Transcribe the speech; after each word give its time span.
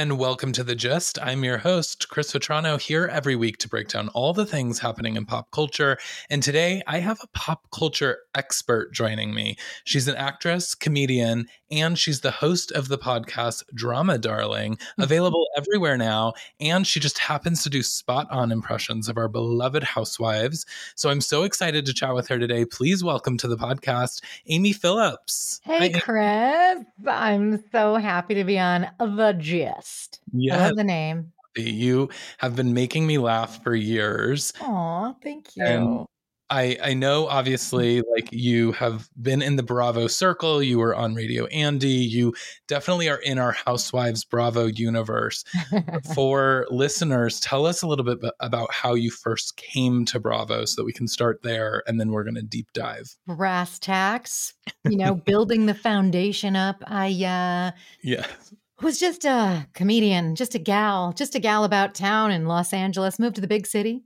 And 0.00 0.18
welcome 0.18 0.52
to 0.52 0.64
The 0.64 0.74
Gist. 0.74 1.18
I'm 1.20 1.44
your 1.44 1.58
host, 1.58 2.08
Chris 2.08 2.32
Vetrano, 2.32 2.80
here 2.80 3.06
every 3.12 3.36
week 3.36 3.58
to 3.58 3.68
break 3.68 3.88
down 3.88 4.08
all 4.14 4.32
the 4.32 4.46
things 4.46 4.78
happening 4.78 5.14
in 5.14 5.26
pop 5.26 5.50
culture. 5.50 5.98
And 6.30 6.42
today 6.42 6.80
I 6.86 7.00
have 7.00 7.20
a 7.22 7.26
pop 7.34 7.66
culture 7.70 8.20
expert 8.34 8.94
joining 8.94 9.34
me. 9.34 9.58
She's 9.84 10.08
an 10.08 10.16
actress, 10.16 10.74
comedian, 10.74 11.48
and 11.70 11.98
she's 11.98 12.22
the 12.22 12.30
host 12.30 12.72
of 12.72 12.88
the 12.88 12.96
podcast 12.96 13.62
Drama 13.74 14.16
Darling, 14.16 14.76
mm-hmm. 14.76 15.02
available 15.02 15.46
everywhere 15.54 15.98
now. 15.98 16.32
And 16.58 16.86
she 16.86 16.98
just 16.98 17.18
happens 17.18 17.62
to 17.64 17.68
do 17.68 17.82
spot 17.82 18.26
on 18.30 18.50
impressions 18.50 19.06
of 19.06 19.18
our 19.18 19.28
beloved 19.28 19.84
housewives. 19.84 20.64
So 20.94 21.10
I'm 21.10 21.20
so 21.20 21.42
excited 21.42 21.84
to 21.84 21.92
chat 21.92 22.14
with 22.14 22.26
her 22.28 22.38
today. 22.38 22.64
Please 22.64 23.04
welcome 23.04 23.36
to 23.36 23.48
the 23.48 23.58
podcast, 23.58 24.22
Amy 24.46 24.72
Phillips. 24.72 25.60
Hey, 25.62 25.92
Hi, 25.92 26.00
Chris. 26.00 26.86
I'm 27.06 27.62
so 27.70 27.96
happy 27.96 28.32
to 28.36 28.44
be 28.44 28.58
on 28.58 28.88
The 28.98 29.36
Gist. 29.38 29.89
Yeah. 30.32 30.56
I 30.56 30.66
love 30.68 30.76
the 30.76 30.84
name. 30.84 31.32
You 31.56 32.10
have 32.38 32.54
been 32.54 32.74
making 32.74 33.06
me 33.06 33.18
laugh 33.18 33.62
for 33.62 33.74
years. 33.74 34.52
Oh, 34.60 35.16
thank 35.22 35.56
you. 35.56 35.64
And 35.64 36.06
I 36.50 36.76
I 36.82 36.94
know 36.94 37.28
obviously 37.28 38.02
like 38.14 38.32
you 38.32 38.72
have 38.72 39.08
been 39.20 39.40
in 39.40 39.56
the 39.56 39.62
Bravo 39.62 40.08
circle, 40.08 40.62
you 40.62 40.78
were 40.78 40.94
on 40.94 41.14
Radio 41.14 41.46
Andy, 41.46 41.88
you 41.88 42.34
definitely 42.66 43.08
are 43.08 43.18
in 43.18 43.38
our 43.38 43.52
Housewives 43.52 44.24
Bravo 44.24 44.66
universe. 44.66 45.44
For 46.14 46.66
listeners, 46.70 47.40
tell 47.40 47.66
us 47.66 47.82
a 47.82 47.86
little 47.86 48.04
bit 48.04 48.18
about 48.40 48.72
how 48.74 48.94
you 48.94 49.10
first 49.10 49.56
came 49.56 50.04
to 50.06 50.18
Bravo 50.18 50.64
so 50.64 50.82
that 50.82 50.86
we 50.86 50.92
can 50.92 51.06
start 51.06 51.42
there 51.42 51.84
and 51.86 52.00
then 52.00 52.10
we're 52.10 52.24
going 52.24 52.34
to 52.34 52.42
deep 52.42 52.66
dive. 52.74 53.16
Brass 53.26 53.78
tacks, 53.78 54.54
you 54.84 54.96
know, 54.96 55.14
building 55.14 55.66
the 55.66 55.74
foundation 55.74 56.56
up. 56.56 56.82
I 56.86 57.10
uh 57.24 57.78
Yeah 58.02 58.26
was 58.82 58.98
just 58.98 59.24
a 59.24 59.66
comedian, 59.74 60.34
just 60.34 60.54
a 60.54 60.58
gal, 60.58 61.12
just 61.12 61.34
a 61.34 61.38
gal 61.38 61.64
about 61.64 61.94
town 61.94 62.30
in 62.30 62.46
Los 62.46 62.72
Angeles, 62.72 63.18
moved 63.18 63.36
to 63.36 63.40
the 63.40 63.46
big 63.46 63.66
city, 63.66 64.02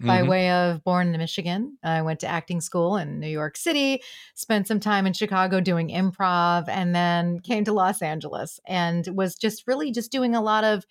by 0.00 0.20
mm-hmm. 0.20 0.28
way 0.28 0.50
of 0.50 0.84
born 0.84 1.08
in 1.08 1.18
Michigan. 1.18 1.78
I 1.82 2.02
went 2.02 2.20
to 2.20 2.26
acting 2.26 2.60
school 2.60 2.96
in 2.96 3.18
New 3.20 3.28
York 3.28 3.56
City, 3.56 4.02
spent 4.34 4.68
some 4.68 4.80
time 4.80 5.06
in 5.06 5.12
Chicago 5.12 5.60
doing 5.60 5.88
improv, 5.88 6.68
and 6.68 6.94
then 6.94 7.40
came 7.40 7.64
to 7.64 7.72
Los 7.72 8.02
Angeles 8.02 8.60
and 8.66 9.06
was 9.14 9.36
just 9.36 9.66
really 9.66 9.90
just 9.90 10.12
doing 10.12 10.34
a 10.34 10.42
lot 10.42 10.64
of 10.64 10.84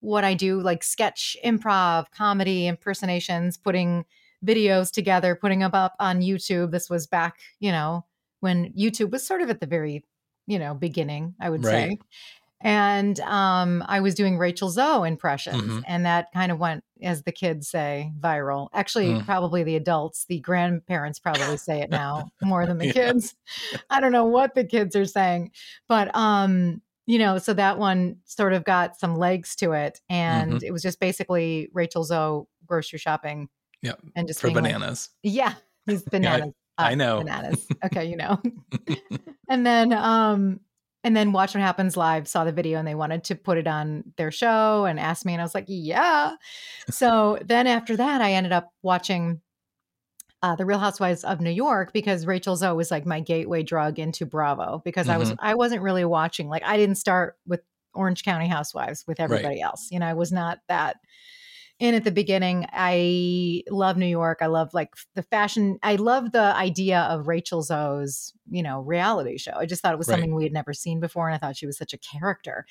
what 0.00 0.24
I 0.24 0.34
do, 0.34 0.60
like 0.60 0.82
sketch, 0.82 1.36
improv, 1.44 2.10
comedy, 2.10 2.66
impersonations, 2.66 3.56
putting 3.56 4.04
videos 4.44 4.90
together, 4.90 5.36
putting 5.36 5.60
them 5.60 5.70
up 5.74 5.94
on 6.00 6.20
YouTube. 6.20 6.72
This 6.72 6.90
was 6.90 7.06
back, 7.06 7.38
you 7.60 7.70
know, 7.70 8.04
when 8.40 8.72
YouTube 8.72 9.10
was 9.10 9.26
sort 9.26 9.42
of 9.42 9.50
at 9.50 9.60
the 9.60 9.66
very, 9.66 10.04
you 10.46 10.58
know, 10.58 10.74
beginning, 10.74 11.34
I 11.40 11.50
would 11.50 11.64
right. 11.64 11.90
say 11.90 11.98
and 12.62 13.18
um, 13.20 13.84
I 13.88 14.00
was 14.00 14.14
doing 14.14 14.38
Rachel 14.38 14.70
Zoe 14.70 15.06
impressions, 15.06 15.62
mm-hmm. 15.62 15.80
and 15.86 16.06
that 16.06 16.28
kind 16.32 16.52
of 16.52 16.60
went, 16.60 16.84
as 17.02 17.24
the 17.24 17.32
kids 17.32 17.68
say, 17.68 18.12
viral. 18.18 18.68
Actually, 18.72 19.08
mm. 19.08 19.24
probably 19.24 19.64
the 19.64 19.74
adults, 19.74 20.26
the 20.28 20.38
grandparents 20.38 21.18
probably 21.18 21.56
say 21.56 21.80
it 21.80 21.90
now 21.90 22.30
more 22.42 22.64
than 22.64 22.78
the 22.78 22.86
yeah. 22.86 22.92
kids. 22.92 23.34
I 23.90 24.00
don't 24.00 24.12
know 24.12 24.26
what 24.26 24.54
the 24.54 24.64
kids 24.64 24.94
are 24.94 25.04
saying, 25.04 25.50
but 25.88 26.14
um, 26.14 26.80
you 27.06 27.18
know, 27.18 27.38
so 27.38 27.52
that 27.52 27.78
one 27.78 28.18
sort 28.26 28.52
of 28.52 28.64
got 28.64 28.98
some 28.98 29.16
legs 29.16 29.56
to 29.56 29.72
it, 29.72 30.00
and 30.08 30.54
mm-hmm. 30.54 30.64
it 30.64 30.72
was 30.72 30.82
just 30.82 31.00
basically 31.00 31.68
Rachel 31.74 32.04
Zoe 32.04 32.44
grocery 32.64 33.00
shopping. 33.00 33.48
Yeah, 33.82 33.94
and 34.14 34.28
just 34.28 34.40
for 34.40 34.52
bananas. 34.52 35.10
Like, 35.24 35.34
yeah, 35.34 35.54
these 35.86 36.02
bananas. 36.02 36.46
yeah, 36.46 36.52
I, 36.84 36.92
I 36.92 36.94
know 36.94 37.18
bananas. 37.18 37.66
Okay, 37.86 38.04
you 38.04 38.16
know. 38.16 38.40
and 39.48 39.66
then 39.66 39.92
um 39.92 40.60
and 41.04 41.16
then 41.16 41.32
Watch 41.32 41.54
What 41.54 41.60
Happens 41.60 41.96
Live 41.96 42.28
saw 42.28 42.44
the 42.44 42.52
video 42.52 42.78
and 42.78 42.86
they 42.86 42.94
wanted 42.94 43.24
to 43.24 43.34
put 43.34 43.58
it 43.58 43.66
on 43.66 44.04
their 44.16 44.30
show 44.30 44.84
and 44.84 45.00
asked 45.00 45.24
me, 45.24 45.32
and 45.32 45.42
I 45.42 45.44
was 45.44 45.54
like, 45.54 45.64
yeah. 45.68 46.36
so 46.90 47.38
then 47.44 47.66
after 47.66 47.96
that, 47.96 48.20
I 48.20 48.32
ended 48.32 48.52
up 48.52 48.72
watching 48.82 49.40
uh, 50.42 50.56
The 50.56 50.64
Real 50.64 50.78
Housewives 50.78 51.24
of 51.24 51.40
New 51.40 51.50
York 51.50 51.92
because 51.92 52.26
Rachel 52.26 52.56
Zoe 52.56 52.76
was 52.76 52.90
like 52.90 53.06
my 53.06 53.20
gateway 53.20 53.62
drug 53.62 53.98
into 53.98 54.26
Bravo 54.26 54.82
because 54.84 55.06
mm-hmm. 55.06 55.14
I 55.14 55.18
was 55.18 55.30
mm-hmm. 55.30 55.44
I 55.44 55.54
wasn't 55.54 55.82
really 55.82 56.04
watching 56.04 56.48
like 56.48 56.64
I 56.64 56.76
didn't 56.76 56.96
start 56.96 57.36
with 57.46 57.60
Orange 57.94 58.24
County 58.24 58.48
Housewives 58.48 59.04
with 59.06 59.20
everybody 59.20 59.60
right. 59.60 59.64
else. 59.64 59.88
You 59.90 60.00
know, 60.00 60.06
I 60.06 60.14
was 60.14 60.32
not 60.32 60.58
that 60.68 60.96
in 61.82 61.96
at 61.96 62.04
the 62.04 62.12
beginning. 62.12 62.64
I 62.72 63.64
love 63.68 63.96
New 63.96 64.06
York. 64.06 64.38
I 64.40 64.46
love 64.46 64.72
like 64.72 64.94
the 65.16 65.22
fashion. 65.24 65.80
I 65.82 65.96
love 65.96 66.30
the 66.30 66.54
idea 66.54 67.00
of 67.00 67.26
Rachel 67.26 67.60
Zoe's, 67.60 68.32
you 68.48 68.62
know, 68.62 68.82
reality 68.82 69.36
show. 69.36 69.54
I 69.56 69.66
just 69.66 69.82
thought 69.82 69.92
it 69.92 69.98
was 69.98 70.06
right. 70.06 70.14
something 70.14 70.32
we 70.32 70.44
had 70.44 70.52
never 70.52 70.72
seen 70.72 71.00
before. 71.00 71.26
And 71.26 71.34
I 71.34 71.38
thought 71.38 71.56
she 71.56 71.66
was 71.66 71.76
such 71.76 71.92
a 71.92 71.98
character. 71.98 72.66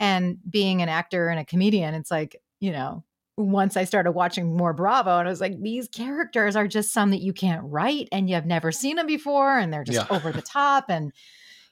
And 0.00 0.38
being 0.50 0.82
an 0.82 0.88
actor 0.88 1.28
and 1.28 1.38
a 1.38 1.44
comedian, 1.44 1.94
it's 1.94 2.10
like, 2.10 2.34
you 2.58 2.72
know, 2.72 3.04
once 3.36 3.76
I 3.76 3.84
started 3.84 4.10
watching 4.10 4.56
more 4.56 4.72
Bravo, 4.72 5.20
and 5.20 5.28
I 5.28 5.30
was 5.30 5.40
like, 5.40 5.62
these 5.62 5.86
characters 5.86 6.56
are 6.56 6.66
just 6.66 6.92
some 6.92 7.12
that 7.12 7.22
you 7.22 7.32
can't 7.32 7.62
write 7.62 8.08
and 8.10 8.28
you 8.28 8.34
have 8.34 8.46
never 8.46 8.72
seen 8.72 8.96
them 8.96 9.06
before, 9.06 9.56
and 9.56 9.72
they're 9.72 9.84
just 9.84 10.04
yeah. 10.10 10.16
over 10.16 10.32
the 10.32 10.42
top. 10.42 10.86
And 10.88 11.12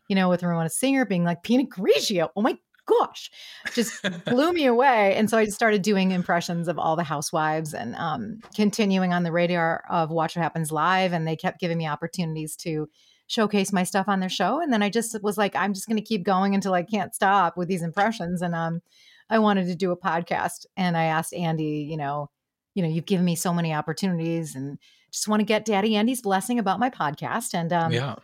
you 0.08 0.14
know, 0.14 0.28
with 0.28 0.44
Ramona 0.44 0.68
Singer 0.70 1.04
being 1.04 1.24
like 1.24 1.42
Pinot 1.42 1.68
Grigio, 1.68 2.28
oh 2.36 2.42
my 2.42 2.56
gosh, 2.86 3.30
just 3.74 4.02
blew 4.24 4.52
me 4.52 4.66
away. 4.66 5.14
And 5.16 5.28
so 5.28 5.36
I 5.36 5.46
started 5.46 5.82
doing 5.82 6.12
impressions 6.12 6.68
of 6.68 6.78
all 6.78 6.96
the 6.96 7.04
housewives 7.04 7.74
and 7.74 7.94
um, 7.96 8.40
continuing 8.54 9.12
on 9.12 9.24
the 9.24 9.32
radar 9.32 9.84
of 9.90 10.10
Watch 10.10 10.36
What 10.36 10.42
Happens 10.42 10.72
Live. 10.72 11.12
And 11.12 11.26
they 11.26 11.36
kept 11.36 11.60
giving 11.60 11.78
me 11.78 11.86
opportunities 11.86 12.56
to 12.56 12.88
showcase 13.26 13.72
my 13.72 13.82
stuff 13.82 14.08
on 14.08 14.20
their 14.20 14.28
show. 14.28 14.60
And 14.60 14.72
then 14.72 14.82
I 14.82 14.88
just 14.88 15.20
was 15.22 15.36
like, 15.36 15.56
I'm 15.56 15.74
just 15.74 15.88
going 15.88 15.96
to 15.96 16.02
keep 16.02 16.22
going 16.22 16.54
until 16.54 16.74
I 16.74 16.82
can't 16.82 17.14
stop 17.14 17.56
with 17.56 17.68
these 17.68 17.82
impressions. 17.82 18.40
And 18.40 18.54
um, 18.54 18.80
I 19.28 19.40
wanted 19.40 19.66
to 19.66 19.74
do 19.74 19.90
a 19.90 19.96
podcast. 19.96 20.66
And 20.76 20.96
I 20.96 21.04
asked 21.04 21.34
Andy, 21.34 21.86
you 21.90 21.96
know, 21.96 22.30
you 22.74 22.82
know, 22.82 22.88
you've 22.88 23.06
given 23.06 23.24
me 23.24 23.34
so 23.34 23.52
many 23.52 23.72
opportunities 23.72 24.54
and 24.54 24.78
just 25.10 25.28
want 25.28 25.40
to 25.40 25.44
get 25.44 25.64
Daddy 25.64 25.96
Andy's 25.96 26.20
blessing 26.20 26.58
about 26.58 26.78
my 26.78 26.90
podcast. 26.90 27.54
And 27.54 27.72
um, 27.72 27.92
yeah 27.92 28.16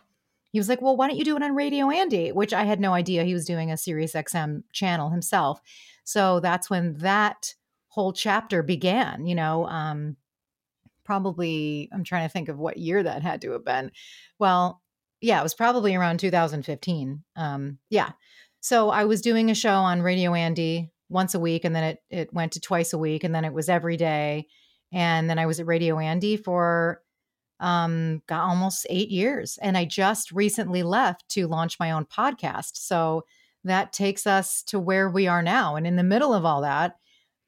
he 0.53 0.59
was 0.59 0.69
like, 0.69 0.81
Well, 0.81 0.95
why 0.95 1.07
don't 1.07 1.17
you 1.17 1.25
do 1.25 1.35
it 1.35 1.43
on 1.43 1.55
Radio 1.55 1.89
Andy? 1.89 2.31
Which 2.31 2.53
I 2.53 2.63
had 2.63 2.79
no 2.79 2.93
idea 2.93 3.23
he 3.23 3.33
was 3.33 3.45
doing 3.45 3.71
a 3.71 3.77
Sirius 3.77 4.13
XM 4.13 4.63
channel 4.71 5.09
himself. 5.09 5.59
So 6.05 6.39
that's 6.39 6.69
when 6.69 6.93
that 6.99 7.53
whole 7.87 8.13
chapter 8.13 8.63
began, 8.63 9.25
you 9.25 9.35
know. 9.35 9.67
Um, 9.67 10.15
probably, 11.03 11.89
I'm 11.91 12.03
trying 12.03 12.27
to 12.27 12.31
think 12.31 12.49
of 12.49 12.59
what 12.59 12.77
year 12.77 13.01
that 13.03 13.23
had 13.23 13.41
to 13.41 13.51
have 13.51 13.65
been. 13.65 13.91
Well, 14.39 14.81
yeah, 15.21 15.39
it 15.39 15.43
was 15.43 15.55
probably 15.55 15.95
around 15.95 16.19
2015. 16.19 17.23
Um, 17.35 17.79
yeah. 17.89 18.11
So 18.59 18.89
I 18.89 19.05
was 19.05 19.21
doing 19.21 19.49
a 19.49 19.55
show 19.55 19.73
on 19.73 20.01
Radio 20.01 20.33
Andy 20.33 20.91
once 21.09 21.33
a 21.33 21.39
week, 21.39 21.65
and 21.65 21.75
then 21.75 21.83
it, 21.83 21.99
it 22.09 22.33
went 22.33 22.53
to 22.53 22.59
twice 22.59 22.93
a 22.93 22.97
week, 22.97 23.23
and 23.23 23.33
then 23.33 23.43
it 23.43 23.53
was 23.53 23.69
every 23.69 23.97
day. 23.97 24.47
And 24.91 25.29
then 25.29 25.39
I 25.39 25.47
was 25.47 25.59
at 25.59 25.65
Radio 25.65 25.97
Andy 25.97 26.37
for 26.37 27.01
um, 27.59 28.21
got 28.27 28.41
almost 28.41 28.85
eight 28.89 29.09
years. 29.09 29.57
And 29.61 29.77
I 29.77 29.85
just 29.85 30.31
recently 30.31 30.83
left 30.83 31.27
to 31.29 31.47
launch 31.47 31.79
my 31.79 31.91
own 31.91 32.05
podcast. 32.05 32.71
So 32.73 33.23
that 33.63 33.93
takes 33.93 34.27
us 34.27 34.63
to 34.63 34.79
where 34.79 35.09
we 35.09 35.27
are 35.27 35.41
now. 35.41 35.75
And 35.75 35.87
in 35.87 35.95
the 35.95 36.03
middle 36.03 36.33
of 36.33 36.45
all 36.45 36.61
that, 36.61 36.97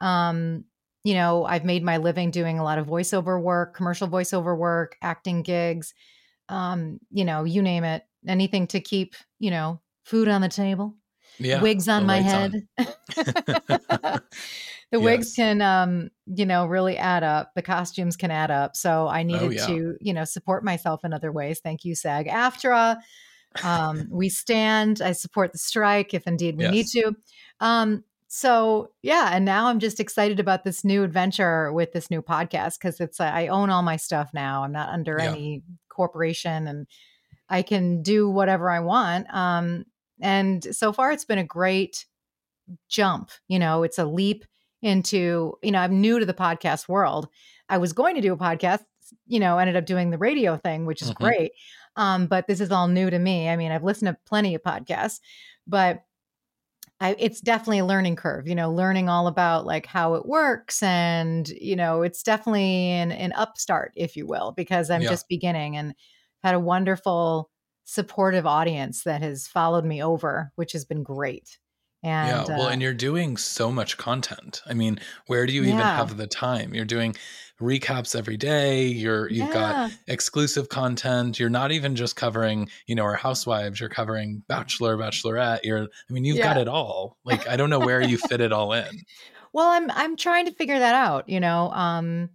um, 0.01 0.65
you 1.03 1.13
know, 1.13 1.45
I've 1.45 1.65
made 1.65 1.83
my 1.83 1.97
living 1.97 2.31
doing 2.31 2.57
a 2.57 2.63
lot 2.63 2.79
of 2.79 2.87
voiceover 2.87 3.41
work, 3.41 3.75
commercial 3.75 4.07
voiceover 4.07 4.57
work, 4.57 4.95
acting 5.01 5.43
gigs, 5.43 5.93
um, 6.49 6.99
you 7.11 7.25
know, 7.25 7.43
you 7.43 7.61
name 7.61 7.83
it, 7.83 8.03
anything 8.27 8.67
to 8.67 8.79
keep, 8.79 9.15
you 9.39 9.51
know, 9.51 9.81
food 10.03 10.27
on 10.27 10.41
the 10.41 10.49
table, 10.49 10.95
yeah, 11.37 11.61
wigs 11.61 11.87
on 11.87 12.05
my 12.05 12.21
head. 12.21 12.53
On. 13.17 14.21
The 14.91 14.99
yes. 14.99 15.03
wigs 15.03 15.33
can 15.35 15.61
um 15.61 16.09
you 16.25 16.45
know 16.45 16.65
really 16.65 16.97
add 16.97 17.23
up 17.23 17.51
the 17.55 17.61
costumes 17.61 18.15
can 18.15 18.31
add 18.31 18.51
up 18.51 18.75
so 18.75 19.07
i 19.07 19.21
oh, 19.21 19.23
needed 19.23 19.43
oh, 19.43 19.49
yeah. 19.49 19.65
to 19.65 19.95
you 19.99 20.13
know 20.13 20.23
support 20.23 20.63
myself 20.63 21.03
in 21.03 21.13
other 21.13 21.31
ways 21.31 21.59
thank 21.63 21.83
you 21.83 21.95
sag 21.95 22.27
aftra 22.27 22.97
um 23.63 24.07
we 24.11 24.29
stand 24.29 25.01
i 25.01 25.11
support 25.11 25.51
the 25.51 25.57
strike 25.57 26.13
if 26.13 26.27
indeed 26.27 26.57
we 26.57 26.63
yes. 26.63 26.73
need 26.73 26.87
to 26.87 27.15
um 27.59 28.03
so 28.27 28.91
yeah 29.01 29.29
and 29.31 29.45
now 29.45 29.67
i'm 29.67 29.79
just 29.79 29.99
excited 29.99 30.39
about 30.39 30.63
this 30.63 30.83
new 30.83 31.03
adventure 31.03 31.71
with 31.71 31.93
this 31.93 32.09
new 32.09 32.21
podcast 32.21 32.79
because 32.79 32.99
it's 32.99 33.19
uh, 33.19 33.31
i 33.33 33.47
own 33.47 33.69
all 33.69 33.83
my 33.83 33.95
stuff 33.95 34.29
now 34.33 34.63
i'm 34.63 34.71
not 34.71 34.89
under 34.89 35.17
yeah. 35.19 35.31
any 35.31 35.63
corporation 35.89 36.67
and 36.67 36.87
i 37.49 37.61
can 37.61 38.01
do 38.01 38.29
whatever 38.29 38.69
i 38.69 38.79
want 38.79 39.25
um 39.33 39.85
and 40.21 40.75
so 40.75 40.91
far 40.91 41.11
it's 41.11 41.25
been 41.25 41.37
a 41.37 41.43
great 41.43 42.05
jump 42.89 43.29
you 43.47 43.59
know 43.59 43.83
it's 43.83 43.99
a 43.99 44.05
leap 44.05 44.43
into, 44.85 45.57
you 45.63 45.71
know, 45.71 45.79
I'm 45.79 45.99
new 45.99 46.19
to 46.19 46.25
the 46.25 46.33
podcast 46.33 46.87
world. 46.87 47.27
I 47.67 47.79
was 47.79 47.91
going 47.91 48.15
to 48.15 48.21
do 48.21 48.33
a 48.33 48.37
podcast, 48.37 48.83
you 49.25 49.39
know, 49.39 49.57
ended 49.57 49.75
up 49.75 49.87
doing 49.87 50.11
the 50.11 50.19
radio 50.19 50.57
thing, 50.57 50.85
which 50.85 51.01
is 51.01 51.09
mm-hmm. 51.09 51.23
great. 51.23 51.51
Um, 51.95 52.27
but 52.27 52.45
this 52.45 52.61
is 52.61 52.71
all 52.71 52.87
new 52.87 53.09
to 53.09 53.17
me. 53.17 53.49
I 53.49 53.55
mean, 53.55 53.71
I've 53.71 53.83
listened 53.83 54.09
to 54.09 54.17
plenty 54.27 54.53
of 54.53 54.61
podcasts, 54.61 55.19
but 55.65 56.03
I, 56.99 57.15
it's 57.17 57.41
definitely 57.41 57.79
a 57.79 57.85
learning 57.85 58.15
curve, 58.15 58.47
you 58.47 58.53
know, 58.53 58.71
learning 58.71 59.09
all 59.09 59.25
about 59.27 59.65
like 59.65 59.87
how 59.87 60.13
it 60.13 60.25
works. 60.25 60.83
And, 60.83 61.47
you 61.49 61.75
know, 61.75 62.03
it's 62.03 62.21
definitely 62.21 62.91
an, 62.91 63.11
an 63.11 63.33
upstart, 63.33 63.91
if 63.95 64.15
you 64.15 64.27
will, 64.27 64.53
because 64.55 64.91
I'm 64.91 65.01
yeah. 65.01 65.09
just 65.09 65.27
beginning 65.27 65.75
and 65.77 65.95
had 66.43 66.53
a 66.53 66.59
wonderful, 66.59 67.49
supportive 67.85 68.45
audience 68.45 69.03
that 69.03 69.21
has 69.21 69.47
followed 69.47 69.85
me 69.85 70.03
over, 70.03 70.51
which 70.55 70.73
has 70.73 70.85
been 70.85 71.03
great 71.03 71.57
And 72.05 72.45
yeah, 72.45 72.47
well, 72.47 72.69
uh, 72.69 72.69
and 72.69 72.81
you're 72.81 72.93
doing 72.93 73.37
so 73.37 73.71
much 73.71 73.97
content. 73.97 74.61
I 74.65 74.73
mean, 74.73 74.99
where 75.27 75.45
do 75.45 75.53
you 75.53 75.63
even 75.65 75.87
yeah, 75.87 75.97
have 75.97 76.17
the 76.17 76.27
time? 76.27 76.73
You're 76.73 76.85
doing 76.85 77.15
recaps 77.61 78.15
every 78.15 78.37
day. 78.37 78.85
You're 78.87 79.29
you've 79.29 79.49
got 79.49 79.77
exclusive 80.07 80.69
content. 80.69 81.39
You're 81.39 81.49
not 81.49 81.71
even 81.71 81.95
just 81.95 82.15
covering, 82.15 82.69
you 82.87 82.95
know, 82.95 83.03
our 83.03 83.15
housewives. 83.15 83.79
You're 83.79 83.89
covering 83.89 84.43
Bachelor, 84.47 84.97
Bachelorette. 84.97 85.63
You're, 85.63 85.83
I 85.83 86.13
mean, 86.13 86.23
you've 86.25 86.39
got 86.39 86.57
it 86.57 86.67
all. 86.67 87.17
Like, 87.25 87.47
I 87.47 87.57
don't 87.57 87.69
know 87.69 87.81
where 87.81 88.01
you 88.01 88.17
fit 88.17 88.41
it 88.41 88.51
all 88.53 88.73
in. 88.73 89.05
Well, 89.53 89.69
I'm 89.69 89.89
I'm 89.91 90.15
trying 90.15 90.45
to 90.45 90.51
figure 90.51 90.79
that 90.79 90.95
out, 90.95 91.29
you 91.29 91.39
know. 91.39 91.71
Um 91.71 92.29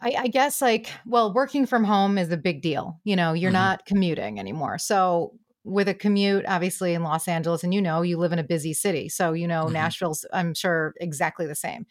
I, 0.00 0.14
I 0.16 0.26
guess 0.28 0.62
like 0.62 0.90
well, 1.06 1.32
working 1.32 1.66
from 1.66 1.84
home 1.84 2.18
is 2.18 2.30
a 2.30 2.36
big 2.36 2.62
deal. 2.62 3.00
You 3.04 3.16
know, 3.16 3.32
you're 3.32 3.50
hmm 3.50 3.70
not 3.70 3.84
commuting 3.84 4.38
anymore. 4.38 4.78
So 4.78 5.38
with 5.68 5.88
a 5.88 5.94
commute, 5.94 6.44
obviously 6.46 6.94
in 6.94 7.02
Los 7.02 7.28
Angeles, 7.28 7.64
and 7.64 7.74
you 7.74 7.82
know, 7.82 8.02
you 8.02 8.16
live 8.18 8.32
in 8.32 8.38
a 8.38 8.44
busy 8.44 8.72
city. 8.74 9.08
So, 9.08 9.32
you 9.32 9.46
know, 9.48 9.68
hmm 9.68 9.68
Nashville's 9.68 10.24
I'm 10.32 10.54
sure 10.54 10.94
exactly 11.00 11.46
the 11.46 11.54
same. 11.54 11.86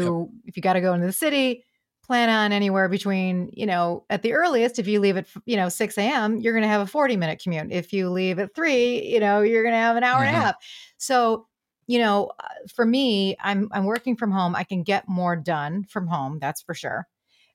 Yep. 0.00 0.14
You 0.16 0.30
if 0.44 0.56
you 0.56 0.62
got 0.62 0.74
to 0.74 0.80
go 0.80 0.94
into 0.94 1.06
the 1.06 1.12
city, 1.12 1.64
plan 2.02 2.28
on 2.28 2.52
anywhere 2.52 2.88
between, 2.88 3.50
you 3.52 3.66
know, 3.66 4.04
at 4.10 4.22
the 4.22 4.32
earliest, 4.32 4.78
if 4.78 4.86
you 4.86 5.00
leave 5.00 5.16
at 5.16 5.26
you 5.44 5.56
know, 5.56 5.68
6 5.68 6.02
a.m., 6.02 6.38
you're 6.38 6.54
gonna 6.54 6.68
have 6.68 6.80
a 6.80 6.86
40 6.86 7.16
minute 7.16 7.40
commute. 7.42 7.72
If 7.72 7.92
you 7.92 8.08
leave 8.10 8.38
at 8.38 8.54
three, 8.54 9.04
you 9.12 9.20
know, 9.20 9.42
you're 9.42 9.64
gonna 9.64 9.76
have 9.76 9.96
an 9.96 10.04
hour 10.04 10.22
and 10.22 10.34
a 10.34 10.38
hmm 10.38 10.38
half. 10.38 10.56
So 10.98 11.48
you 11.88 11.98
know, 12.00 12.32
uh, 12.40 12.48
for 12.74 12.84
me, 12.84 13.36
I'm 13.40 13.68
I'm 13.72 13.84
working 13.84 14.16
from 14.16 14.32
home. 14.32 14.56
I 14.56 14.64
can 14.64 14.82
get 14.82 15.08
more 15.08 15.36
done 15.36 15.84
from 15.84 16.06
home, 16.08 16.38
that's 16.40 16.62
for 16.62 16.74
sure. 16.74 17.06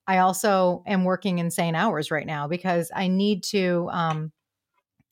I 0.08 0.18
also 0.20 0.84
am 0.88 1.04
working 1.06 1.40
insane 1.40 1.76
hours 1.76 2.12
right 2.12 2.28
now 2.28 2.48
because 2.48 2.92
I 2.94 3.08
need 3.08 3.44
to 3.46 3.90
um 3.92 4.32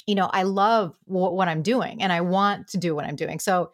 you 0.10 0.16
know, 0.16 0.30
I 0.34 0.44
love 0.44 0.98
wh- 1.06 1.34
what 1.38 1.48
I'm 1.48 1.62
doing 1.62 2.02
and 2.02 2.12
I 2.12 2.22
want 2.22 2.70
to 2.70 2.78
do 2.78 2.96
what 2.96 3.06
I'm 3.06 3.16
doing. 3.16 3.40
So 3.40 3.72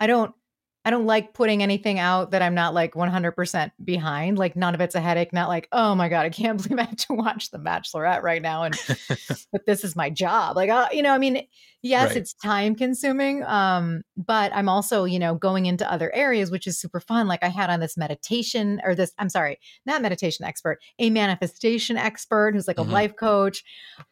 I 0.00 0.06
don't 0.06 0.34
I 0.84 0.90
don't 0.90 1.06
like 1.06 1.34
putting 1.34 1.62
anything 1.62 1.98
out 1.98 2.30
that 2.30 2.40
I'm 2.40 2.54
not 2.54 2.72
like 2.72 2.94
100% 2.94 3.72
behind. 3.84 4.38
Like 4.38 4.56
none 4.56 4.74
of 4.74 4.80
it's 4.80 4.94
a 4.94 5.00
headache. 5.00 5.32
Not 5.32 5.48
like, 5.48 5.68
oh 5.72 5.94
my 5.94 6.08
god, 6.08 6.24
I 6.24 6.30
can't 6.30 6.62
believe 6.62 6.78
I 6.78 6.84
have 6.84 6.96
to 6.96 7.14
watch 7.14 7.50
The 7.50 7.58
Bachelorette 7.58 8.22
right 8.22 8.40
now, 8.40 8.62
and 8.62 8.78
but 9.52 9.66
this 9.66 9.84
is 9.84 9.96
my 9.96 10.08
job. 10.08 10.56
Like, 10.56 10.70
uh, 10.70 10.88
you 10.92 11.02
know, 11.02 11.12
I 11.12 11.18
mean, 11.18 11.46
yes, 11.82 12.10
right. 12.10 12.16
it's 12.18 12.34
time 12.34 12.74
consuming, 12.74 13.44
um, 13.44 14.02
but 14.16 14.52
I'm 14.54 14.68
also, 14.68 15.04
you 15.04 15.18
know, 15.18 15.34
going 15.34 15.66
into 15.66 15.90
other 15.90 16.14
areas, 16.14 16.50
which 16.50 16.66
is 16.66 16.80
super 16.80 17.00
fun. 17.00 17.28
Like 17.28 17.42
I 17.42 17.48
had 17.48 17.70
on 17.70 17.80
this 17.80 17.96
meditation 17.96 18.80
or 18.84 18.94
this, 18.94 19.12
I'm 19.18 19.28
sorry, 19.28 19.58
not 19.84 20.02
meditation 20.02 20.44
expert, 20.44 20.78
a 20.98 21.10
manifestation 21.10 21.96
expert 21.96 22.54
who's 22.54 22.68
like 22.68 22.78
a 22.78 22.82
hmm 22.82 22.92
life 22.92 23.16
coach. 23.16 23.62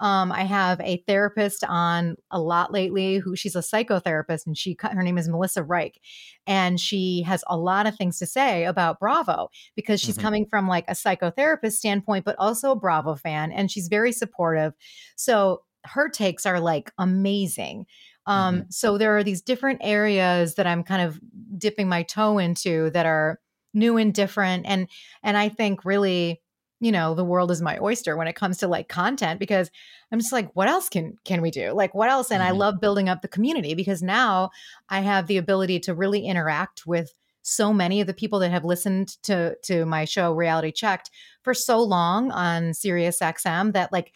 Um, 0.01 0.31
I 0.31 0.45
have 0.45 0.81
a 0.81 1.03
therapist 1.07 1.65
on 1.65 2.17
a 2.31 2.41
lot 2.41 2.73
lately 2.73 3.19
who 3.19 3.35
she's 3.35 3.57
a 3.57 3.61
psychotherapist 3.61 4.47
and 4.47 4.57
she 4.57 4.77
her 4.81 5.03
name 5.03 5.19
is 5.19 5.29
Melissa 5.29 5.63
Reich. 5.63 6.01
And 6.47 6.66
she 6.77 7.23
has 7.23 7.45
a 7.49 7.57
lot 7.57 7.87
of 7.87 7.97
things 7.97 8.19
to 8.19 8.27
say 8.27 8.65
about 8.65 8.99
Bravo 8.99 9.49
because 9.77 10.01
she's 10.01 10.17
hmm 10.17 10.27
coming 10.27 10.45
from 10.45 10.67
like 10.67 10.85
a 10.89 10.93
psychotherapist 10.93 11.73
standpoint, 11.73 12.25
but 12.25 12.37
also 12.39 12.73
a 12.73 12.77
Bravo 12.77 13.15
fan. 13.15 13.53
And 13.53 13.71
she's 13.71 13.89
very 13.89 14.11
supportive. 14.13 14.75
So 15.17 15.63
her 15.85 16.09
takes 16.09 16.45
are 16.47 16.59
like 16.61 16.91
amazing. 16.99 17.87
Um, 18.27 18.65
so 18.71 18.99
there 18.99 19.17
are 19.17 19.23
these 19.23 19.41
different 19.41 19.81
areas 19.85 20.57
that 20.57 20.67
I'm 20.67 20.83
kind 20.83 21.03
of 21.03 21.21
dipping 21.57 21.89
my 21.89 22.03
toe 22.03 22.39
into 22.39 22.91
that 22.91 23.07
are 23.07 23.41
new 23.73 23.97
and 23.97 24.13
different. 24.13 24.67
And 24.67 24.89
and 25.23 25.37
I 25.37 25.49
think 25.49 25.85
really, 25.85 26.43
you 26.81 26.93
know, 26.93 27.15
the 27.15 27.25
world 27.25 27.51
is 27.51 27.63
my 27.63 27.79
oyster 27.81 28.17
when 28.17 28.29
it 28.29 28.35
comes 28.37 28.59
to 28.59 28.69
like 28.69 28.89
content 28.89 29.41
because 29.41 29.71
I'm 30.13 30.19
just 30.19 30.33
like, 30.33 30.51
what 30.55 30.69
else 30.69 30.89
can 30.89 31.17
can 31.25 31.41
we 31.41 31.51
do? 31.51 31.73
Like 31.73 31.95
what 31.95 32.11
else? 32.11 32.31
And 32.31 32.43
I 32.43 32.51
hmm 32.51 32.53
love 32.53 32.81
building 32.81 33.09
up 33.09 33.23
the 33.23 33.29
community 33.29 33.75
because 33.75 34.03
now 34.03 34.51
I 34.89 35.01
have 35.01 35.27
the 35.27 35.39
ability 35.39 35.81
to 35.81 35.95
really 35.95 36.27
interact 36.27 36.87
with 36.87 37.13
so 37.43 37.73
many 37.73 38.01
of 38.01 38.07
the 38.07 38.15
people 38.15 38.39
that 38.41 38.51
have 38.51 38.65
listened 38.65 39.17
to 39.23 39.57
to 39.65 39.87
my 39.87 40.05
show 40.05 40.33
Reality 40.33 40.73
Checked 40.73 41.11
for 41.43 41.55
so 41.55 41.83
long 41.83 42.31
on 42.31 42.75
Sirius 42.75 43.23
XM 43.23 43.73
that 43.73 43.93
like 43.93 44.13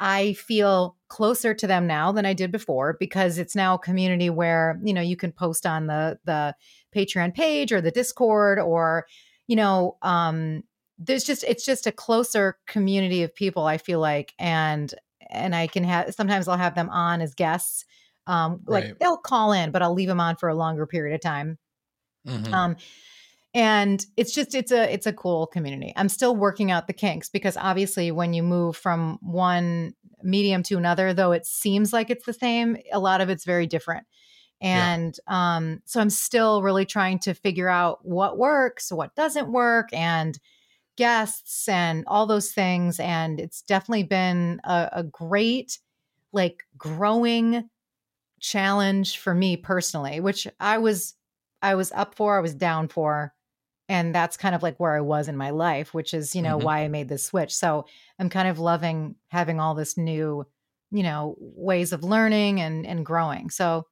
I 0.00 0.34
feel 0.34 0.96
closer 1.08 1.54
to 1.54 1.66
them 1.66 1.86
now 1.86 2.10
than 2.12 2.26
I 2.26 2.32
did 2.34 2.50
before 2.50 2.96
because 2.98 3.38
it's 3.38 3.54
now 3.54 3.74
a 3.74 3.78
community 3.78 4.28
where, 4.28 4.80
you 4.84 4.92
know, 4.92 5.00
you 5.00 5.16
can 5.16 5.32
post 5.32 5.66
on 5.66 5.86
the 5.86 6.18
the 6.24 6.54
Patreon 6.94 7.34
page 7.34 7.72
or 7.72 7.80
the 7.80 7.90
Discord 7.90 8.58
or, 8.58 9.06
you 9.46 9.56
know, 9.56 9.96
um 10.02 10.64
there's 10.98 11.24
just 11.24 11.44
it's 11.44 11.64
just 11.64 11.86
a 11.86 11.92
closer 11.92 12.58
community 12.66 13.22
of 13.22 13.34
people 13.34 13.64
I 13.66 13.78
feel 13.78 14.00
like 14.00 14.34
and 14.38 14.92
and 15.30 15.54
I 15.54 15.66
can 15.66 15.84
have 15.84 16.14
sometimes 16.14 16.48
I'll 16.48 16.56
have 16.56 16.74
them 16.74 16.90
on 16.90 17.20
as 17.20 17.34
guests. 17.34 17.84
Um 18.26 18.62
like 18.66 18.84
Right. 18.84 18.96
they'll 19.00 19.16
call 19.18 19.52
in, 19.52 19.70
but 19.72 19.82
I'll 19.82 19.94
leave 19.94 20.08
them 20.08 20.20
on 20.20 20.36
for 20.36 20.48
a 20.48 20.54
longer 20.54 20.86
period 20.86 21.14
of 21.14 21.20
time. 21.20 21.58
hmm 22.26 22.54
Um 22.54 22.76
and 23.54 24.06
it's 24.16 24.34
just 24.34 24.54
it's 24.54 24.72
a 24.72 24.92
it's 24.92 25.06
a 25.06 25.12
cool 25.12 25.46
community 25.46 25.92
i'm 25.96 26.08
still 26.08 26.36
working 26.36 26.70
out 26.70 26.86
the 26.86 26.92
kinks 26.92 27.28
because 27.30 27.56
obviously 27.56 28.10
when 28.12 28.34
you 28.34 28.42
move 28.42 28.76
from 28.76 29.18
one 29.22 29.94
medium 30.22 30.62
to 30.62 30.76
another 30.76 31.14
though 31.14 31.32
it 31.32 31.46
seems 31.46 31.92
like 31.92 32.10
it's 32.10 32.26
the 32.26 32.32
same 32.32 32.76
a 32.92 32.98
lot 33.00 33.20
of 33.20 33.30
it's 33.30 33.44
very 33.44 33.66
different 33.66 34.06
Yeah. 34.72 34.88
and 34.90 35.16
um 35.28 35.80
so 35.86 36.00
i'm 36.00 36.10
still 36.10 36.62
really 36.62 36.86
trying 36.86 37.18
to 37.18 37.34
figure 37.34 37.68
out 37.68 38.00
what 38.04 38.38
works 38.38 38.92
what 38.92 39.14
doesn't 39.16 39.52
work 39.52 39.88
and 39.92 40.38
guests 40.96 41.68
and 41.68 42.04
all 42.06 42.26
those 42.26 42.52
things 42.52 43.00
and 43.00 43.40
it's 43.40 43.62
definitely 43.62 44.04
been 44.04 44.60
a, 44.64 44.88
a 44.92 45.02
great 45.04 45.78
like 46.32 46.64
growing 46.76 47.68
challenge 48.40 49.18
for 49.18 49.34
me 49.34 49.56
personally 49.56 50.20
which 50.20 50.46
i 50.60 50.76
was 50.78 51.14
i 51.62 51.74
was 51.74 51.92
up 51.92 52.14
for 52.14 52.36
i 52.36 52.40
was 52.40 52.54
down 52.54 52.88
for 52.88 53.32
and 53.88 54.14
that's 54.14 54.36
kind 54.36 54.54
of 54.54 54.62
like 54.64 54.80
where 54.80 54.96
I 54.96 55.00
was 55.02 55.28
in 55.28 55.36
my 55.36 55.50
life, 55.50 55.94
which 55.94 56.14
is, 56.14 56.34
you 56.34 56.42
know, 56.42 56.56
hmm 56.56 56.64
why 56.64 56.80
I 56.84 56.88
made 56.88 57.08
this 57.08 57.24
switch. 57.24 57.54
So 57.54 57.86
I'm 58.18 58.30
kind 58.30 58.48
of 58.48 58.58
loving 58.58 59.16
having 59.28 59.60
all 59.60 59.74
this 59.76 59.96
new, 59.96 60.46
you 60.90 61.02
know, 61.04 61.36
ways 61.38 61.92
of 61.92 62.04
learning 62.04 62.60
and 62.60 62.86
and 62.86 63.06
growing. 63.06 63.50
So 63.50 63.86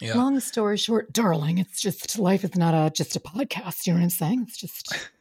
Yeah. 0.00 0.16
long 0.16 0.38
story 0.40 0.76
short, 0.76 1.12
darling, 1.12 1.58
it's 1.58 1.80
just 1.80 2.18
life 2.18 2.44
is 2.44 2.54
not 2.56 2.74
a 2.74 2.90
just 2.90 3.16
a 3.16 3.20
podcast. 3.20 3.86
You 3.86 3.92
know 3.94 3.98
what 4.00 4.04
I'm 4.04 4.10
saying? 4.10 4.42
It's 4.48 4.56
just 4.56 4.92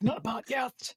not 0.00 0.18
a 0.18 0.20
podcast. 0.20 0.94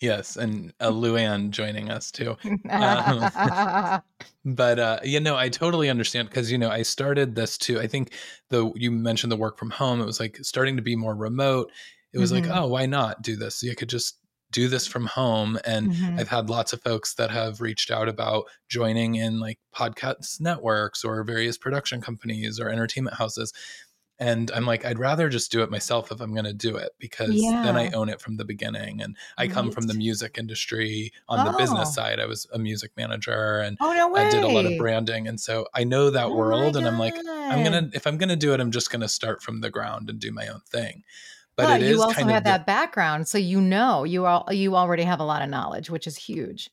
Yes, 0.00 0.36
and 0.36 0.72
uh, 0.80 0.90
Luann 0.90 1.50
joining 1.50 1.90
us 1.90 2.10
too. 2.10 2.36
Um, 2.78 3.30
but 4.44 4.78
uh, 4.78 4.98
you 5.04 5.20
know, 5.20 5.36
I 5.36 5.48
totally 5.48 5.88
understand 5.88 6.28
because 6.28 6.50
you 6.50 6.58
know 6.58 6.70
I 6.70 6.82
started 6.82 7.34
this 7.34 7.56
too. 7.56 7.80
I 7.80 7.86
think 7.86 8.14
the 8.50 8.72
you 8.74 8.90
mentioned 8.90 9.30
the 9.32 9.36
work 9.36 9.58
from 9.58 9.70
home. 9.70 10.00
It 10.00 10.06
was 10.06 10.18
like 10.20 10.38
starting 10.42 10.76
to 10.76 10.82
be 10.82 10.96
more 10.96 11.14
remote. 11.14 11.70
It 12.12 12.18
was 12.18 12.32
like, 12.32 12.46
hmm 12.46 12.50
oh, 12.50 12.66
why 12.66 12.86
not 12.86 13.22
do 13.22 13.36
this? 13.36 13.62
You 13.62 13.76
could 13.76 13.88
just 13.88 14.18
do 14.50 14.68
this 14.68 14.86
from 14.86 15.06
home. 15.06 15.58
And 15.64 15.92
hmm 15.92 16.18
I've 16.18 16.28
had 16.28 16.50
lots 16.50 16.72
of 16.74 16.82
folks 16.82 17.14
that 17.14 17.30
have 17.30 17.60
reached 17.60 17.90
out 17.90 18.08
about 18.08 18.44
joining 18.68 19.14
in 19.14 19.40
like 19.40 19.58
podcast 19.74 20.40
networks 20.40 21.04
or 21.04 21.24
various 21.24 21.56
production 21.56 22.00
companies 22.02 22.60
or 22.60 22.68
entertainment 22.68 23.16
houses. 23.16 23.52
And 24.24 24.50
I'm 24.52 24.64
like, 24.66 24.84
I'd 24.84 25.00
rather 25.00 25.28
just 25.28 25.50
do 25.50 25.62
it 25.62 25.70
myself 25.70 26.12
if 26.12 26.20
I'm 26.20 26.32
going 26.32 26.44
to 26.44 26.52
do 26.52 26.76
it 26.76 26.90
because 27.00 27.40
then 27.40 27.76
I 27.76 27.90
own 27.90 28.08
it 28.08 28.20
from 28.20 28.36
the 28.36 28.44
beginning. 28.44 29.02
And 29.02 29.16
I 29.36 29.48
come 29.48 29.70
from 29.72 29.88
the 29.88 29.94
music 29.94 30.36
industry 30.38 31.12
on 31.28 31.44
the 31.44 31.52
business 31.58 31.88
Oh. 31.88 31.92
side. 31.92 32.20
I 32.20 32.26
was 32.26 32.46
a 32.52 32.58
music 32.58 32.92
manager 32.96 33.58
and 33.58 33.76
Oh 33.80 33.92
no 33.92 34.14
I 34.14 34.30
did 34.30 34.44
a 34.44 34.48
lot 34.48 34.64
of 34.66 34.78
branding. 34.78 35.26
And 35.26 35.40
so 35.40 35.66
I 35.74 35.82
know 35.84 36.10
that 36.10 36.26
Oh 36.26 36.36
world. 36.36 36.76
And 36.76 36.86
I'm 36.86 36.98
like, 36.98 37.16
I'm 37.16 37.64
going 37.64 37.90
to, 37.90 37.96
if 37.96 38.06
I'm 38.06 38.16
going 38.16 38.28
to 38.28 38.36
do 38.36 38.52
it, 38.54 38.60
I'm 38.60 38.70
just 38.70 38.90
going 38.92 39.00
to 39.02 39.08
start 39.08 39.42
from 39.42 39.60
the 39.60 39.70
ground 39.70 40.08
and 40.08 40.20
do 40.20 40.30
my 40.30 40.46
own 40.46 40.60
thing. 40.66 41.02
But 41.56 41.64
But 41.66 41.82
it 41.82 41.88
you 41.88 41.94
is 41.96 42.00
also 42.00 42.14
kind 42.14 42.28
of 42.28 42.34
had 42.34 42.44
the, 42.44 42.50
that 42.50 42.66
background, 42.66 43.26
so 43.28 43.36
you 43.38 43.60
know 43.60 44.04
you 44.04 44.24
all 44.24 44.46
you 44.52 44.74
already 44.76 45.02
have 45.02 45.20
a 45.20 45.24
lot 45.24 45.42
of 45.42 45.50
knowledge, 45.50 45.90
which 45.90 46.06
is 46.06 46.16
huge. 46.16 46.70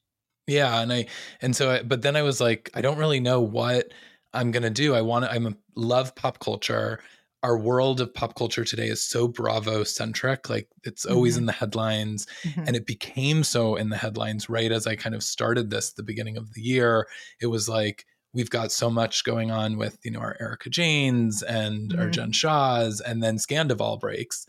yeah. 0.47 0.79
And 0.81 0.93
I, 0.93 1.07
and 1.41 1.55
so, 1.55 1.71
I, 1.71 1.83
but 1.83 2.01
then 2.01 2.15
I 2.15 2.21
was 2.21 2.39
like, 2.39 2.69
I 2.73 2.81
don't 2.81 2.97
really 2.97 3.19
know 3.19 3.41
what 3.41 3.91
I'm 4.33 4.51
going 4.51 4.63
to 4.63 4.69
do. 4.69 4.95
I 4.95 5.01
want 5.01 5.25
to, 5.25 5.31
I'm 5.31 5.47
a, 5.47 5.53
love 5.75 6.15
pop 6.15 6.39
culture. 6.39 7.01
Our 7.41 7.57
world 7.57 8.01
of 8.01 8.13
pop 8.13 8.35
culture 8.35 8.65
today 8.65 8.87
is 8.87 9.01
so 9.01 9.27
Bravo 9.27 9.83
centric. 9.83 10.49
Like 10.49 10.67
it's 10.83 11.05
always 11.05 11.35
hmm 11.35 11.39
in 11.39 11.45
the 11.45 11.53
headlines. 11.53 12.27
hmm 12.43 12.67
And 12.67 12.75
it 12.75 12.85
became 12.85 13.43
so 13.43 13.75
in 13.75 13.89
the 13.89 13.97
headlines 13.97 14.49
right 14.49 14.71
as 14.71 14.85
I 14.85 14.95
kind 14.95 15.15
of 15.15 15.23
started 15.23 15.69
this 15.69 15.91
at 15.91 15.95
the 15.95 16.03
beginning 16.03 16.35
of 16.37 16.53
the 16.53 16.61
year. 16.61 17.07
It 17.41 17.47
was 17.47 17.69
like, 17.69 18.05
we've 18.33 18.49
got 18.49 18.71
so 18.71 18.89
much 18.89 19.23
going 19.23 19.51
on 19.51 19.77
with, 19.77 19.97
you 20.03 20.11
know, 20.11 20.19
our 20.19 20.35
Erika 20.39 20.69
Jaynes 20.69 21.41
and 21.41 21.95
our 21.97 22.09
hmm 22.09 22.09
Jen 22.09 22.31
Shahs, 22.31 23.01
and 23.01 23.23
then 23.23 23.37
Scandoval 23.37 23.99
breaks. 23.99 24.45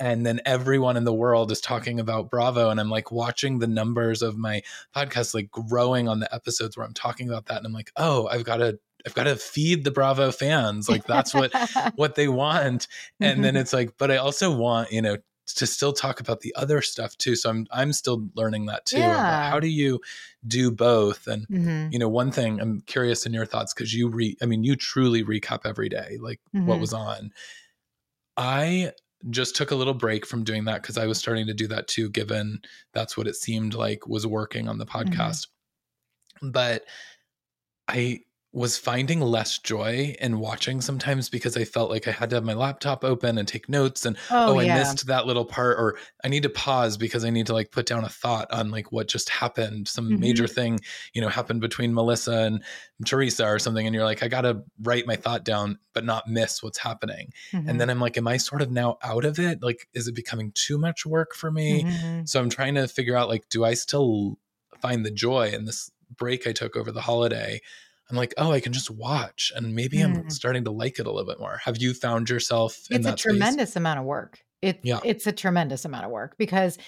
And 0.00 0.26
then 0.26 0.40
everyone 0.44 0.96
in 0.96 1.04
the 1.04 1.14
world 1.14 1.52
is 1.52 1.60
talking 1.60 2.00
about 2.00 2.30
Bravo. 2.30 2.68
And 2.68 2.80
I'm 2.80 2.90
like 2.90 3.12
watching 3.12 3.58
the 3.58 3.66
numbers 3.66 4.22
of 4.22 4.36
my 4.36 4.62
podcast 4.94 5.34
like 5.34 5.50
growing 5.50 6.08
on 6.08 6.20
the 6.20 6.32
episodes 6.34 6.76
where 6.76 6.84
I'm 6.84 6.94
talking 6.94 7.28
about 7.28 7.46
that. 7.46 7.58
And 7.58 7.66
I'm 7.66 7.72
like, 7.72 7.92
oh, 7.96 8.26
I've 8.28 8.44
got 8.44 8.56
to 8.58 8.78
I've 9.06 9.14
got 9.14 9.24
to 9.24 9.36
feed 9.36 9.84
the 9.84 9.90
Bravo 9.90 10.32
fans. 10.32 10.88
Like 10.88 11.04
that's 11.04 11.34
what 11.34 11.52
what 11.96 12.14
they 12.14 12.28
want. 12.28 12.88
And 13.20 13.44
then 13.44 13.56
it's 13.56 13.72
like, 13.72 13.96
but 13.98 14.10
I 14.10 14.16
also 14.16 14.54
want, 14.56 14.92
you 14.92 15.02
know, 15.02 15.16
to 15.46 15.66
still 15.66 15.92
talk 15.92 16.20
about 16.20 16.40
the 16.40 16.54
other 16.56 16.80
stuff 16.80 17.16
too. 17.18 17.36
So 17.36 17.50
I'm 17.50 17.66
I'm 17.70 17.92
still 17.92 18.28
learning 18.34 18.64
that 18.66 18.86
too. 18.86 19.00
Yeah. 19.00 19.50
How 19.50 19.60
do 19.60 19.66
you 19.68 20.00
do 20.46 20.70
both? 20.70 21.26
And 21.26 21.46
Mhm. 21.48 21.92
you 21.92 21.98
know, 21.98 22.08
one 22.08 22.32
thing 22.32 22.60
I'm 22.60 22.80
curious 22.86 23.26
in 23.26 23.34
your 23.34 23.44
thoughts 23.44 23.74
because 23.74 23.92
you 23.92 24.08
re 24.08 24.36
I 24.40 24.46
mean, 24.46 24.64
you 24.64 24.74
truly 24.74 25.22
recap 25.22 25.60
every 25.66 25.90
day, 25.90 26.16
like 26.20 26.40
what 26.52 26.78
Mhm. 26.78 26.80
was 26.80 26.94
on. 26.94 27.30
I 28.36 28.92
just 29.30 29.54
took 29.56 29.70
a 29.70 29.74
little 29.74 29.94
break 29.94 30.26
from 30.26 30.44
doing 30.44 30.64
that 30.64 30.82
because 30.82 30.98
I 30.98 31.06
was 31.06 31.18
starting 31.18 31.46
to 31.46 31.54
do 31.54 31.66
that 31.68 31.88
too, 31.88 32.08
given 32.10 32.60
that's 32.92 33.16
what 33.16 33.26
it 33.26 33.36
seemed 33.36 33.74
like 33.74 34.06
was 34.06 34.26
working 34.26 34.68
on 34.68 34.78
the 34.78 34.86
Mm-hmm. 34.86 35.12
podcast. 35.12 35.48
But 36.42 36.84
I 37.88 38.20
was 38.54 38.78
finding 38.78 39.20
less 39.20 39.58
joy 39.58 40.14
in 40.20 40.38
watching 40.38 40.80
sometimes 40.80 41.28
because 41.28 41.56
I 41.56 41.64
felt 41.64 41.90
like 41.90 42.06
I 42.06 42.12
had 42.12 42.30
to 42.30 42.36
have 42.36 42.44
my 42.44 42.54
laptop 42.54 43.02
open 43.02 43.36
and 43.36 43.48
take 43.48 43.68
notes 43.68 44.06
and 44.06 44.16
Oh, 44.30 44.54
oh, 44.54 44.58
I 44.60 44.62
yeah. 44.62 44.78
missed 44.78 45.06
that 45.08 45.26
little 45.26 45.44
part 45.44 45.76
or 45.76 45.98
I 46.22 46.28
need 46.28 46.44
to 46.44 46.48
pause 46.48 46.96
because 46.96 47.24
I 47.24 47.30
need 47.30 47.46
to 47.48 47.52
like 47.52 47.72
put 47.72 47.84
down 47.84 48.04
a 48.04 48.08
thought 48.08 48.48
on 48.52 48.70
like 48.70 48.92
what 48.92 49.08
just 49.08 49.28
happened. 49.28 49.88
Some 49.88 50.08
Mhm. 50.08 50.18
major 50.20 50.46
thing, 50.46 50.78
you 51.14 51.20
know, 51.20 51.28
happened 51.28 51.62
between 51.62 51.92
Melissa 51.92 52.30
and 52.42 52.62
Teresa 53.04 53.44
or 53.44 53.58
something. 53.58 53.86
And 53.88 53.92
you're 53.92 54.04
like, 54.04 54.22
I 54.22 54.28
got 54.28 54.42
to 54.42 54.62
write 54.82 55.04
my 55.04 55.16
thought 55.16 55.44
down, 55.44 55.80
but 55.92 56.04
not 56.04 56.28
miss 56.28 56.62
what's 56.62 56.78
happening. 56.78 57.32
Mhm. 57.50 57.68
And 57.68 57.80
then 57.80 57.90
I'm 57.90 57.98
like, 58.00 58.16
am 58.16 58.28
I 58.28 58.36
sort 58.36 58.62
of 58.62 58.70
now 58.70 58.98
out 59.02 59.24
of 59.24 59.40
it? 59.40 59.64
Like, 59.64 59.88
is 59.94 60.06
it 60.06 60.14
becoming 60.14 60.52
too 60.54 60.78
much 60.78 61.04
work 61.04 61.34
for 61.34 61.50
me? 61.50 61.82
Mhm. 61.82 62.28
So 62.28 62.38
I'm 62.40 62.50
trying 62.50 62.76
to 62.76 62.86
figure 62.86 63.16
out 63.16 63.28
like, 63.28 63.48
do 63.48 63.64
I 63.64 63.74
still 63.74 64.38
find 64.80 65.04
the 65.04 65.10
joy 65.10 65.48
in 65.48 65.64
this 65.64 65.90
break 66.16 66.46
I 66.46 66.52
took 66.52 66.76
over 66.76 66.92
the 66.92 67.00
holiday? 67.00 67.60
I'm 68.14 68.18
like, 68.18 68.32
oh, 68.38 68.52
I 68.52 68.60
can 68.60 68.72
just 68.72 68.90
watch, 68.90 69.52
and 69.56 69.74
maybe 69.74 70.00
I'm 70.00 70.14
Mm. 70.24 70.32
starting 70.32 70.64
to 70.64 70.70
like 70.70 70.98
it 71.00 71.06
a 71.06 71.10
little 71.10 71.26
bit 71.28 71.40
more. 71.40 71.60
Have 71.64 71.78
you 71.78 71.92
found 71.94 72.30
yourself 72.30 72.86
in 72.90 72.98
it's 72.98 73.06
a 73.06 73.10
that 73.10 73.18
space? 73.18 73.32
tremendous 73.32 73.76
amount 73.76 73.98
of 73.98 74.04
work. 74.04 74.38
It, 74.62 74.80
Yeah. 74.82 75.00
It's 75.04 75.26
a 75.26 75.32
tremendous 75.32 75.84
amount 75.84 76.04
of 76.04 76.10
work 76.12 76.36
because, 76.38 76.78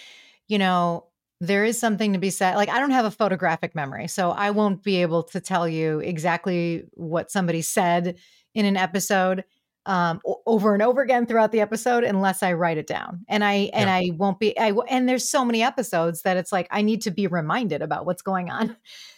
you 0.49 0.59
know, 0.59 1.07
there 1.41 1.65
is 1.65 1.79
something 1.79 2.13
to 2.15 2.19
be 2.19 2.31
said. 2.31 2.55
Like, 2.55 2.69
I 2.71 2.79
don't 2.79 2.93
have 2.93 3.05
a 3.05 3.11
photographic 3.11 3.75
memory, 3.75 4.07
so 4.09 4.31
I 4.31 4.51
won't 4.53 4.83
be 4.85 5.03
able 5.03 5.25
to 5.25 5.41
tell 5.41 5.69
you 5.69 5.99
exactly 5.99 6.85
what 6.95 7.31
somebody 7.31 7.61
said 7.61 8.17
in 8.55 8.65
an 8.65 8.77
episode 8.77 9.45
um, 9.85 10.21
over 10.47 10.73
and 10.75 10.83
over 10.83 11.03
again 11.03 11.27
throughout 11.27 11.53
the 11.53 11.61
episode 11.61 12.03
unless 12.05 12.43
I 12.43 12.55
write 12.55 12.79
it 12.79 12.87
down. 12.87 13.25
And 13.29 13.45
I 13.45 13.71
and 13.73 13.89
Yeah. 13.89 13.95
I 13.95 14.11
won't 14.17 14.39
be. 14.41 14.59
I 14.59 14.73
and 14.89 15.09
there's 15.09 15.29
so 15.29 15.45
many 15.45 15.63
episodes 15.63 16.23
that 16.23 16.37
it's 16.37 16.51
like 16.53 16.67
I 16.71 16.83
need 16.83 17.03
to 17.03 17.11
be 17.11 17.27
reminded 17.27 17.83
about 17.83 18.05
what's 18.07 18.23
going 18.23 18.49
on. 18.51 18.77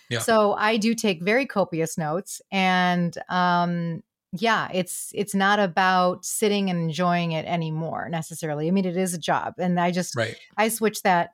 Yeah. 0.09 0.21
So 0.21 0.55
I 0.55 0.77
do 0.77 0.95
take 0.95 1.23
very 1.23 1.47
copious 1.47 1.99
notes 1.99 2.41
and 2.51 3.17
um 3.29 4.03
yeah 4.33 4.69
it's 4.75 5.11
it's 5.15 5.35
not 5.35 5.59
about 5.59 6.25
sitting 6.25 6.69
and 6.69 6.79
enjoying 6.83 7.33
it 7.33 7.47
anymore 7.47 8.09
necessarily 8.11 8.69
i 8.69 8.71
mean 8.71 8.85
it 8.85 8.95
is 8.95 9.15
a 9.15 9.19
job 9.19 9.55
and 9.57 9.81
i 9.81 9.91
just 9.91 10.15
Right. 10.15 10.37
i 10.59 10.69
switched 10.69 11.03
that 11.05 11.31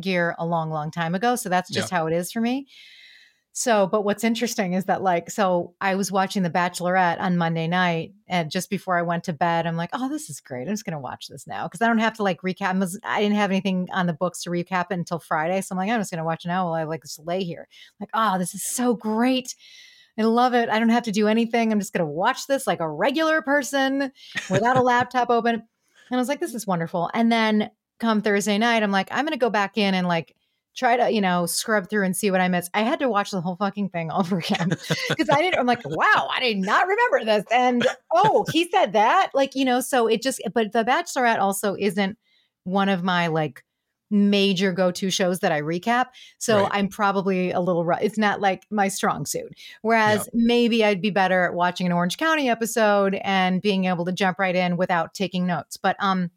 gear 0.00 0.34
a 0.38 0.46
long 0.46 0.70
long 0.70 0.92
time 0.92 1.14
ago 1.16 1.34
so 1.34 1.48
that's 1.48 1.70
just 1.70 1.90
how 1.90 2.06
it 2.06 2.12
is 2.12 2.30
for 2.30 2.40
me 2.40 2.68
so 3.58 3.86
but 3.86 4.02
what's 4.04 4.22
interesting 4.22 4.74
is 4.74 4.84
that 4.84 5.00
like 5.02 5.30
so 5.30 5.72
i 5.80 5.94
was 5.94 6.12
watching 6.12 6.42
the 6.42 6.50
bachelorette 6.50 7.18
on 7.20 7.38
monday 7.38 7.66
night 7.66 8.12
and 8.28 8.50
just 8.50 8.68
before 8.68 8.98
i 8.98 9.02
went 9.02 9.24
to 9.24 9.32
bed 9.32 9.66
i'm 9.66 9.76
like 9.78 9.88
oh 9.94 10.10
this 10.10 10.28
is 10.28 10.40
great 10.40 10.68
i'm 10.68 10.74
just 10.74 10.84
going 10.84 10.92
to 10.92 10.98
watch 10.98 11.28
this 11.28 11.46
now 11.46 11.66
because 11.66 11.80
i 11.80 11.86
don't 11.86 11.96
have 11.98 12.12
to 12.12 12.22
like 12.22 12.42
recap 12.42 12.74
I 12.74 12.78
was- 12.78 13.00
i 13.02 13.18
didn't 13.22 13.36
have 13.36 13.50
anything 13.50 13.88
on 13.94 14.06
the 14.06 14.12
books 14.12 14.42
to 14.42 14.50
recap 14.50 14.88
it 14.90 14.98
until 14.98 15.18
friday 15.18 15.62
so 15.62 15.72
i'm 15.72 15.78
like 15.78 15.88
i'm 15.88 15.98
just 16.00 16.10
going 16.10 16.18
to 16.18 16.24
watch 16.24 16.44
it 16.44 16.48
now 16.48 16.66
while 16.66 16.74
i 16.74 16.84
like 16.84 17.00
just 17.00 17.18
lay 17.26 17.44
here 17.44 17.66
like 17.98 18.10
oh 18.12 18.38
this 18.38 18.54
is 18.54 18.62
so 18.62 18.94
great 18.94 19.54
I 20.18 20.22
love 20.22 20.54
it. 20.54 20.70
I 20.70 20.78
don't 20.78 20.88
have 20.88 21.02
to 21.02 21.12
do 21.12 21.28
anything. 21.28 21.70
I'm 21.70 21.78
just 21.78 21.92
going 21.92 22.00
to 22.06 22.10
watch 22.10 22.46
this 22.46 22.66
like 22.66 22.80
a 22.80 22.88
regular 22.88 23.42
person 23.42 24.10
without 24.48 24.78
a 24.78 24.82
laptop 24.82 25.28
open. 25.28 25.56
And 25.56 25.62
I 26.10 26.16
was 26.16 26.26
like, 26.26 26.40
this 26.40 26.54
is 26.54 26.66
wonderful. 26.66 27.10
And 27.12 27.30
then 27.30 27.70
come 28.00 28.22
Thursday 28.22 28.56
night, 28.56 28.82
I'm 28.82 28.90
like, 28.90 29.08
I'm 29.10 29.26
going 29.26 29.32
to 29.32 29.38
go 29.38 29.50
back 29.50 29.76
in 29.76 29.92
and 29.92 30.08
like 30.08 30.34
try 30.76 30.96
to, 30.96 31.10
you 31.10 31.20
know, 31.20 31.46
scrub 31.46 31.88
through 31.88 32.04
and 32.04 32.16
see 32.16 32.30
what 32.30 32.40
I 32.40 32.48
missed. 32.48 32.70
I 32.74 32.82
had 32.82 32.98
to 33.00 33.08
watch 33.08 33.30
the 33.30 33.40
whole 33.40 33.56
fucking 33.56 33.88
thing 33.88 34.10
over 34.12 34.38
again 34.38 34.70
because 35.08 35.28
I 35.30 35.40
didn't, 35.40 35.58
I'm 35.58 35.66
like, 35.66 35.82
wow, 35.84 36.28
I 36.30 36.40
did 36.40 36.58
not 36.58 36.86
remember 36.86 37.24
this. 37.24 37.44
And 37.50 37.86
oh, 38.14 38.44
he 38.52 38.70
said 38.70 38.92
that. 38.92 39.30
Like, 39.34 39.54
you 39.54 39.64
know, 39.64 39.80
so 39.80 40.06
it 40.06 40.22
just, 40.22 40.40
but 40.54 40.72
The 40.72 40.84
Bachelorette 40.84 41.38
also 41.40 41.76
isn't 41.78 42.18
one 42.64 42.88
of 42.88 43.02
my 43.02 43.28
like, 43.28 43.62
major 44.10 44.72
go-to 44.72 45.10
shows 45.10 45.40
that 45.40 45.52
I 45.52 45.60
recap. 45.60 46.06
So 46.38 46.62
Right. 46.62 46.70
I'm 46.74 46.88
probably 46.88 47.50
a 47.50 47.60
little 47.60 47.88
it's 48.00 48.18
not 48.18 48.40
like 48.40 48.64
my 48.70 48.88
strong 48.88 49.26
suit. 49.26 49.52
Whereas 49.82 50.28
maybe 50.32 50.84
I'd 50.84 51.02
be 51.02 51.10
better 51.10 51.44
at 51.44 51.54
watching 51.54 51.86
an 51.86 51.92
Orange 51.92 52.16
County 52.16 52.48
episode 52.48 53.16
and 53.24 53.60
being 53.60 53.86
able 53.86 54.04
to 54.04 54.12
jump 54.12 54.38
right 54.38 54.54
in 54.54 54.76
without 54.76 55.12
taking 55.14 55.46
notes. 55.46 55.76
But 55.76 55.96
um 55.98 56.30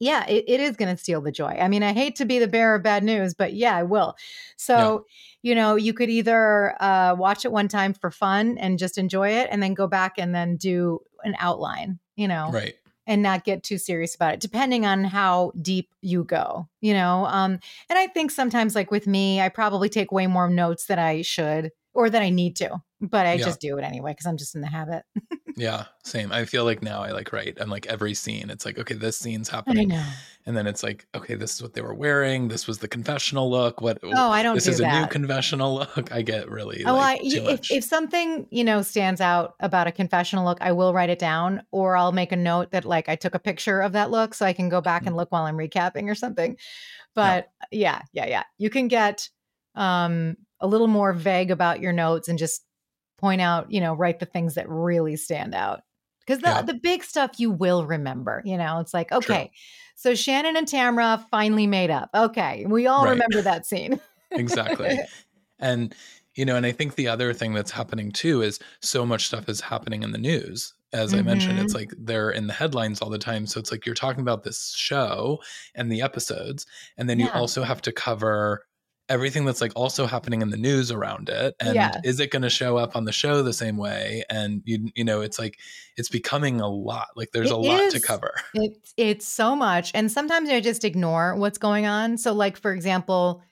yeah, 0.00 0.26
it, 0.26 0.44
it 0.48 0.60
is 0.60 0.76
going 0.76 0.94
to 0.94 1.00
steal 1.00 1.20
the 1.20 1.30
joy. 1.30 1.56
I 1.60 1.68
mean, 1.68 1.82
I 1.82 1.92
hate 1.92 2.16
to 2.16 2.24
be 2.24 2.38
the 2.40 2.48
bearer 2.48 2.74
of 2.76 2.82
bad 2.82 3.04
news, 3.04 3.34
but 3.34 3.52
yeah, 3.52 3.76
I 3.76 3.82
will. 3.84 4.16
So, 4.56 5.04
you 5.42 5.54
know, 5.54 5.76
you 5.76 5.92
could 5.94 6.10
either 6.10 6.74
uh, 6.82 7.14
watch 7.16 7.44
it 7.44 7.52
one 7.52 7.68
time 7.68 7.92
for 7.94 8.10
fun 8.10 8.58
and 8.58 8.78
just 8.78 8.98
enjoy 8.98 9.28
it, 9.28 9.48
and 9.50 9.62
then 9.62 9.74
go 9.74 9.86
back 9.86 10.14
and 10.18 10.34
then 10.34 10.56
do 10.56 11.00
an 11.22 11.36
outline, 11.38 11.98
you 12.16 12.26
know, 12.26 12.50
Right. 12.50 12.74
and 13.06 13.22
not 13.22 13.44
get 13.44 13.62
too 13.62 13.78
serious 13.78 14.14
about 14.14 14.34
it 14.34 14.40
depending 14.40 14.86
on 14.86 15.04
how 15.04 15.52
deep 15.60 15.88
you 16.00 16.22
go 16.22 16.68
you 16.80 16.92
know 16.92 17.24
um 17.26 17.58
and 17.88 17.98
i 17.98 18.06
think 18.06 18.30
sometimes 18.30 18.74
like 18.74 18.90
with 18.90 19.06
me 19.06 19.40
i 19.40 19.48
probably 19.48 19.88
take 19.88 20.12
way 20.12 20.26
more 20.26 20.48
notes 20.48 20.86
than 20.86 20.98
i 20.98 21.22
should 21.22 21.72
or 21.94 22.08
that 22.10 22.22
i 22.22 22.30
need 22.30 22.56
to 22.56 22.80
but 23.00 23.26
i 23.26 23.34
Yeah. 23.34 23.44
just 23.44 23.60
do 23.60 23.76
it 23.78 23.82
anyway 23.82 24.12
because 24.12 24.26
i'm 24.26 24.36
just 24.36 24.54
in 24.54 24.60
the 24.60 24.68
habit 24.68 25.04
Yeah. 25.56 25.86
Same. 26.04 26.32
I 26.32 26.44
feel 26.46 26.64
like 26.64 26.80
now 26.80 27.02
I 27.02 27.10
like 27.10 27.32
write. 27.32 27.58
I'm 27.60 27.68
like 27.68 27.84
every 27.86 28.14
scene. 28.14 28.48
It's 28.50 28.64
like 28.64 28.78
okay, 28.78 28.94
this 28.94 29.18
scene's 29.18 29.50
i 29.50 29.56
happening, 29.56 29.88
know 29.88 30.04
and 30.46 30.56
then 30.56 30.66
it's 30.66 30.82
like 30.82 31.06
okay, 31.14 31.34
this 31.34 31.52
is 31.54 31.60
what 31.60 31.74
they 31.74 31.82
were 31.82 31.92
wearing. 31.92 32.48
This 32.48 32.66
was 32.68 32.78
the 32.78 32.88
confessional 32.88 33.50
look. 33.50 33.80
What? 33.82 33.98
oh 34.02 34.30
i 34.30 34.42
don't 34.42 34.54
this 34.54 34.64
do 34.64 34.70
is 34.70 34.80
a 34.80 34.88
new 34.88 35.06
confessional 35.08 35.74
look. 35.96 36.12
I 36.12 36.22
get 36.22 36.48
really. 36.48 36.84
Oh, 36.86 36.94
like, 36.94 37.20
I, 37.20 37.24
if, 37.24 37.70
if 37.70 37.84
something 37.84 38.46
you 38.50 38.62
know 38.64 38.80
stands 38.80 39.20
out 39.20 39.54
about 39.60 39.86
a 39.88 39.92
confessional 39.92 40.44
look, 40.46 40.58
I 40.62 40.72
will 40.72 40.94
write 40.94 41.10
it 41.10 41.18
down, 41.18 41.62
or 41.72 41.96
I'll 41.96 42.12
make 42.12 42.32
a 42.32 42.36
note 42.36 42.70
that 42.70 42.84
like 42.86 43.08
I 43.10 43.16
took 43.16 43.34
a 43.34 43.40
picture 43.40 43.80
of 43.80 43.92
that 43.92 44.10
look, 44.10 44.34
so 44.34 44.46
I 44.46 44.52
can 44.54 44.68
go 44.70 44.80
back 44.80 45.02
Mm. 45.02 45.08
and 45.08 45.16
look 45.16 45.30
while 45.32 45.44
I'm 45.44 45.58
recapping 45.58 46.08
or 46.08 46.14
something. 46.14 46.56
But 47.14 47.50
yeah, 47.72 48.00
yeah, 48.12 48.26
yeah, 48.26 48.44
you 48.56 48.70
can 48.70 48.88
get 48.88 49.28
um, 49.74 50.36
a 50.60 50.66
little 50.66 50.86
more 50.88 51.12
vague 51.12 51.50
about 51.50 51.80
your 51.80 51.92
notes 51.92 52.28
and 52.28 52.38
just 52.38 52.62
point 53.18 53.40
out, 53.40 53.70
you 53.70 53.80
know, 53.80 53.94
write 53.94 54.18
the 54.20 54.26
things 54.26 54.54
that 54.54 54.68
really 54.68 55.16
stand 55.16 55.54
out 55.54 55.80
because 56.20 56.40
the 56.40 56.48
Yeah. 56.48 56.62
the 56.62 56.74
big 56.74 57.04
stuff 57.04 57.32
you 57.38 57.50
will 57.50 57.84
remember. 57.86 58.42
You 58.44 58.56
know, 58.56 58.80
it's 58.80 58.94
like 58.94 59.08
True. 59.20 59.34
okay, 59.34 59.50
so 59.96 60.14
Shannon 60.14 60.56
and 60.56 60.66
Tamra 60.66 61.24
finally 61.30 61.66
made 61.66 61.90
up. 61.90 62.10
Okay, 62.14 62.64
we 62.68 62.86
all 62.86 63.04
Right. 63.04 63.10
remember 63.10 63.42
that 63.42 63.66
scene. 63.66 64.00
exactly. 64.36 64.98
And 65.58 65.94
you 66.36 66.44
know, 66.44 66.56
and 66.56 66.64
I 66.64 66.72
think 66.72 66.94
the 66.94 67.08
other 67.08 67.32
thing 67.34 67.52
that's 67.54 67.72
happening 67.72 68.12
too 68.12 68.40
is 68.42 68.60
so 68.80 69.04
much 69.04 69.26
stuff 69.26 69.48
is 69.48 69.60
happening 69.60 70.02
in 70.02 70.12
the 70.12 70.18
news. 70.18 70.74
As 70.92 71.12
I 71.14 71.22
mentioned, 71.22 71.58
Mm-hmm. 71.58 71.64
it's 71.66 71.74
like 71.74 71.92
they're 71.98 72.30
in 72.30 72.46
the 72.46 72.52
headlines 72.52 73.00
all 73.00 73.10
the 73.10 73.18
time. 73.18 73.46
So 73.46 73.60
it's 73.60 73.70
like 73.70 73.84
you're 73.86 73.94
talking 73.94 74.22
about 74.22 74.42
this 74.44 74.72
show 74.76 75.40
and 75.74 75.90
the 75.90 76.02
episodes, 76.02 76.66
and 76.96 77.08
then 77.10 77.18
you 77.20 77.28
also 77.30 77.62
have 77.62 77.82
to 77.82 77.92
cover 77.92 78.64
everything 79.10 79.44
that's 79.44 79.60
like 79.60 79.72
also 79.76 80.06
happening 80.06 80.40
in 80.40 80.48
the 80.48 80.56
news 80.56 80.90
around 80.90 81.28
it. 81.28 81.54
And 81.60 81.74
Yeah. 81.74 82.00
is 82.04 82.18
it 82.20 82.30
going 82.30 82.42
to 82.42 82.48
show 82.50 82.78
up 82.78 82.96
on 82.96 83.04
the 83.04 83.12
show 83.12 83.42
the 83.42 83.52
same 83.52 83.76
way? 83.76 84.24
And 84.30 84.62
you 84.64 84.90
you 84.94 85.04
know, 85.04 85.20
it's 85.20 85.38
like 85.38 85.58
it's 85.98 86.08
becoming 86.08 86.60
a 86.62 86.68
lot. 86.68 87.08
Like 87.16 87.32
there's 87.32 87.50
It 87.50 87.54
a 87.54 87.56
lot 87.58 87.90
to 87.90 88.00
cover. 88.00 88.32
It's 88.54 88.94
it's 88.96 89.26
so 89.26 89.54
much, 89.54 89.90
and 89.94 90.10
sometimes 90.10 90.48
I 90.48 90.60
just 90.60 90.84
ignore 90.84 91.36
what's 91.36 91.58
going 91.58 91.84
on. 91.86 92.16
So, 92.16 92.32
like 92.32 92.56
for 92.56 92.72
example, 92.72 93.42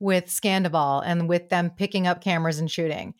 with 0.00 0.26
Scandoval 0.26 1.02
and 1.06 1.28
with 1.28 1.48
them 1.48 1.70
picking 1.70 2.06
up 2.06 2.20
cameras 2.20 2.58
and 2.58 2.70
shooting, 2.70 3.14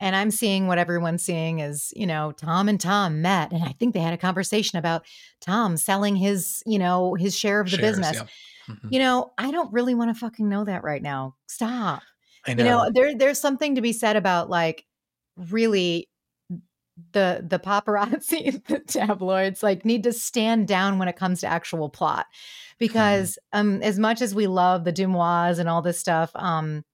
and 0.00 0.16
I'm 0.16 0.30
seeing 0.30 0.66
what 0.66 0.78
everyone's 0.78 1.22
seeing 1.22 1.60
is 1.60 1.92
you 1.94 2.06
know 2.06 2.32
Tom 2.32 2.68
and 2.68 2.80
Tom 2.80 3.22
met, 3.22 3.52
and 3.52 3.62
I 3.62 3.72
think 3.78 3.94
they 3.94 4.00
had 4.00 4.14
a 4.14 4.18
conversation 4.18 4.78
about 4.78 5.04
Tom 5.40 5.76
selling 5.76 6.16
his 6.16 6.62
you 6.66 6.78
know 6.78 7.14
his 7.14 7.36
share 7.38 7.60
of 7.60 7.70
the 7.70 7.76
Shares, 7.76 7.96
business. 7.98 8.16
yeah. 8.16 8.26
Mhm. 8.70 8.92
You 8.92 8.98
know, 8.98 9.32
I 9.38 9.50
don't 9.50 9.72
really 9.72 9.94
want 9.94 10.14
to 10.14 10.18
fucking 10.18 10.48
know 10.48 10.64
that 10.64 10.84
right 10.84 11.02
now. 11.02 11.36
Stop. 11.46 12.02
I 12.46 12.54
know. 12.54 12.64
You 12.64 12.70
know, 12.70 12.90
there 12.92 13.14
there's 13.14 13.40
something 13.40 13.74
to 13.74 13.80
be 13.80 13.92
said 13.92 14.16
about 14.16 14.48
like 14.50 14.86
really 15.36 16.08
the 17.12 17.44
the 17.46 17.58
paparazzi, 17.58 18.64
the 18.66 18.80
tabloids, 18.80 19.62
like 19.62 19.84
need 19.84 20.04
to 20.04 20.12
stand 20.12 20.68
down 20.68 20.98
when 20.98 21.08
it 21.08 21.16
comes 21.16 21.40
to 21.40 21.46
actual 21.46 21.88
plot. 21.88 22.26
Because 22.78 23.38
um 23.52 23.82
as 23.82 23.98
much 23.98 24.22
as 24.22 24.34
we 24.34 24.46
love 24.46 24.84
the 24.84 24.92
Deuxmoi 24.92 25.58
and 25.58 25.68
all 25.68 25.82
this 25.82 25.98
stuff, 25.98 26.30
um 26.34 26.84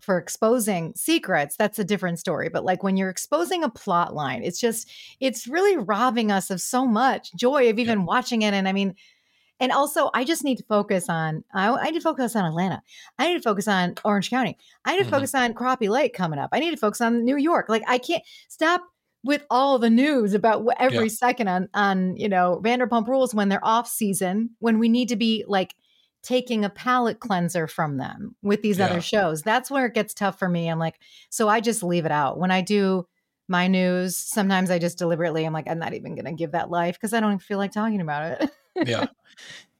for 0.00 0.18
exposing 0.18 0.92
secrets, 0.94 1.56
that's 1.56 1.78
a 1.78 1.84
different 1.84 2.18
story. 2.18 2.48
But 2.48 2.64
like 2.64 2.82
when 2.82 2.96
you're 2.96 3.10
exposing 3.10 3.64
a 3.64 3.70
plot 3.70 4.14
line, 4.14 4.42
it's 4.44 4.60
just 4.60 4.90
it's 5.20 5.46
really 5.48 5.76
robbing 5.76 6.30
us 6.30 6.50
of 6.50 6.60
so 6.60 6.86
much 6.86 7.34
joy 7.34 7.70
of 7.70 7.78
even 7.78 8.04
watching 8.04 8.42
it. 8.42 8.54
And 8.54 8.68
I 8.68 8.72
mean, 8.72 8.94
and 9.60 9.72
also, 9.72 10.10
I 10.12 10.24
just 10.24 10.44
need 10.44 10.58
to 10.58 10.64
focus 10.64 11.08
on. 11.08 11.44
I, 11.54 11.68
I 11.68 11.90
need 11.90 11.98
to 11.98 12.00
focus 12.00 12.36
on 12.36 12.44
Atlanta. 12.44 12.82
I 13.18 13.28
need 13.28 13.34
to 13.34 13.42
focus 13.42 13.66
on 13.68 13.94
Orange 14.04 14.30
County. 14.30 14.58
I 14.84 14.92
need 14.96 15.04
to 15.04 15.08
Mhm. 15.08 15.10
focus 15.10 15.34
on 15.34 15.54
Crappie 15.54 15.88
Lake 15.88 16.14
coming 16.14 16.38
up. 16.38 16.50
I 16.52 16.60
need 16.60 16.72
to 16.72 16.76
focus 16.76 17.00
on 17.00 17.24
New 17.24 17.36
York. 17.36 17.68
Like 17.68 17.82
I 17.86 17.98
can't 17.98 18.22
stop 18.48 18.82
with 19.24 19.44
all 19.50 19.78
the 19.78 19.90
news 19.90 20.34
about 20.34 20.64
every 20.78 21.06
yeah. 21.06 21.12
second 21.12 21.48
on 21.48 21.68
on 21.74 22.16
you 22.16 22.28
know 22.28 22.60
Vanderpump 22.64 23.08
Rules 23.08 23.34
when 23.34 23.48
they're 23.48 23.64
off 23.64 23.88
season 23.88 24.50
when 24.60 24.78
we 24.78 24.88
need 24.88 25.08
to 25.08 25.16
be 25.16 25.44
like 25.48 25.74
taking 26.22 26.64
a 26.64 26.70
palate 26.70 27.20
cleanser 27.20 27.66
from 27.66 27.96
them 27.98 28.34
with 28.42 28.60
these 28.60 28.78
yeah. 28.78 28.86
other 28.86 29.00
shows. 29.00 29.42
That's 29.42 29.70
where 29.70 29.86
it 29.86 29.94
gets 29.94 30.12
tough 30.12 30.38
for 30.38 30.48
me. 30.48 30.68
I'm 30.68 30.78
like, 30.78 30.98
so 31.30 31.48
I 31.48 31.60
just 31.60 31.82
leave 31.82 32.04
it 32.04 32.12
out 32.12 32.38
when 32.38 32.50
I 32.50 32.60
do 32.62 33.06
my 33.48 33.68
news. 33.68 34.16
Sometimes 34.16 34.70
I 34.70 34.78
just 34.80 34.98
deliberately 34.98 35.44
I'm 35.44 35.52
like, 35.52 35.68
I'm 35.68 35.78
not 35.78 35.94
even 35.94 36.16
going 36.16 36.24
to 36.24 36.32
give 36.32 36.50
that 36.52 36.68
life 36.68 36.96
because 36.96 37.14
I 37.14 37.20
don't 37.20 37.40
feel 37.40 37.58
like 37.58 37.70
talking 37.70 38.00
about 38.00 38.42
it. 38.42 38.50
yeah. 38.84 39.06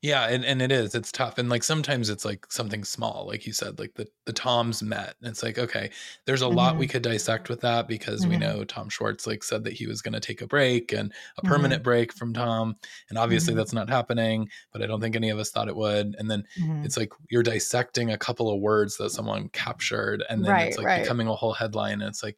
Yeah, 0.06 0.28
and, 0.28 0.44
and 0.44 0.62
it 0.62 0.70
is. 0.70 0.94
It's 0.94 1.10
tough. 1.10 1.36
And 1.38 1.48
like 1.48 1.64
sometimes 1.64 2.10
it's 2.10 2.24
like 2.24 2.46
something 2.48 2.84
small, 2.84 3.26
like 3.26 3.44
you 3.44 3.52
said, 3.52 3.80
like 3.80 3.94
the, 3.94 4.06
the 4.24 4.32
Toms 4.32 4.80
met. 4.80 5.16
And 5.20 5.30
it's 5.30 5.42
like, 5.42 5.58
okay, 5.58 5.90
there's 6.26 6.42
a 6.42 6.44
mm-hmm. 6.44 6.56
lot 6.56 6.76
we 6.76 6.84
mm-hmm. 6.84 6.92
could 6.92 7.02
dissect 7.02 7.48
with 7.48 7.60
that 7.62 7.88
because 7.88 8.20
mm-hmm. 8.20 8.30
we 8.30 8.36
know 8.36 8.62
Tom 8.62 8.88
Schwartz 8.88 9.26
like 9.26 9.42
said 9.42 9.64
that 9.64 9.72
he 9.72 9.88
was 9.88 10.02
gonna 10.02 10.20
take 10.20 10.42
a 10.42 10.46
break 10.46 10.92
and 10.92 11.12
a 11.38 11.42
permanent 11.42 11.80
mm-hmm. 11.80 11.90
break 11.90 12.12
from 12.12 12.34
Tom. 12.34 12.76
And 13.08 13.18
obviously 13.18 13.52
mm-hmm. 13.52 13.58
that's 13.58 13.72
not 13.72 13.88
happening, 13.88 14.48
but 14.72 14.80
I 14.80 14.86
don't 14.86 15.00
think 15.00 15.16
any 15.16 15.30
of 15.30 15.38
us 15.38 15.50
thought 15.50 15.66
it 15.66 15.76
would. 15.76 16.14
And 16.18 16.30
then 16.30 16.44
mm-hmm. 16.60 16.84
it's 16.84 16.96
like 16.96 17.12
you're 17.30 17.42
dissecting 17.42 18.12
a 18.12 18.18
couple 18.18 18.48
of 18.50 18.60
words 18.60 18.98
that 18.98 19.10
someone 19.10 19.48
captured, 19.48 20.22
and 20.28 20.44
then 20.44 20.52
right, 20.52 20.68
it's 20.68 20.76
like 20.76 20.86
right. 20.86 21.02
becoming 21.02 21.26
a 21.26 21.34
whole 21.34 21.54
headline. 21.54 21.94
And 21.94 22.08
it's 22.08 22.22
like 22.22 22.36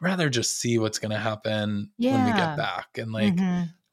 rather 0.00 0.28
just 0.28 0.60
see 0.60 0.78
what's 0.78 1.00
gonna 1.00 1.18
happen 1.18 1.90
yeah. 1.98 2.12
when 2.12 2.26
we 2.26 2.38
get 2.38 2.56
back 2.56 2.98
and 2.98 3.10
like 3.10 3.36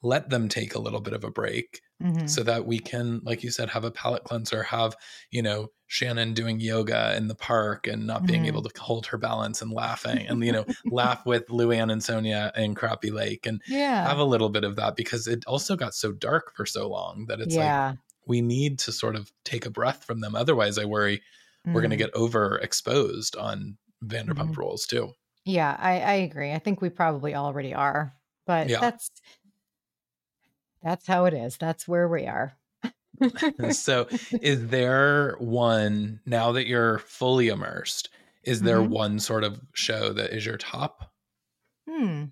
let 0.04 0.30
them 0.30 0.50
take 0.50 0.76
a 0.76 0.80
little 0.80 1.02
bit 1.02 1.14
of 1.14 1.24
a 1.24 1.32
break 1.32 1.82
mm-hmm. 2.02 2.28
so 2.28 2.44
that 2.44 2.66
we 2.66 2.80
can 2.80 3.22
like 3.24 3.44
you 3.44 3.52
said 3.52 3.70
have 3.70 3.84
a 3.84 3.92
palate 3.92 4.24
cleanser 4.24 4.64
have 4.64 4.96
you 5.32 5.42
know 5.42 5.68
shannon 5.88 6.34
doing 6.34 6.60
yoga 6.60 7.16
in 7.16 7.28
the 7.28 7.36
park 7.36 7.88
and 7.88 8.06
not 8.06 8.26
being 8.26 8.42
mm-hmm. 8.42 8.48
able 8.48 8.62
to 8.62 8.82
hold 8.82 9.06
her 9.06 9.18
balance 9.18 9.62
and 9.62 9.72
laughing 9.72 10.28
and 10.28 10.44
you 10.44 10.52
know 10.52 10.66
laugh 10.92 11.26
with 11.26 11.48
luann 11.48 11.92
and 11.92 12.02
sonja 12.02 12.56
in 12.58 12.76
crappie 12.76 13.12
lake 13.12 13.46
and 13.46 13.62
yeah. 13.68 14.08
have 14.08 14.20
a 14.20 14.24
little 14.24 14.50
bit 14.50 14.64
of 14.64 14.76
that 14.76 14.96
because 14.96 15.28
it 15.28 15.44
also 15.48 15.76
got 15.76 15.94
so 15.94 16.12
dark 16.12 16.54
for 16.56 16.66
so 16.66 16.88
long 16.88 17.26
that 17.28 17.40
it's 17.40 17.56
yeah. 17.56 17.90
like 17.90 17.98
we 18.26 18.42
need 18.42 18.78
to 18.78 18.92
sort 18.92 19.16
of 19.16 19.32
take 19.46 19.66
a 19.66 19.70
breath 19.70 20.04
from 20.04 20.20
them 20.20 20.36
otherwise 20.36 20.78
i 20.78 20.86
worry 20.86 21.18
mm-hmm. 21.18 21.74
we're 21.74 21.82
going 21.82 21.90
to 21.90 21.98
get 21.98 22.14
overexposed 22.14 23.42
on 23.42 23.78
vanderpump 24.06 24.50
mm-hmm. 24.50 24.60
rules 24.60 24.86
too 24.86 25.12
yeah 25.46 25.76
I, 25.80 26.00
I 26.02 26.14
agree 26.16 26.52
i 26.52 26.60
think 26.60 26.82
we 26.82 26.90
probably 26.90 27.34
already 27.34 27.74
are 27.74 28.14
but 28.48 28.70
yeah. 28.70 28.80
that's 28.80 29.12
that's 30.88 31.06
how 31.06 31.26
it 31.26 31.34
is. 31.34 31.58
That's 31.58 31.86
where 31.86 32.08
we 32.08 32.28
are. 32.28 32.56
so, 33.72 34.08
is 34.42 34.68
there 34.68 35.36
one 35.40 36.22
now 36.26 36.54
that 36.54 36.66
you're 36.66 37.00
fully 37.00 37.50
immersed? 37.50 38.10
Is 38.44 38.62
there 38.62 38.80
mm-hmm. 38.80 38.94
one 38.94 39.20
sort 39.20 39.44
of 39.44 39.60
show 39.74 40.14
that 40.14 40.32
is 40.32 40.46
your 40.46 40.56
top? 40.56 41.12
Hmm. 41.90 42.26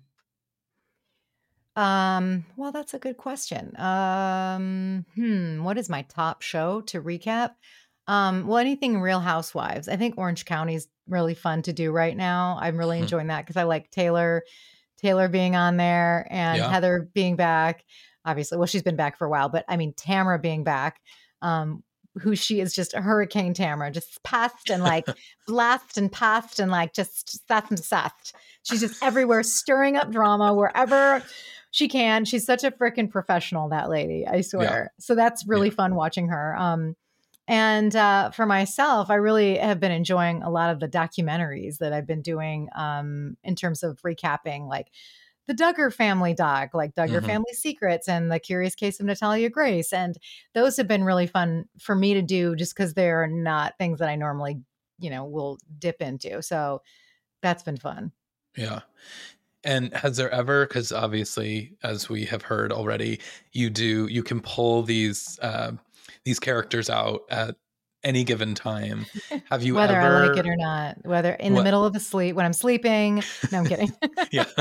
Um, 1.74 2.46
well, 2.56 2.72
that's 2.72 2.94
a 2.94 2.98
good 2.98 3.18
question. 3.18 3.78
Um, 3.78 5.04
hmm, 5.14 5.62
what 5.62 5.76
is 5.76 5.90
my 5.90 6.00
top 6.02 6.40
show 6.40 6.80
to 6.82 7.02
recap? 7.02 7.50
Um, 8.06 8.46
well, 8.46 8.56
anything 8.56 9.02
Real 9.02 9.20
Housewives. 9.20 9.86
I 9.86 9.96
think 9.96 10.16
Orange 10.16 10.46
County 10.46 10.76
is 10.76 10.88
really 11.06 11.34
fun 11.34 11.60
to 11.62 11.74
do 11.74 11.92
right 11.92 12.16
now. 12.16 12.56
I'm 12.58 12.78
really 12.78 12.96
hmm. 12.96 13.02
enjoying 13.02 13.26
that 13.26 13.44
because 13.44 13.58
I 13.58 13.64
like 13.64 13.90
Taylor, 13.90 14.44
Taylor 14.96 15.28
being 15.28 15.56
on 15.56 15.76
there 15.76 16.26
and 16.30 16.56
yeah. 16.56 16.70
Heather 16.70 17.10
being 17.12 17.36
back 17.36 17.84
obviously. 18.26 18.58
Well, 18.58 18.66
she's 18.66 18.82
been 18.82 18.96
back 18.96 19.16
for 19.16 19.26
a 19.26 19.30
while, 19.30 19.48
but 19.48 19.64
I 19.68 19.76
mean, 19.76 19.92
Tamra 19.94 20.40
being 20.40 20.64
back, 20.64 21.00
um, 21.40 21.82
who 22.18 22.34
she 22.34 22.60
is 22.60 22.74
just 22.74 22.92
a 22.94 23.00
hurricane 23.00 23.54
Tamra, 23.54 23.92
just 23.92 24.22
passed 24.22 24.68
and 24.68 24.82
like 24.82 25.06
blast 25.46 25.96
and 25.96 26.10
passed 26.10 26.58
and 26.58 26.70
like 26.70 26.92
just 26.92 27.46
sassed 27.46 27.70
and 27.70 27.78
sassed. 27.78 28.34
She's 28.64 28.80
just 28.80 29.02
everywhere, 29.02 29.42
stirring 29.42 29.96
up 29.96 30.10
drama 30.10 30.52
wherever 30.52 31.22
she 31.70 31.88
can. 31.88 32.24
She's 32.24 32.44
such 32.44 32.64
a 32.64 32.70
freaking 32.70 33.10
professional, 33.10 33.68
that 33.68 33.88
lady, 33.88 34.26
I 34.26 34.40
swear. 34.40 34.92
Yeah. 34.92 35.04
So 35.04 35.14
that's 35.14 35.46
really 35.46 35.68
yeah. 35.68 35.74
fun 35.74 35.94
watching 35.94 36.28
her. 36.28 36.56
Um, 36.56 36.96
and 37.48 37.94
uh, 37.94 38.30
for 38.30 38.44
myself, 38.44 39.08
I 39.08 39.14
really 39.16 39.56
have 39.58 39.78
been 39.78 39.92
enjoying 39.92 40.42
a 40.42 40.50
lot 40.50 40.70
of 40.70 40.80
the 40.80 40.88
documentaries 40.88 41.78
that 41.78 41.92
I've 41.92 42.06
been 42.06 42.22
doing 42.22 42.68
um, 42.74 43.36
in 43.44 43.54
terms 43.54 43.84
of 43.84 44.00
recapping, 44.02 44.68
like 44.68 44.88
the 45.46 45.54
Duggar 45.54 45.92
family 45.92 46.34
doc, 46.34 46.74
like 46.74 46.94
Duggar 46.94 47.18
mm-hmm. 47.18 47.26
Family 47.26 47.52
Secrets 47.52 48.08
and 48.08 48.30
The 48.30 48.40
Curious 48.40 48.74
Case 48.74 48.98
of 49.00 49.06
Natalia 49.06 49.48
Grace. 49.48 49.92
And 49.92 50.16
those 50.54 50.76
have 50.76 50.88
been 50.88 51.04
really 51.04 51.26
fun 51.26 51.66
for 51.78 51.94
me 51.94 52.14
to 52.14 52.22
do 52.22 52.56
just 52.56 52.74
because 52.74 52.94
they're 52.94 53.26
not 53.26 53.78
things 53.78 53.98
that 54.00 54.08
I 54.08 54.16
normally, 54.16 54.60
you 54.98 55.10
know, 55.10 55.24
will 55.24 55.58
dip 55.78 56.02
into. 56.02 56.42
So 56.42 56.82
that's 57.42 57.62
been 57.62 57.76
fun. 57.76 58.12
Yeah. 58.56 58.80
And 59.62 59.94
has 59.94 60.16
there 60.16 60.30
ever, 60.30 60.66
because 60.66 60.92
obviously, 60.92 61.76
as 61.82 62.08
we 62.08 62.24
have 62.26 62.42
heard 62.42 62.72
already, 62.72 63.20
you 63.52 63.70
do, 63.70 64.06
you 64.06 64.22
can 64.22 64.40
pull 64.40 64.82
these, 64.82 65.38
uh, 65.42 65.72
these 66.24 66.38
characters 66.38 66.88
out 66.88 67.22
at 67.30 67.56
any 68.02 68.24
given 68.24 68.54
time. 68.54 69.06
Have 69.50 69.62
you 69.62 69.74
whether 69.74 70.00
ever, 70.00 70.24
I 70.24 70.28
like 70.28 70.38
it 70.38 70.46
or 70.46 70.56
not, 70.56 70.98
whether 71.04 71.32
in 71.32 71.52
what? 71.52 71.60
the 71.60 71.64
middle 71.64 71.84
of 71.84 71.94
a 71.96 72.00
sleep 72.00 72.36
when 72.36 72.46
I'm 72.46 72.52
sleeping? 72.52 73.22
No, 73.52 73.58
I'm 73.58 73.66
kidding. 73.66 73.92
yeah. 74.30 74.44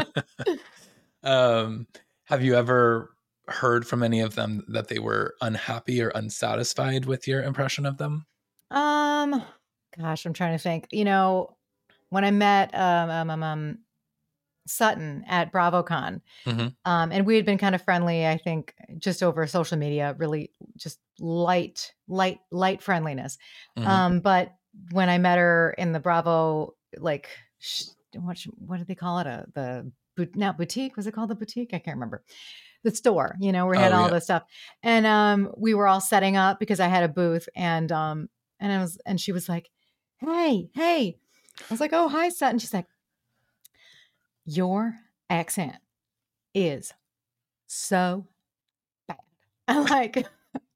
Um, 1.24 1.88
have 2.26 2.44
you 2.44 2.54
ever 2.54 3.10
heard 3.48 3.88
from 3.88 4.04
any 4.04 4.22
of 4.22 4.36
them 4.36 4.64
that 4.68 4.90
they 4.90 5.00
were 5.00 5.34
unhappy 5.42 6.00
or 6.00 6.10
unsatisfied 6.10 7.06
with 7.06 7.28
your 7.28 7.42
impression 7.42 7.88
of 7.88 7.98
them? 7.98 8.28
Um, 8.70 9.44
gosh, 9.98 10.26
I'm 10.26 10.34
trying 10.34 10.56
to 10.56 10.62
think. 10.62 10.88
You 10.92 11.04
know, 11.04 11.58
when 12.10 12.24
I 12.24 12.30
met 12.30 12.76
um, 12.76 13.10
um, 13.10 13.30
um, 13.32 13.44
um 13.44 13.78
Sutton 14.68 15.24
at 15.28 15.52
BravoCon, 15.52 16.22
mm-hmm. 16.46 16.68
um, 16.86 17.12
and 17.12 17.26
we 17.26 17.36
had 17.36 17.46
been 17.46 17.58
kind 17.58 17.74
of 17.74 17.82
friendly. 17.82 18.28
I 18.28 18.38
think 18.38 18.76
just 19.00 19.24
over 19.24 19.48
social 19.48 19.78
media, 19.78 20.16
really 20.18 20.52
just 20.78 21.00
light, 21.20 21.94
light, 22.08 22.40
light 22.52 22.82
friendliness. 22.82 23.38
Mm-hmm. 23.78 23.88
Um, 23.88 24.20
but 24.20 24.54
when 24.92 25.10
I 25.10 25.18
met 25.18 25.38
her 25.38 25.74
in 25.78 25.92
the 25.92 26.00
Bravo, 26.00 26.76
like 26.98 27.30
sh- 27.60 27.86
what 28.16 28.38
what 28.58 28.78
did 28.78 28.88
they 28.88 28.96
call 28.96 29.20
it? 29.20 29.28
A 29.28 29.46
uh, 29.56 29.82
the 30.16 30.30
now 30.36 30.52
boutique 30.52 30.96
was 30.96 31.08
it 31.08 31.14
called 31.14 31.30
the 31.30 31.36
boutique 31.36 31.74
i 31.74 31.80
can't 31.80 31.98
remember 31.98 32.24
the 32.84 32.92
store 32.92 33.36
you 33.40 33.52
know 33.52 33.66
where 33.66 33.78
we 33.78 33.82
had 33.82 33.92
oh, 33.92 33.98
all 33.98 34.08
yeah. 34.08 34.14
the 34.14 34.22
stuff 34.22 34.44
and 34.84 35.06
um 35.06 35.52
we 35.58 35.74
were 35.74 35.88
all 35.88 36.02
setting 36.02 36.38
up 36.38 36.60
because 36.60 36.80
i 36.80 36.88
had 36.88 37.04
a 37.04 37.10
booth 37.10 37.48
and 37.56 37.92
um 37.92 38.30
and 38.60 38.72
i 38.72 38.80
was 38.80 38.98
and 39.06 39.20
she 39.20 39.32
was 39.32 39.50
like 39.50 39.70
hey 40.18 40.70
hey 40.74 41.18
i 41.60 41.64
was 41.70 41.80
like 41.80 41.94
oh 41.94 42.08
hi 42.08 42.30
sutton 42.30 42.60
she's 42.60 42.74
like 42.74 42.88
your 44.46 44.96
accent 45.30 45.76
is 46.54 46.94
so 47.68 48.28
bad 49.08 49.18
i'm 49.68 49.86
like 49.86 50.28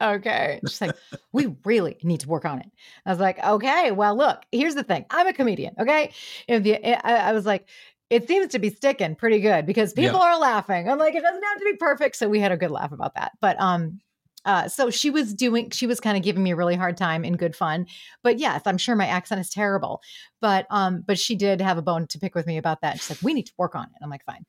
okay. 0.02 0.60
She's 0.68 0.82
like, 0.82 0.96
we 1.32 1.56
really 1.66 1.98
need 2.04 2.22
to 2.22 2.28
work 2.28 2.46
on 2.46 2.60
it. 2.60 2.72
I 3.06 3.10
was 3.10 3.20
like, 3.20 3.44
okay, 3.44 3.92
well, 3.92 4.16
look, 4.16 4.44
here's 4.52 4.76
the 4.76 4.84
thing. 4.84 5.06
I'm 5.10 5.28
a 5.28 5.34
comedian. 5.34 5.76
Okay. 5.80 6.14
If 6.48 6.64
the, 6.64 6.86
I, 6.86 7.30
I 7.30 7.32
was 7.34 7.46
like, 7.46 7.68
it 8.10 8.28
seems 8.28 8.52
to 8.54 8.60
be 8.60 8.70
sticking 8.72 9.16
pretty 9.16 9.40
good 9.40 9.66
because 9.66 9.94
people 9.94 10.20
yeah. 10.20 10.34
are 10.34 10.40
laughing. 10.40 10.90
I'm 10.90 10.98
like, 10.98 11.14
it 11.14 11.22
doesn't 11.22 11.44
have 11.44 11.58
to 11.60 11.66
be 11.66 11.78
perfect. 11.78 12.16
So 12.16 12.28
we 12.28 12.40
had 12.40 12.52
a 12.52 12.58
good 12.58 12.72
laugh 12.72 12.92
about 12.92 13.14
that. 13.16 13.34
But 13.40 13.60
um, 13.62 14.00
uh, 14.46 14.68
so 14.68 14.90
she 14.90 15.12
was 15.12 15.34
doing, 15.34 15.70
she 15.70 15.86
was 15.86 16.00
kind 16.00 16.18
of 16.18 16.24
giving 16.24 16.42
me 16.42 16.52
a 16.52 16.56
really 16.56 16.76
hard 16.76 16.98
time 16.98 17.24
in 17.24 17.36
good 17.38 17.56
fun. 17.56 17.86
But 18.24 18.40
yes, 18.40 18.62
I'm 18.66 18.78
sure 18.78 18.96
my 18.96 19.06
accent 19.06 19.42
is 19.42 19.50
terrible. 19.50 20.02
But 20.42 20.66
um, 20.72 21.04
but 21.06 21.20
she 21.20 21.36
did 21.36 21.62
have 21.62 21.78
a 21.78 21.84
bone 21.84 22.08
to 22.08 22.20
pick 22.20 22.34
with 22.34 22.48
me 22.48 22.58
about 22.58 22.82
that. 22.82 22.98
She's 22.98 23.10
like, 23.12 23.22
we 23.22 23.34
need 23.34 23.46
to 23.48 23.54
work 23.58 23.76
on 23.76 23.84
it. 23.84 24.02
I'm 24.02 24.10
like, 24.10 24.26
fine. 24.26 24.46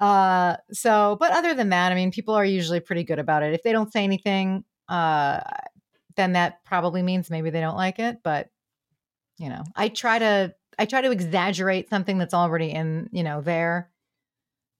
Uh, 0.00 0.56
so, 0.72 1.16
but 1.20 1.32
other 1.32 1.54
than 1.54 1.68
that, 1.68 1.92
I 1.92 1.94
mean, 1.94 2.10
people 2.10 2.34
are 2.34 2.44
usually 2.44 2.80
pretty 2.80 3.04
good 3.04 3.18
about 3.18 3.42
it. 3.42 3.54
If 3.54 3.62
they 3.62 3.72
don't 3.72 3.92
say 3.92 4.02
anything, 4.04 4.64
uh, 4.88 5.40
then 6.16 6.32
that 6.32 6.64
probably 6.64 7.02
means 7.02 7.30
maybe 7.30 7.50
they 7.50 7.60
don't 7.60 7.76
like 7.76 7.98
it. 7.98 8.18
But 8.22 8.48
you 9.38 9.48
know, 9.48 9.64
I 9.74 9.88
try 9.88 10.18
to 10.18 10.54
I 10.78 10.86
try 10.86 11.00
to 11.00 11.10
exaggerate 11.10 11.88
something 11.88 12.18
that's 12.18 12.34
already 12.34 12.70
in, 12.70 13.08
you 13.12 13.22
know, 13.22 13.40
there. 13.40 13.90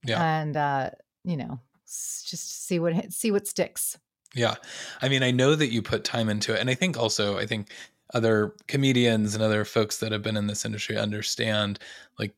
Yeah. 0.05 0.23
And 0.23 0.57
uh, 0.57 0.91
you 1.25 1.37
know, 1.37 1.61
just 1.87 2.67
see 2.67 2.79
what 2.79 3.13
see 3.13 3.31
what 3.31 3.47
sticks. 3.47 3.99
Yeah. 4.35 4.55
I 5.03 5.09
mean, 5.09 5.23
I 5.23 5.31
know 5.31 5.55
that 5.55 5.71
you 5.73 5.83
put 5.83 6.05
time 6.05 6.29
into 6.29 6.55
it. 6.55 6.61
And 6.61 6.71
I 6.71 6.75
think 6.75 6.99
also, 6.99 7.37
I 7.37 7.45
think 7.47 7.71
other 8.15 8.55
comedians 8.67 9.35
and 9.35 9.43
other 9.43 9.65
folks 9.65 9.99
that 9.99 10.13
have 10.13 10.23
been 10.23 10.37
in 10.37 10.47
this 10.47 10.65
industry 10.65 10.97
understand 10.97 11.79
like 12.19 12.35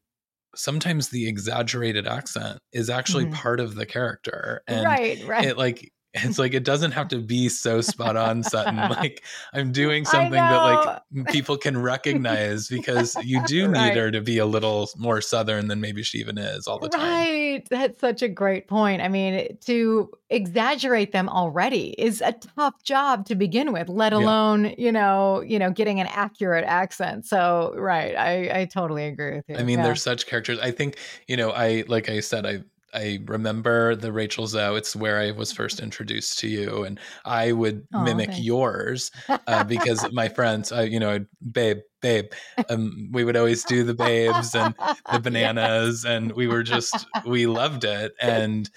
sometimes 0.57 1.09
the 1.09 1.29
exaggerated 1.29 2.07
accent 2.07 2.59
is 2.73 2.91
actually 2.91 3.25
mm-hmm. 3.25 3.35
part 3.35 3.61
of 3.61 3.75
the 3.75 3.87
character. 3.87 4.63
And 4.67 4.85
right, 4.85 5.23
right. 5.27 5.45
it 5.45 5.59
like 5.59 5.93
it's 6.15 6.39
like 6.39 6.55
it 6.55 6.65
doesn't 6.65 6.93
have 6.93 7.09
to 7.09 7.19
be 7.19 7.49
so 7.49 7.81
spot 7.81 8.17
on 8.17 8.43
sutton. 8.43 8.75
Like 8.95 9.25
i'm 9.53 9.73
doing 9.73 10.05
something 10.05 10.33
that 10.33 10.57
like 10.57 11.27
people 11.29 11.57
can 11.57 11.81
recognize 11.81 12.69
because 12.69 13.17
you 13.25 13.43
do 13.47 13.69
right. 13.69 13.89
need 13.89 13.97
her 13.97 14.11
to 14.11 14.21
be 14.21 14.39
a 14.39 14.47
little 14.47 14.89
more 14.97 15.21
southern 15.21 15.69
than 15.69 15.81
maybe 15.81 16.03
she 16.03 16.19
even 16.19 16.39
is 16.39 16.67
all 16.67 16.79
the 16.79 16.89
time. 16.89 17.03
Right. 17.03 17.69
That's 17.71 17.99
such 17.99 18.23
a 18.23 18.29
great 18.29 18.69
point. 18.69 19.01
I 19.01 19.09
mean 19.09 19.57
to 19.63 20.11
exaggerate 20.31 21.13
them 21.13 21.29
already 21.29 21.95
is 21.99 22.21
a 22.21 22.33
tough 22.33 22.83
job 22.85 23.27
to 23.27 23.35
begin 23.35 23.73
with 23.73 23.89
let 23.89 24.13
alone 24.13 24.67
yeah. 24.67 24.75
you 24.79 24.93
know 24.93 25.41
you 25.41 25.59
know 25.59 25.71
getting 25.71 25.99
an 26.01 26.07
accurate 26.09 26.65
accent. 26.65 27.27
So 27.27 27.75
right. 27.77 28.17
I 28.17 28.61
i 28.61 28.65
totally 28.67 29.07
agree 29.07 29.37
with 29.37 29.45
you. 29.49 29.57
i 29.57 29.63
mean 29.63 29.79
yeah. 29.79 29.87
they're 29.87 29.97
such 29.97 30.27
characters. 30.27 30.59
I 30.61 30.71
think 30.71 30.99
you 31.27 31.37
know 31.37 31.51
i 31.51 31.85
like 31.89 32.09
i 32.09 32.21
said 32.21 32.47
i 32.47 32.63
I 32.95 33.21
remember 33.27 33.97
the 33.97 34.13
Rachel 34.13 34.47
Zoe. 34.47 34.77
It's 34.79 34.95
where 34.95 35.19
I 35.19 35.33
was 35.33 35.53
first 35.53 35.81
introduced 35.81 36.39
to 36.41 36.49
you, 36.49 36.85
and 36.85 36.99
I 37.25 37.53
would 37.53 37.87
oh, 37.93 38.03
mimic 38.03 38.31
okay. 38.31 38.41
yours 38.41 39.11
uh, 39.29 39.65
because 39.65 40.11
my 40.13 40.29
friends, 40.29 40.71
uh, 40.73 40.83
you 40.83 41.01
know, 41.01 41.25
babe, 41.53 41.79
babe. 42.01 42.27
Um, 42.69 43.09
we 43.13 43.25
would 43.25 43.37
always 43.37 43.65
do 43.65 43.83
the 43.85 43.95
babes 43.95 44.55
and 44.55 44.75
the 45.11 45.19
bananas, 45.23 46.05
and 46.05 46.33
we 46.33 46.47
were 46.47 46.63
just 46.63 47.07
we 47.27 47.47
loved 47.47 47.85
it. 47.85 48.15
And 48.21 48.71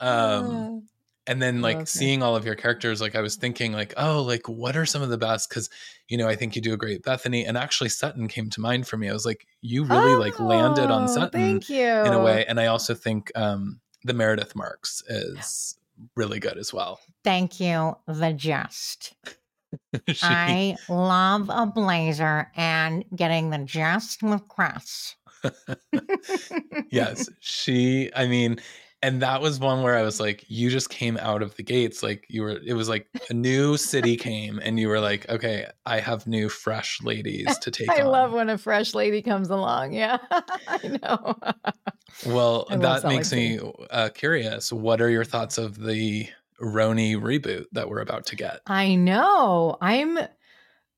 um, 0.00 0.88
and 1.26 1.40
then 1.40 1.60
like 1.60 1.76
okay. 1.76 1.84
seeing 1.84 2.22
all 2.22 2.34
of 2.34 2.44
your 2.44 2.54
characters 2.54 3.00
like 3.00 3.14
i 3.14 3.20
was 3.20 3.36
thinking 3.36 3.72
like 3.72 3.94
oh 3.96 4.22
like 4.22 4.48
what 4.48 4.76
are 4.76 4.86
some 4.86 5.02
of 5.02 5.08
the 5.08 5.18
best? 5.18 5.48
Because 5.48 5.70
you 6.08 6.16
know 6.18 6.28
i 6.28 6.34
think 6.34 6.56
you 6.56 6.62
do 6.62 6.72
a 6.72 6.76
great 6.76 7.02
bethany 7.02 7.44
and 7.44 7.56
actually 7.56 7.90
sutton 7.90 8.28
came 8.28 8.50
to 8.50 8.60
mind 8.60 8.86
for 8.86 8.96
me. 8.96 9.08
I 9.08 9.12
was 9.12 9.26
like 9.26 9.46
you 9.60 9.84
really 9.84 10.14
oh, 10.14 10.18
like 10.18 10.38
landed 10.40 10.90
on 10.90 11.08
sutton 11.08 11.30
thank 11.30 11.68
you 11.68 11.86
in 11.86 12.12
a 12.12 12.22
way 12.22 12.44
and 12.46 12.58
i 12.58 12.66
also 12.66 12.94
think 12.94 13.30
um 13.34 13.80
the 14.04 14.14
meredith 14.14 14.56
marks 14.56 15.02
is 15.08 15.76
really 16.16 16.40
good 16.40 16.58
as 16.58 16.72
well. 16.72 16.98
Thank 17.22 17.60
you 17.60 17.96
the 18.06 18.32
just 18.32 19.14
she... 20.08 20.26
i 20.26 20.76
love 20.88 21.48
a 21.48 21.66
blazer 21.66 22.50
and 22.56 23.04
getting 23.14 23.50
the 23.50 23.58
just 23.58 24.22
with 24.22 24.46
Chris 24.48 25.16
yes 26.90 27.28
she 27.40 28.10
i 28.14 28.26
mean 28.26 28.60
and 29.02 29.20
that 29.20 29.40
was 29.40 29.58
one 29.58 29.82
where 29.82 29.96
I 29.96 30.02
was 30.02 30.20
like, 30.20 30.44
you 30.48 30.70
just 30.70 30.88
came 30.88 31.16
out 31.18 31.42
of 31.42 31.56
the 31.56 31.62
gates. 31.62 32.02
Like 32.02 32.24
you 32.28 32.42
were, 32.42 32.60
it 32.64 32.74
was 32.74 32.88
like 32.88 33.08
a 33.28 33.34
new 33.34 33.76
city 33.76 34.16
came 34.16 34.60
and 34.62 34.78
you 34.78 34.88
were 34.88 35.00
like, 35.00 35.28
okay, 35.28 35.66
I 35.84 35.98
have 35.98 36.26
new 36.26 36.48
fresh 36.48 37.02
ladies 37.02 37.58
to 37.58 37.70
take 37.70 37.90
I 37.90 38.02
on. 38.02 38.06
love 38.06 38.32
when 38.32 38.48
a 38.48 38.56
fresh 38.56 38.94
lady 38.94 39.20
comes 39.20 39.50
along. 39.50 39.92
Yeah, 39.92 40.18
I 40.68 40.98
know. 41.02 41.36
well, 42.26 42.66
I 42.70 42.76
that 42.76 43.04
makes 43.04 43.32
me 43.32 43.58
uh, 43.90 44.10
curious. 44.14 44.72
What 44.72 45.00
are 45.00 45.10
your 45.10 45.24
thoughts 45.24 45.58
of 45.58 45.80
the 45.80 46.28
RHONY 46.60 47.16
reboot 47.16 47.64
that 47.72 47.88
we're 47.88 48.00
about 48.00 48.26
to 48.26 48.36
get? 48.36 48.60
I 48.68 48.94
know. 48.94 49.78
I'm 49.80 50.18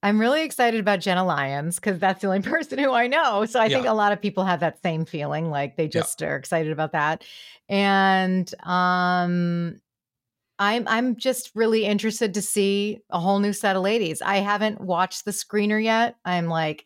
I'm 0.05 0.21
really 0.21 0.45
excited 0.45 0.79
about 0.81 1.01
Jenna 1.01 1.25
Lyons 1.25 1.77
because 1.77 1.99
that's 1.99 2.21
the 2.21 2.27
only 2.27 2.43
person 2.49 2.79
who 2.79 2.93
I 2.93 3.07
know. 3.07 3.47
So 3.47 3.59
I 3.59 3.65
yeah. 3.65 3.77
think 3.77 3.87
a 3.89 3.95
lot 3.95 4.13
of 4.13 4.21
people 4.21 4.45
have 4.45 4.61
that 4.61 4.83
same 4.83 5.07
feeling, 5.07 5.49
like 5.51 5.77
they 5.77 5.89
just 5.89 6.21
yeah. 6.21 6.29
are 6.29 6.37
excited 6.37 6.71
about 6.71 6.93
that. 6.93 7.25
And 7.71 8.53
um 8.65 9.81
I'm 10.59 10.87
I'm 10.87 11.17
just 11.17 11.51
really 11.55 11.87
interested 11.87 12.35
to 12.35 12.43
see 12.43 13.01
a 13.09 13.19
whole 13.19 13.39
new 13.41 13.55
set 13.55 13.77
of 13.77 13.83
ladies. 13.83 14.21
I 14.21 14.37
haven't 14.37 14.79
watched 14.79 15.25
the 15.25 15.31
screener 15.31 15.83
yet. 15.83 16.17
I'm 16.23 16.49
like 16.49 16.85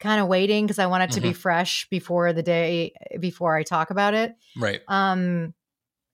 kind 0.00 0.20
of 0.20 0.26
waiting 0.26 0.64
because 0.64 0.78
I 0.78 0.86
want 0.86 1.02
it 1.04 1.10
to 1.10 1.20
mm-hmm. 1.20 1.28
be 1.28 1.34
fresh 1.34 1.86
before 1.90 2.32
the 2.32 2.42
day 2.42 2.94
before 3.20 3.54
I 3.54 3.64
talk 3.64 3.90
about 3.90 4.14
it. 4.14 4.34
Right. 4.56 4.80
Um 4.88 5.52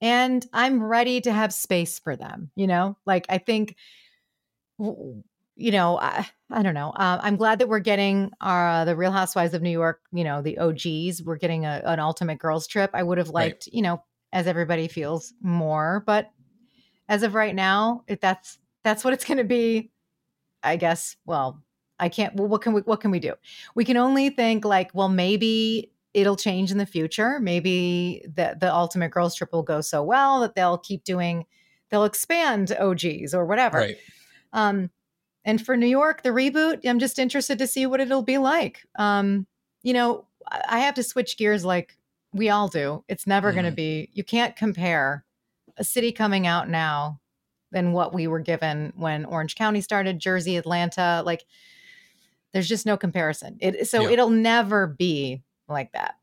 and 0.00 0.44
I'm 0.52 0.82
ready 0.82 1.20
to 1.20 1.32
have 1.32 1.54
space 1.54 2.00
for 2.00 2.16
them, 2.16 2.50
you 2.56 2.66
know? 2.66 2.96
Like 3.06 3.26
I 3.28 3.38
think 3.38 3.76
you 5.56 5.70
know, 5.70 5.98
I, 5.98 6.26
I 6.50 6.62
don't 6.62 6.74
know. 6.74 6.90
Uh, 6.90 7.18
I'm 7.22 7.36
glad 7.36 7.58
that 7.58 7.68
we're 7.68 7.78
getting 7.78 8.30
our 8.40 8.68
uh, 8.68 8.84
the 8.84 8.96
Real 8.96 9.12
Housewives 9.12 9.54
of 9.54 9.62
New 9.62 9.70
York. 9.70 10.00
You 10.12 10.24
know, 10.24 10.42
the 10.42 10.58
OGs. 10.58 11.22
We're 11.22 11.36
getting 11.36 11.64
a, 11.64 11.82
an 11.84 12.00
ultimate 12.00 12.38
girls 12.38 12.66
trip. 12.66 12.90
I 12.94 13.02
would 13.02 13.18
have 13.18 13.28
liked, 13.28 13.66
right. 13.66 13.74
you 13.74 13.82
know, 13.82 14.02
as 14.32 14.46
everybody 14.46 14.88
feels 14.88 15.34
more, 15.42 16.02
but 16.06 16.30
as 17.08 17.22
of 17.22 17.34
right 17.34 17.54
now, 17.54 18.04
if 18.06 18.20
that's 18.20 18.58
that's 18.82 19.04
what 19.04 19.12
it's 19.14 19.24
going 19.24 19.38
to 19.38 19.44
be. 19.44 19.90
I 20.64 20.76
guess. 20.76 21.16
Well, 21.26 21.60
I 21.98 22.08
can't. 22.08 22.34
Well, 22.36 22.48
what 22.48 22.62
can 22.62 22.72
we 22.72 22.80
what 22.82 23.00
can 23.00 23.10
we 23.10 23.18
do? 23.18 23.34
We 23.74 23.84
can 23.84 23.96
only 23.96 24.30
think 24.30 24.64
like, 24.64 24.90
well, 24.94 25.08
maybe 25.08 25.92
it'll 26.14 26.36
change 26.36 26.70
in 26.70 26.78
the 26.78 26.86
future. 26.86 27.40
Maybe 27.40 28.24
the 28.26 28.56
the 28.58 28.72
ultimate 28.72 29.10
girls 29.10 29.34
trip 29.34 29.52
will 29.52 29.62
go 29.62 29.80
so 29.80 30.02
well 30.02 30.40
that 30.40 30.54
they'll 30.54 30.78
keep 30.78 31.04
doing. 31.04 31.46
They'll 31.90 32.04
expand 32.04 32.72
OGs 32.72 33.34
or 33.34 33.44
whatever. 33.44 33.78
Right. 33.78 33.96
Um, 34.52 34.90
and 35.44 35.64
for 35.64 35.76
New 35.76 35.86
York, 35.86 36.22
the 36.22 36.30
reboot, 36.30 36.86
I'm 36.86 36.98
just 36.98 37.18
interested 37.18 37.58
to 37.58 37.66
see 37.66 37.86
what 37.86 38.00
it'll 38.00 38.22
be 38.22 38.38
like. 38.38 38.84
Um, 38.96 39.46
you 39.82 39.92
know, 39.92 40.26
I 40.50 40.80
have 40.80 40.94
to 40.94 41.02
switch 41.02 41.36
gears 41.36 41.64
like 41.64 41.96
we 42.32 42.48
all 42.50 42.68
do. 42.68 43.04
It's 43.08 43.26
never 43.26 43.50
mm. 43.50 43.54
going 43.54 43.66
to 43.66 43.72
be, 43.72 44.08
you 44.12 44.24
can't 44.24 44.56
compare 44.56 45.24
a 45.76 45.84
city 45.84 46.12
coming 46.12 46.46
out 46.46 46.68
now 46.68 47.20
than 47.70 47.92
what 47.92 48.12
we 48.12 48.26
were 48.26 48.40
given 48.40 48.92
when 48.96 49.24
Orange 49.24 49.54
County 49.54 49.80
started, 49.80 50.18
Jersey, 50.18 50.56
Atlanta. 50.56 51.22
Like, 51.24 51.44
there's 52.52 52.68
just 52.68 52.84
no 52.84 52.96
comparison. 52.96 53.56
It, 53.60 53.88
so 53.88 54.02
yeah. 54.02 54.10
it'll 54.10 54.30
never 54.30 54.86
be 54.86 55.42
like 55.68 55.92
that. 55.92 56.16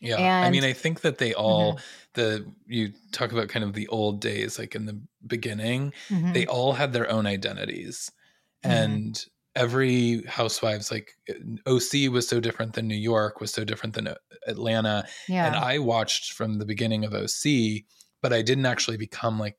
Yeah. 0.00 0.16
And, 0.16 0.46
I 0.46 0.50
mean, 0.50 0.64
I 0.64 0.72
think 0.72 1.00
that 1.02 1.18
they 1.18 1.34
all, 1.34 1.74
mm-hmm. 1.74 1.82
the, 2.14 2.46
you 2.66 2.92
talk 3.12 3.32
about 3.32 3.48
kind 3.48 3.64
of 3.64 3.74
the 3.74 3.88
old 3.88 4.20
days, 4.20 4.58
like 4.58 4.74
in 4.74 4.86
the 4.86 5.00
beginning, 5.26 5.92
mm-hmm. 6.08 6.32
they 6.32 6.46
all 6.46 6.72
had 6.72 6.92
their 6.92 7.10
own 7.10 7.26
identities 7.26 8.10
mm-hmm. 8.64 8.70
and 8.70 9.26
every 9.54 10.22
housewives 10.24 10.90
like 10.92 11.16
OC 11.66 12.10
was 12.12 12.28
so 12.28 12.38
different 12.38 12.74
than 12.74 12.86
New 12.86 12.94
York 12.94 13.40
was 13.40 13.52
so 13.52 13.64
different 13.64 13.94
than 13.94 14.06
uh, 14.06 14.14
Atlanta 14.46 15.04
yeah. 15.28 15.46
and 15.46 15.56
I 15.56 15.78
watched 15.78 16.32
from 16.32 16.58
the 16.58 16.64
beginning 16.64 17.04
of 17.04 17.12
OC 17.12 17.82
but 18.22 18.32
I 18.32 18.42
didn't 18.42 18.66
actually 18.66 18.96
become 18.96 19.38
like 19.38 19.56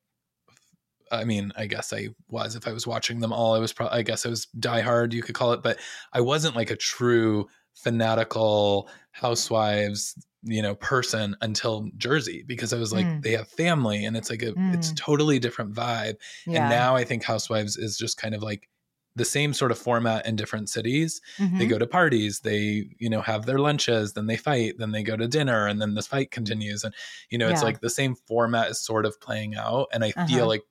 I 1.12 1.23
mean, 1.23 1.51
I 1.55 1.65
guess 1.65 1.91
I 1.91 2.09
was 2.27 2.55
if 2.55 2.67
I 2.67 2.71
was 2.71 2.85
watching 2.85 3.19
them 3.19 3.33
all. 3.33 3.55
I 3.55 3.59
was 3.59 3.73
probably, 3.73 3.97
I 3.97 4.03
guess 4.03 4.25
I 4.25 4.29
was 4.29 4.47
diehard, 4.59 5.13
you 5.13 5.23
could 5.23 5.35
call 5.35 5.53
it, 5.53 5.63
but 5.63 5.79
I 6.13 6.21
wasn't 6.21 6.55
like 6.55 6.69
a 6.69 6.75
true 6.75 7.47
fanatical 7.75 8.89
housewives, 9.12 10.15
you 10.43 10.62
know, 10.62 10.75
person 10.75 11.35
until 11.41 11.89
Jersey 11.97 12.43
because 12.47 12.73
I 12.73 12.77
was 12.77 12.93
like, 12.93 13.05
mm. 13.05 13.21
they 13.21 13.31
have 13.31 13.47
family 13.47 14.05
and 14.05 14.15
it's 14.15 14.29
like 14.29 14.41
a, 14.41 14.51
mm. 14.51 14.73
it's 14.73 14.93
totally 14.93 15.39
different 15.39 15.73
vibe. 15.73 16.15
Yeah. 16.45 16.62
And 16.62 16.69
now 16.69 16.95
I 16.95 17.03
think 17.03 17.23
housewives 17.23 17.77
is 17.77 17.97
just 17.97 18.17
kind 18.17 18.35
of 18.35 18.43
like 18.43 18.68
the 19.15 19.26
same 19.26 19.54
sort 19.54 19.72
of 19.72 19.78
format 19.78 20.26
in 20.26 20.36
different 20.36 20.69
cities. 20.69 21.19
Mm-hmm. 21.38 21.58
They 21.58 21.65
go 21.65 21.78
to 21.80 21.88
parties, 21.88 22.39
they, 22.39 22.89
you 23.00 23.10
know, 23.10 23.22
have 23.22 23.45
their 23.45 23.60
lunches, 23.60 24.13
then 24.13 24.28
they 24.28 24.38
fight, 24.38 24.78
then 24.78 24.91
they 24.91 25.04
go 25.04 25.17
to 25.17 25.28
dinner, 25.28 25.67
and 25.67 25.82
then 25.82 25.95
this 25.95 26.08
fight 26.08 26.32
continues. 26.32 26.84
And, 26.84 26.93
you 27.30 27.38
know, 27.38 27.48
yeah. 27.48 27.54
it's 27.54 27.63
like 27.63 27.82
the 27.82 27.89
same 27.89 28.15
format 28.15 28.69
is 28.69 28.80
sort 28.80 29.06
of 29.06 29.19
playing 29.19 29.56
out. 29.56 29.88
And 29.91 30.04
I 30.04 30.10
uh-huh. 30.10 30.28
feel 30.28 30.48
like 30.48 30.62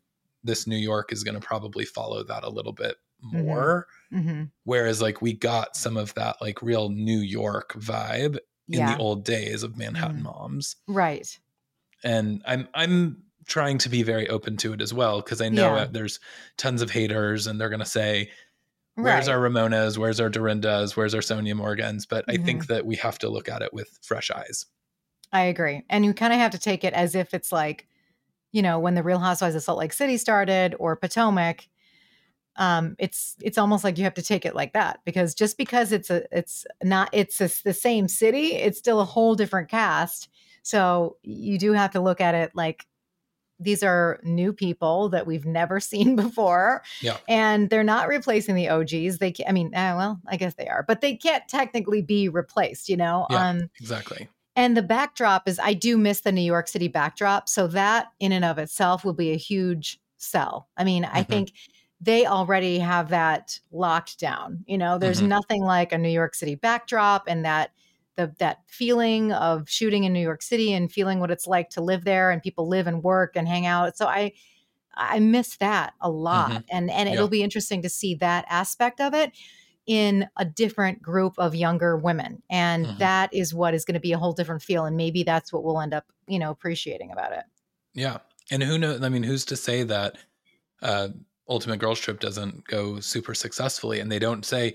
this 0.44 0.66
New 0.66 0.76
York 0.76 1.12
is 1.12 1.24
going 1.24 1.38
to 1.38 1.46
probably 1.46 1.84
follow 1.84 2.22
that 2.22 2.44
a 2.44 2.48
little 2.48 2.72
bit 2.72 2.96
mm-hmm. 3.26 3.42
more. 3.42 3.86
Mm-hmm. 4.12 4.44
Whereas, 4.64 5.02
like, 5.02 5.20
we 5.20 5.34
got 5.34 5.76
some 5.76 5.96
of 5.96 6.14
that, 6.14 6.36
like, 6.40 6.62
real 6.62 6.88
New 6.88 7.18
York 7.18 7.74
vibe 7.74 8.38
in 8.68 8.78
yeah. 8.78 8.94
the 8.94 9.02
old 9.02 9.24
days 9.24 9.62
of 9.62 9.76
Manhattan 9.76 10.16
mm-hmm. 10.16 10.24
Moms. 10.24 10.76
Right. 10.86 11.38
And 12.04 12.40
I'm, 12.46 12.68
I'm, 12.72 13.24
trying 13.48 13.78
to 13.78 13.88
be 13.88 14.02
very 14.02 14.28
open 14.28 14.56
to 14.58 14.72
it 14.74 14.80
as 14.80 14.94
well 14.94 15.20
because 15.20 15.40
I 15.40 15.48
know 15.48 15.76
yeah. 15.76 15.86
there's 15.90 16.20
tons 16.58 16.82
of 16.82 16.90
haters 16.90 17.46
and 17.46 17.60
they're 17.60 17.70
going 17.70 17.80
to 17.80 17.86
say, 17.86 18.30
Where's 18.94 19.28
right. 19.28 19.34
our 19.34 19.48
Ramonas? 19.48 19.96
Where's 19.96 20.18
our 20.18 20.28
Dorindas? 20.28 20.96
Where's 20.96 21.14
our 21.14 21.20
Sonja 21.20 21.54
Morgans? 21.54 22.04
But 22.04 22.26
mm-hmm. 22.26 22.42
I 22.42 22.44
think 22.44 22.62
mm-hmm. 22.64 22.72
that 22.74 22.84
we 22.84 22.96
have 22.96 23.18
to 23.20 23.28
look 23.28 23.48
at 23.48 23.62
it 23.62 23.72
with 23.72 23.96
fresh 24.02 24.30
eyes. 24.30 24.66
I 25.32 25.42
agree. 25.42 25.84
And 25.88 26.04
you 26.04 26.12
kind 26.14 26.32
of 26.32 26.40
have 26.40 26.50
to 26.52 26.58
take 26.58 26.82
it 26.82 26.94
as 26.94 27.14
if 27.14 27.32
it's 27.32 27.52
like, 27.52 27.86
you 28.50 28.60
know, 28.60 28.80
when 28.80 28.94
the 28.94 29.04
Real 29.04 29.20
Housewives 29.20 29.54
of 29.54 29.62
Salt 29.62 29.78
Lake 29.78 29.92
City 29.92 30.16
started 30.16 30.74
or 30.80 30.96
Potomac, 30.96 31.68
um, 32.56 32.96
it's 32.98 33.36
it's 33.40 33.56
almost 33.56 33.84
like 33.84 33.98
you 33.98 34.04
have 34.04 34.14
to 34.14 34.22
take 34.22 34.44
it 34.44 34.56
like 34.56 34.72
that 34.72 34.98
because 35.04 35.32
just 35.32 35.56
because 35.56 35.92
it's 35.92 36.10
a 36.10 36.24
it's 36.36 36.66
not 36.82 37.08
it's 37.12 37.40
a, 37.40 37.48
the 37.62 37.72
same 37.72 38.08
city, 38.08 38.54
it's 38.54 38.78
still 38.78 39.00
a 39.00 39.04
whole 39.04 39.36
different 39.36 39.68
cast. 39.68 40.28
So 40.62 41.18
you 41.22 41.56
do 41.56 41.72
have 41.72 41.92
to 41.92 42.00
look 42.00 42.20
at 42.20 42.34
it 42.34 42.50
like 42.56 42.84
these 43.60 43.82
are 43.82 44.20
new 44.22 44.52
people 44.52 45.08
that 45.10 45.26
we've 45.26 45.46
never 45.46 45.80
seen 45.90 46.16
before. 46.16 46.82
Yeah. 47.00 47.16
And 47.28 47.70
they're 47.70 47.84
not 47.84 48.08
replacing 48.08 48.54
the 48.54 48.68
OGs. 48.68 49.18
They, 49.18 49.34
I 49.46 49.52
mean, 49.52 49.74
uh, 49.74 49.94
well, 49.96 50.20
I 50.26 50.36
guess 50.36 50.54
they 50.54 50.68
are, 50.68 50.84
but 50.86 51.00
they 51.00 51.16
can't 51.16 51.46
technically 51.48 52.02
be 52.02 52.28
replaced, 52.28 52.88
you 52.88 52.96
know? 52.96 53.26
Yeah, 53.30 53.48
um, 53.48 53.70
exactly. 53.80 54.28
And 54.56 54.76
the 54.76 54.82
backdrop 54.82 55.48
is, 55.48 55.60
I 55.60 55.72
do 55.72 55.96
miss 55.96 56.20
the 56.20 56.32
New 56.32 56.42
York 56.42 56.66
City 56.66 56.88
backdrop. 56.88 57.48
So 57.48 57.68
that 57.68 58.08
in 58.18 58.32
and 58.32 58.44
of 58.44 58.58
itself 58.58 59.04
will 59.04 59.14
be 59.14 59.30
a 59.30 59.36
huge 59.36 60.00
sell. 60.16 60.68
I 60.76 60.84
mean, 60.84 61.04
mm-hmm. 61.04 61.16
I 61.16 61.22
think 61.22 61.52
they 62.00 62.26
already 62.26 62.78
have 62.78 63.10
that 63.10 63.58
locked 63.70 64.18
down. 64.18 64.64
You 64.66 64.78
know, 64.78 64.98
there's 64.98 65.18
mm-hmm. 65.18 65.28
nothing 65.28 65.62
like 65.62 65.92
a 65.92 65.98
New 65.98 66.08
York 66.08 66.34
City 66.34 66.54
backdrop 66.54 67.24
and 67.26 67.44
that 67.44 67.70
the 68.18 68.34
that 68.38 68.58
feeling 68.66 69.32
of 69.32 69.70
shooting 69.70 70.04
in 70.04 70.12
New 70.12 70.20
York 70.20 70.42
City 70.42 70.74
and 70.74 70.92
feeling 70.92 71.20
what 71.20 71.30
it's 71.30 71.46
like 71.46 71.70
to 71.70 71.80
live 71.80 72.04
there 72.04 72.30
and 72.30 72.42
people 72.42 72.68
live 72.68 72.86
and 72.86 73.02
work 73.02 73.36
and 73.36 73.48
hang 73.48 73.64
out. 73.64 73.96
So 73.96 74.06
I 74.06 74.32
I 74.94 75.20
miss 75.20 75.56
that 75.58 75.94
a 76.02 76.10
lot. 76.10 76.50
Mhm. 76.50 76.64
And 76.70 76.90
and 76.90 77.08
Yeah. 77.08 77.14
it'll 77.14 77.28
be 77.28 77.42
interesting 77.42 77.80
to 77.82 77.88
see 77.88 78.16
that 78.16 78.44
aspect 78.50 79.00
of 79.00 79.14
it 79.14 79.32
in 79.86 80.28
a 80.36 80.44
different 80.44 81.00
group 81.00 81.34
of 81.38 81.54
younger 81.54 81.96
women. 81.96 82.42
And 82.50 82.84
Mhm. 82.86 82.98
that 82.98 83.32
is 83.32 83.54
what 83.54 83.72
is 83.74 83.84
going 83.86 83.94
to 83.94 84.00
be 84.00 84.12
a 84.12 84.18
whole 84.18 84.32
different 84.34 84.62
feel. 84.62 84.84
And 84.84 84.96
maybe 84.96 85.22
that's 85.22 85.50
what 85.52 85.64
we'll 85.64 85.80
end 85.80 85.94
up, 85.94 86.04
you 86.26 86.38
know, 86.38 86.50
appreciating 86.50 87.10
about 87.12 87.32
it. 87.32 87.44
Yeah. 87.94 88.18
And 88.50 88.62
who 88.62 88.76
knows? 88.78 89.00
I 89.02 89.08
mean, 89.08 89.22
who's 89.22 89.44
to 89.46 89.56
say 89.56 89.84
that 89.84 90.18
uh, 90.82 91.08
Ultimate 91.48 91.78
Girls 91.78 92.00
Trip 92.00 92.20
doesn't 92.20 92.66
go 92.66 93.00
super 93.00 93.34
successfully 93.34 94.00
and 94.00 94.12
they 94.12 94.18
don't 94.18 94.44
say, 94.44 94.74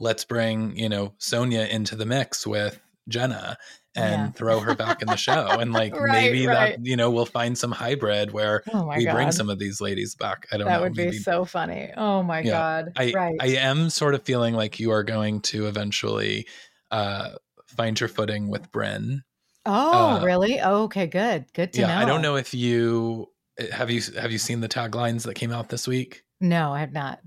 let's 0.00 0.24
bring, 0.24 0.76
you 0.76 0.88
know, 0.88 1.14
Sonja 1.20 1.68
into 1.68 1.96
the 1.96 2.06
mix 2.06 2.46
with 2.46 2.80
Jenna 3.08 3.56
and 3.96 4.12
Yeah. 4.26 4.30
throw 4.30 4.60
her 4.60 4.74
back 4.74 5.02
in 5.02 5.08
the 5.08 5.16
show. 5.16 5.58
And 5.60 5.72
like 5.72 5.94
Right, 5.94 6.10
maybe 6.12 6.46
right. 6.46 6.76
that, 6.76 6.84
you 6.86 6.96
know, 6.96 7.10
we'll 7.10 7.26
find 7.26 7.56
some 7.56 7.70
hybrid 7.72 8.32
where 8.32 8.62
Oh 8.72 8.90
we 8.96 9.04
God. 9.04 9.14
bring 9.14 9.32
some 9.32 9.48
of 9.50 9.58
these 9.58 9.80
ladies 9.80 10.14
back. 10.16 10.46
I 10.50 10.56
don't 10.56 10.66
that 10.66 10.72
know. 10.72 10.78
That 10.78 10.82
would 10.82 10.94
be 10.94 11.18
so 11.18 11.44
funny. 11.44 11.90
Oh 11.96 12.22
my 12.22 12.40
Yeah. 12.40 12.50
God. 12.50 12.92
I, 12.96 13.12
right. 13.14 13.36
I 13.40 13.46
am 13.56 13.90
sort 13.90 14.14
of 14.14 14.22
feeling 14.24 14.54
like 14.54 14.80
you 14.80 14.90
are 14.90 15.04
going 15.04 15.40
to 15.42 15.66
eventually 15.66 16.46
uh, 16.90 17.30
find 17.66 17.98
your 18.00 18.08
footing 18.08 18.48
with 18.48 18.70
Brynn. 18.72 19.20
oh, 19.66 20.18
uh, 20.20 20.24
really? 20.24 20.60
Oh, 20.60 20.82
okay, 20.84 21.06
good. 21.06 21.46
Good 21.54 21.72
to 21.74 21.80
yeah, 21.82 21.86
know. 21.88 21.96
I 21.98 22.04
don't 22.04 22.20
know 22.22 22.36
if 22.36 22.52
you 22.52 23.28
eh, 23.58 23.70
have 23.72 23.90
you 23.90 24.00
have 24.18 24.30
you 24.32 24.38
seen 24.38 24.60
the 24.60 24.68
taglines 24.68 25.22
that 25.24 25.34
came 25.34 25.52
out 25.52 25.68
this 25.68 25.86
week. 25.88 26.22
No, 26.40 26.72
I 26.72 26.80
have 26.80 26.92
not. 26.92 27.20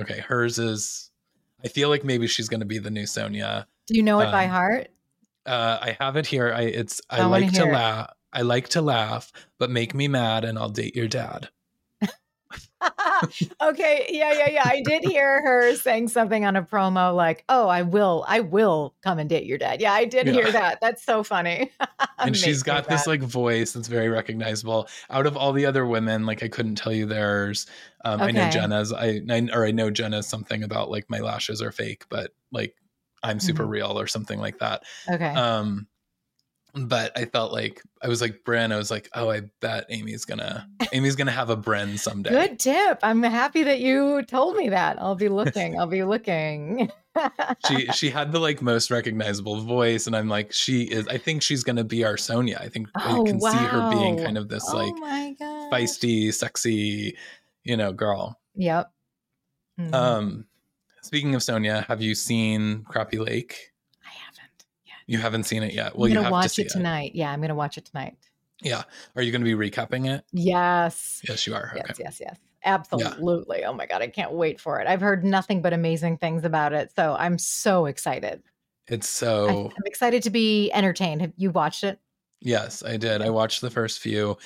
Okay, 0.00 0.20
hers 0.20 0.58
is. 0.58 1.10
I 1.64 1.68
feel 1.68 1.88
like 1.88 2.04
maybe 2.04 2.26
she's 2.26 2.48
going 2.48 2.60
to 2.60 2.66
be 2.66 2.78
the 2.78 2.90
new 2.90 3.04
Sonja. 3.04 3.66
Do 3.86 3.96
you 3.96 4.02
know 4.02 4.20
it 4.20 4.30
by 4.30 4.44
Um, 4.44 4.50
heart? 4.50 4.88
Uh, 5.46 5.78
I 5.80 5.96
have 6.00 6.16
it 6.16 6.26
here. 6.26 6.52
I 6.52 6.62
it's 6.62 7.00
I, 7.10 7.20
I 7.20 7.24
like 7.24 7.52
to 7.52 7.64
laugh. 7.64 8.10
I 8.32 8.42
like 8.42 8.68
to 8.70 8.80
laugh, 8.82 9.32
but 9.58 9.70
make 9.70 9.94
me 9.94 10.08
mad, 10.08 10.44
and 10.44 10.58
I'll 10.58 10.70
date 10.70 10.96
your 10.96 11.08
dad. 11.08 11.50
okay, 13.62 14.06
yeah, 14.10 14.32
yeah, 14.32 14.48
yeah. 14.48 14.64
I 14.66 14.80
did 14.80 15.02
hear 15.04 15.42
her 15.42 15.74
saying 15.76 16.08
something 16.08 16.44
on 16.44 16.56
a 16.56 16.62
promo 16.62 17.14
like, 17.14 17.44
"Oh, 17.48 17.68
I 17.68 17.82
will, 17.82 18.24
I 18.28 18.40
will 18.40 18.94
come 19.02 19.18
and 19.18 19.28
date 19.28 19.46
your 19.46 19.58
dad." 19.58 19.80
Yeah, 19.80 19.92
I 19.92 20.04
did 20.04 20.26
Yeah. 20.26 20.32
hear 20.32 20.50
that. 20.52 20.78
That's 20.80 21.04
so 21.04 21.22
funny. 21.22 21.70
and 22.18 22.36
she's 22.36 22.62
got 22.62 22.88
this 22.88 23.06
like 23.06 23.20
voice 23.22 23.72
that's 23.72 23.88
very 23.88 24.08
recognizable. 24.08 24.88
Out 25.10 25.26
of 25.26 25.36
all 25.36 25.52
the 25.52 25.66
other 25.66 25.86
women, 25.86 26.26
like 26.26 26.42
I 26.42 26.48
couldn't 26.48 26.76
tell 26.76 26.92
you 26.92 27.06
theirs. 27.06 27.66
Um, 28.04 28.22
I 28.22 28.30
know 28.32 28.46
Jenna's. 28.46 28.92
I, 28.92 29.20
I 29.28 29.48
or 29.52 29.64
I 29.66 29.70
know 29.70 29.90
Jenna's 29.90 30.26
something 30.28 30.62
about 30.62 30.90
like 30.90 31.08
my 31.10 31.18
lashes 31.20 31.60
are 31.62 31.72
fake, 31.72 32.04
but 32.08 32.32
like 32.52 32.76
I'm 33.22 33.40
super 33.40 33.64
Mhm. 33.64 33.68
real 33.68 33.98
or 33.98 34.06
something 34.06 34.38
like 34.38 34.58
that. 34.58 34.82
okay. 35.08 35.34
Um, 35.34 35.86
but 36.74 37.16
I 37.16 37.26
felt 37.26 37.52
like 37.52 37.82
I 38.02 38.08
was 38.08 38.20
like 38.20 38.44
Brynn. 38.44 38.72
I 38.72 38.76
was 38.76 38.90
like, 38.90 39.08
oh, 39.14 39.30
I 39.30 39.42
bet 39.60 39.86
Amy's 39.90 40.24
gonna 40.24 40.66
Amy's 40.92 41.16
gonna 41.16 41.30
have 41.32 41.50
a 41.50 41.56
Brynn 41.56 41.98
someday. 41.98 42.30
Good 42.30 42.58
tip. 42.58 42.98
I'm 43.02 43.22
happy 43.22 43.62
that 43.64 43.80
you 43.80 44.22
told 44.22 44.56
me 44.56 44.70
that. 44.70 45.00
I'll 45.00 45.14
be 45.14 45.28
looking. 45.28 45.78
I'll 45.78 45.86
be 45.86 46.04
looking. 46.04 46.90
She 47.68 47.86
she 47.88 48.08
had 48.08 48.32
the 48.32 48.38
like 48.38 48.62
most 48.62 48.90
recognizable 48.90 49.60
voice, 49.60 50.06
and 50.06 50.16
I'm 50.16 50.30
like, 50.30 50.50
she 50.50 50.84
is. 50.84 51.06
I 51.08 51.18
think 51.18 51.42
she's 51.42 51.62
gonna 51.62 51.84
be 51.84 52.04
our 52.04 52.14
Sonja. 52.14 52.58
I 52.58 52.70
think 52.70 52.88
Oh, 52.98 53.20
I 53.20 53.26
can 53.26 53.38
see 53.38 53.54
her 53.54 53.90
being 53.90 54.16
kind 54.16 54.38
of 54.38 54.48
this 54.48 54.64
oh 54.68 54.78
like 54.78 55.38
feisty, 55.70 56.32
sexy, 56.32 57.14
you 57.64 57.76
know, 57.76 57.92
girl. 57.92 58.40
Yep. 58.54 58.90
Mhm. 59.78 59.94
Um, 59.94 60.46
speaking 61.02 61.34
of 61.34 61.42
Sonja, 61.42 61.84
have 61.84 62.00
you 62.00 62.14
seen 62.14 62.82
Crappie 62.84 63.22
Lake? 63.22 63.71
You 65.12 65.18
haven't 65.18 65.42
seen 65.42 65.62
it 65.62 65.74
yet. 65.74 65.94
Well, 65.94 66.06
I'm 66.06 66.14
gonna 66.14 66.24
have 66.24 66.32
watch 66.32 66.44
to 66.44 66.48
see 66.48 66.62
it 66.62 66.70
tonight. 66.70 67.12
Yeah, 67.14 67.30
I'm 67.30 67.42
gonna 67.42 67.54
watch 67.54 67.76
it 67.76 67.84
tonight. 67.84 68.16
Yeah. 68.62 68.82
Are 69.14 69.22
you 69.22 69.30
going 69.32 69.44
to 69.44 69.56
be 69.56 69.70
recapping 69.70 70.08
it? 70.08 70.24
Yes. 70.32 71.20
Yes, 71.28 71.46
you 71.46 71.54
are. 71.54 71.72
Okay. 71.74 71.82
Yes, 71.88 71.98
yes, 71.98 72.20
yes. 72.20 72.38
Absolutely. 72.64 73.64
Oh 73.64 73.74
my 73.74 73.86
God. 73.86 74.02
I 74.02 74.06
can't 74.06 74.32
wait 74.32 74.60
for 74.60 74.80
it. 74.80 74.86
I've 74.86 75.00
heard 75.00 75.24
nothing 75.24 75.62
but 75.62 75.72
amazing 75.72 76.18
things 76.18 76.44
about 76.44 76.72
it. 76.72 76.92
So 76.94 77.16
I'm 77.18 77.38
so 77.38 77.86
excited. 77.86 78.42
It's 78.86 79.22
I, 79.22 79.26
so 79.26 79.70
I'm 79.76 79.86
excited 79.86 80.22
to 80.22 80.30
be 80.30 80.70
entertained. 80.72 81.20
Have 81.22 81.32
you 81.36 81.50
watched 81.50 81.84
it? 81.84 81.98
yes, 82.40 82.82
I 82.82 82.96
did. 82.96 83.22
I 83.22 83.30
watched 83.30 83.60
the 83.60 83.70
first 83.70 84.00
few. 84.00 84.36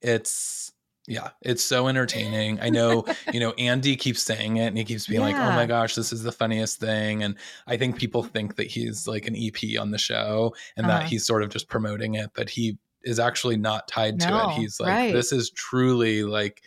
It's 0.00 0.71
yeah, 1.08 1.30
it's 1.40 1.64
so 1.64 1.88
entertaining. 1.88 2.60
I 2.60 2.70
know, 2.70 3.04
you 3.32 3.40
know, 3.40 3.52
Andy 3.52 3.96
keeps 3.96 4.22
saying 4.22 4.58
it 4.58 4.66
and 4.66 4.78
he 4.78 4.84
keeps 4.84 5.06
being 5.06 5.20
like, 5.20 5.36
"Oh 5.36 5.50
my 5.52 5.66
gosh, 5.66 5.94
this 5.94 6.12
is 6.12 6.22
the 6.22 6.32
funniest 6.32 6.78
thing." 6.80 7.22
And 7.22 7.36
I 7.66 7.76
think 7.76 7.96
people 7.98 8.22
think 8.22 8.56
that 8.56 8.68
he's 8.68 9.06
like 9.08 9.26
an 9.26 9.34
EP 9.36 9.76
on 9.80 9.90
the 9.90 9.98
show 9.98 10.54
and 10.76 10.88
that 10.88 11.00
Uh-huh. 11.02 11.08
he's 11.10 11.26
sort 11.26 11.42
of 11.42 11.50
just 11.50 11.68
promoting 11.68 12.14
it, 12.14 12.30
but 12.34 12.48
he 12.50 12.78
is 13.02 13.18
actually 13.18 13.56
not 13.56 13.88
tied 13.88 14.20
to 14.20 14.36
it. 14.38 14.50
He's 14.50 14.78
like, 14.80 14.88
right. 14.90 15.12
"This 15.12 15.32
is 15.32 15.50
truly 15.50 16.22
like 16.24 16.62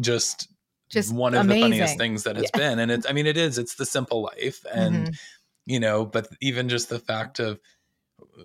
just 0.00 0.48
Just 0.90 1.14
one 1.14 1.34
of 1.34 1.46
the 1.46 1.60
funniest 1.60 1.96
things 1.98 2.24
that 2.24 2.36
has 2.36 2.50
been." 2.50 2.78
And 2.78 2.90
it's 2.90 3.06
I 3.08 3.12
mean, 3.12 3.26
it 3.26 3.36
is. 3.36 3.58
It's 3.58 3.76
the 3.76 3.86
simple 3.86 4.22
life 4.22 4.64
and 4.72 5.08
Mhm. 5.08 5.18
you 5.66 5.80
know 5.80 6.04
but 6.04 6.28
even 6.42 6.68
just 6.68 6.90
the 6.90 6.98
fact 6.98 7.40
of 7.40 7.58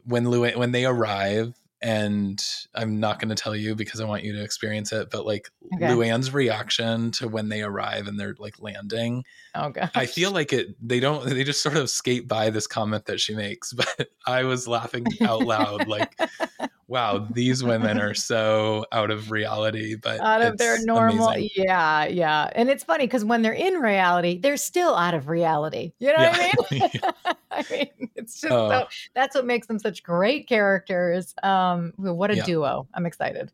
when 0.06 0.30
Lou 0.30 0.50
when 0.58 0.72
they 0.72 0.86
arrive 0.86 1.59
and 1.82 2.44
I'm 2.76 3.00
not 3.00 3.20
going 3.20 3.30
to 3.30 3.36
tell 3.36 3.56
you 3.56 3.74
because 3.76 4.02
I 4.02 4.06
want 4.06 4.24
you 4.24 4.34
to 4.34 4.44
experience 4.44 4.92
it 4.92 5.10
but 5.10 5.26
like 5.26 5.50
Okay. 5.76 5.86
Luann's 5.86 6.34
reaction 6.34 7.12
to 7.12 7.28
when 7.28 7.50
they 7.50 7.62
arrive 7.62 8.08
and 8.08 8.20
they're 8.20 8.36
like 8.40 8.60
landing 8.60 9.24
Oh 9.54 9.70
god. 9.70 9.92
I 9.94 10.08
feel 10.08 10.32
like 10.32 10.52
it 10.52 10.76
they 10.82 11.00
don't 11.00 11.26
they 11.30 11.44
just 11.44 11.62
sort 11.62 11.78
of 11.78 11.90
skate 11.90 12.28
by 12.28 12.50
this 12.50 12.66
comment 12.68 13.06
that 13.06 13.20
she 13.20 13.36
makes 13.36 13.72
but 13.80 14.10
I 14.26 14.44
was 14.44 14.68
laughing 14.68 15.06
out 15.22 15.46
loud 15.46 15.88
like 15.88 16.20
wow 16.90 17.26
these 17.32 17.64
women 17.64 17.98
are 18.00 18.14
so 18.14 18.86
out 18.92 19.12
of 19.12 19.32
reality 19.32 19.96
but 19.96 20.20
out 20.20 20.42
of 20.42 20.58
their 20.58 20.84
normal 20.84 21.30
amazing. 21.30 21.50
yeah 21.56 22.06
yeah. 22.06 22.50
And 22.54 22.70
it's 22.70 22.84
funny 22.84 23.06
because 23.06 23.24
when 23.24 23.42
they're 23.42 23.54
in 23.54 23.76
reality 23.76 24.40
they're 24.40 24.58
still 24.58 24.96
out 24.96 25.14
of 25.14 25.30
reality. 25.30 25.94
You 26.00 26.08
know 26.10 26.30
what 26.30 26.40
i 26.40 26.76
mean? 26.76 26.90
I 27.52 27.66
mean 27.72 28.10
it's 28.16 28.42
just 28.42 28.52
Oh. 28.52 28.70
so 28.70 28.88
that's 29.16 29.36
what 29.36 29.46
makes 29.46 29.68
them 29.68 29.80
such 29.80 30.04
great 30.04 30.48
characters. 30.50 31.34
Um 31.44 31.94
what 31.98 32.32
a 32.32 32.36
Yeah. 32.36 32.44
duo. 32.46 32.88
I'm 32.94 33.06
excited. 33.06 33.52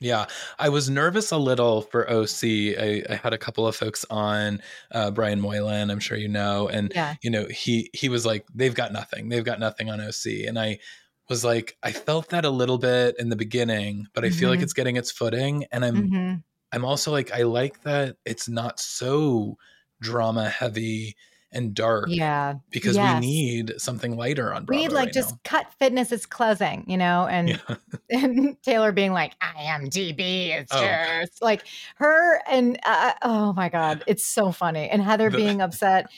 Yeah, 0.00 0.26
I 0.60 0.68
was 0.68 0.88
nervous 0.88 1.32
a 1.32 1.36
little 1.36 1.82
for 1.82 2.08
OC. 2.08 2.44
I, 2.78 3.02
I 3.10 3.16
had 3.20 3.32
a 3.32 3.38
couple 3.38 3.66
of 3.66 3.74
folks 3.74 4.04
on, 4.10 4.62
uh, 4.92 5.10
Brian 5.10 5.40
Moylan, 5.40 5.90
I'm 5.90 5.98
sure 5.98 6.16
you 6.16 6.28
know, 6.28 6.68
and 6.68 6.92
yeah. 6.94 7.16
you 7.20 7.30
know 7.30 7.46
he 7.50 7.90
he 7.92 8.08
was 8.08 8.24
like, 8.24 8.46
they've 8.54 8.76
got 8.76 8.92
nothing, 8.92 9.28
they've 9.28 9.42
got 9.44 9.58
nothing 9.58 9.90
on 9.90 10.00
OC, 10.00 10.46
and 10.46 10.56
I 10.56 10.78
was 11.28 11.44
like, 11.44 11.76
I 11.82 11.92
felt 11.92 12.28
that 12.30 12.44
a 12.44 12.50
little 12.50 12.78
bit 12.78 13.16
in 13.18 13.28
the 13.28 13.36
beginning, 13.36 14.06
but 14.14 14.24
I 14.24 14.30
feel 14.30 14.48
like 14.50 14.60
Mhm. 14.60 14.62
it's 14.64 14.72
getting 14.72 14.96
its 14.96 15.10
footing, 15.12 15.64
and 15.72 15.84
I'm 15.84 16.08
hmm 16.08 16.34
I'm 16.70 16.84
also 16.84 17.10
like, 17.10 17.32
I 17.32 17.44
like 17.44 17.82
that 17.84 18.16
it's 18.26 18.46
not 18.48 18.78
so 18.78 19.56
drama 20.02 20.48
heavy 20.50 21.16
and 21.50 21.72
dark 21.72 22.04
yeah 22.10 22.56
because 22.70 22.94
yes. 22.94 23.14
we 23.14 23.26
need 23.26 23.72
something 23.78 24.18
lighter 24.18 24.52
on 24.52 24.66
we 24.68 24.76
need 24.76 24.92
like 24.92 25.06
right 25.06 25.14
just 25.14 25.30
now. 25.30 25.38
cut 25.44 25.66
fitness 25.78 26.12
is 26.12 26.26
closing 26.26 26.84
you 26.86 26.98
know 26.98 27.26
and 27.26 27.48
Yeah. 27.48 27.76
and 28.10 28.62
Taylor 28.62 28.92
being 28.92 29.12
like, 29.14 29.32
I 29.40 29.62
am 29.62 29.86
DB. 29.88 30.50
It's 30.50 30.70
Oh. 30.74 30.80
just 31.22 31.40
like 31.40 31.62
her 31.96 32.42
and 32.46 32.78
uh, 32.84 33.12
oh 33.22 33.54
my 33.54 33.70
god, 33.70 34.04
it's 34.06 34.26
so 34.26 34.52
funny. 34.52 34.90
And 34.90 35.00
Heather 35.02 35.30
The- 35.30 35.38
being 35.38 35.62
upset. 35.62 36.10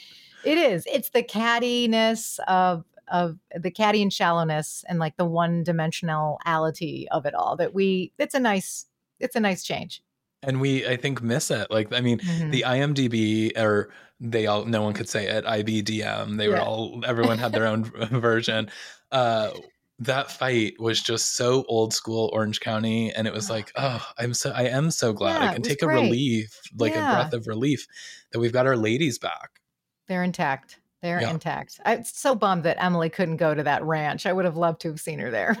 It 0.43 0.57
is. 0.57 0.85
It's 0.91 1.09
the 1.11 1.21
cattiness 1.23 2.39
of 2.47 2.83
of 3.11 3.37
the 3.55 3.69
catty 3.71 4.01
and 4.01 4.11
shallowness 4.11 4.83
and 4.89 4.97
like 4.97 5.17
the 5.17 5.25
one 5.25 5.63
dimensionality 5.63 7.05
of 7.11 7.25
it 7.25 7.33
all 7.35 7.55
that 7.57 7.73
we. 7.73 8.11
It's 8.17 8.33
a 8.35 8.39
nice. 8.39 8.85
It's 9.19 9.35
a 9.35 9.39
nice 9.39 9.63
change. 9.63 10.01
and 10.43 10.59
we 10.59 10.87
I 10.87 10.97
think 10.97 11.21
miss 11.21 11.51
it. 11.51 11.69
Like 11.69 11.93
I 11.93 12.01
mean, 12.01 12.17
Mhm. 12.17 12.51
the 12.51 12.63
IMDb 12.65 13.55
or 13.55 13.91
they 14.19 14.47
all 14.47 14.65
no 14.65 14.81
one 14.81 14.93
could 14.93 15.07
say 15.07 15.27
it 15.27 15.45
IBDM. 15.45 16.37
They 16.37 16.47
were 16.47 16.55
Yeah. 16.55 16.63
all 16.63 17.03
everyone 17.05 17.37
had 17.37 17.51
their 17.51 17.67
own 17.67 17.83
version. 17.83 18.67
Uh 19.11 19.51
that 19.99 20.31
fight 20.31 20.73
was 20.79 20.99
just 20.99 21.35
so 21.35 21.63
old 21.67 21.93
school 21.93 22.31
Orange 22.33 22.59
County 22.59 23.13
and 23.13 23.27
it 23.27 23.33
was 23.33 23.51
like, 23.51 23.71
oh, 23.75 24.03
I'm 24.17 24.33
so 24.33 24.49
I 24.49 24.63
am 24.63 24.89
so 24.89 25.13
glad 25.13 25.43
Yeah, 25.43 25.49
I 25.51 25.53
can 25.53 25.61
take 25.61 25.83
a 25.83 25.87
relief, 25.87 26.59
like 26.75 26.93
Yeah. 26.93 27.11
a 27.11 27.13
breath 27.15 27.33
of 27.33 27.45
relief 27.45 27.85
that 28.31 28.39
we've 28.39 28.51
got 28.53 28.65
our 28.65 28.75
ladies 28.77 29.19
back. 29.19 29.59
They're 30.07 30.23
intact. 30.23 30.79
They're 31.01 31.21
Yeah. 31.21 31.31
intact. 31.31 31.79
I'm 31.83 32.03
so 32.03 32.35
bummed 32.35 32.63
that 32.63 32.81
Emily 32.83 33.09
couldn't 33.09 33.37
go 33.37 33.55
to 33.55 33.63
that 33.63 33.83
ranch. 33.83 34.25
I 34.27 34.33
would 34.33 34.45
have 34.45 34.55
loved 34.57 34.81
to 34.81 34.89
have 34.89 34.99
seen 34.99 35.17
her 35.19 35.31
there. 35.31 35.57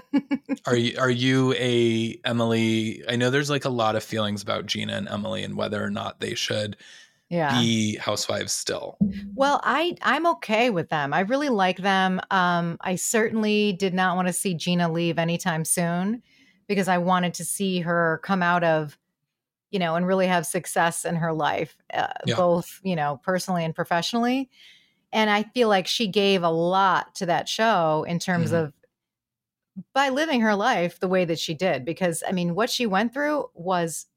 Are 0.65 0.75
you 0.77 0.95
are 0.99 1.09
you 1.09 1.53
a 1.53 2.19
Emily? 2.25 3.03
I 3.09 3.15
know 3.15 3.29
there's 3.31 3.49
like 3.49 3.65
a 3.65 3.69
lot 3.69 3.95
of 3.95 4.03
feelings 4.03 4.43
about 4.43 4.67
Gina 4.67 4.93
and 4.93 5.09
Emily 5.09 5.43
and 5.43 5.55
whether 5.57 5.83
or 5.83 5.89
not 5.89 6.19
they 6.19 6.35
should 6.35 6.77
yeah. 7.29 7.59
be 7.59 7.97
housewives 7.97 8.53
still. 8.53 8.97
Well, 9.33 9.61
I 9.63 9.95
I'm 10.03 10.27
okay 10.27 10.69
with 10.69 10.89
them. 10.89 11.11
I 11.11 11.21
really 11.21 11.49
like 11.49 11.77
them. 11.77 12.21
Um, 12.29 12.77
I 12.81 12.95
certainly 12.95 13.73
did 13.73 13.95
not 13.95 14.15
want 14.15 14.27
to 14.27 14.33
see 14.33 14.53
Gina 14.53 14.91
leave 14.91 15.17
anytime 15.17 15.65
soon 15.65 16.21
because 16.67 16.87
I 16.87 16.99
wanted 16.99 17.33
to 17.35 17.45
see 17.45 17.79
her 17.79 18.19
come 18.23 18.43
out 18.43 18.63
of, 18.63 18.95
you 19.71 19.79
know, 19.79 19.95
and 19.95 20.05
really 20.05 20.27
have 20.27 20.45
success 20.45 21.03
in 21.03 21.15
her 21.15 21.33
life, 21.33 21.75
uh, 21.95 22.07
Yeah. 22.27 22.35
both 22.35 22.79
you 22.83 22.95
know 22.95 23.19
personally 23.23 23.65
and 23.65 23.73
professionally. 23.73 24.51
And 25.13 25.29
I 25.29 25.43
feel 25.43 25.67
like 25.69 25.87
she 25.87 26.07
gave 26.07 26.43
a 26.43 26.49
lot 26.49 27.15
to 27.15 27.25
that 27.25 27.49
show 27.49 28.03
in 28.07 28.19
terms 28.19 28.51
Mhm. 28.51 28.65
of 28.65 28.73
by 29.93 30.09
living 30.09 30.41
her 30.41 30.55
life 30.55 30.99
the 30.99 31.07
way 31.07 31.25
that 31.25 31.39
she 31.39 31.53
did. 31.53 31.85
Because 31.85 32.23
I 32.27 32.31
mean, 32.31 32.55
what 32.55 32.69
she 32.69 32.85
went 32.85 33.13
through 33.13 33.49
was 33.53 34.07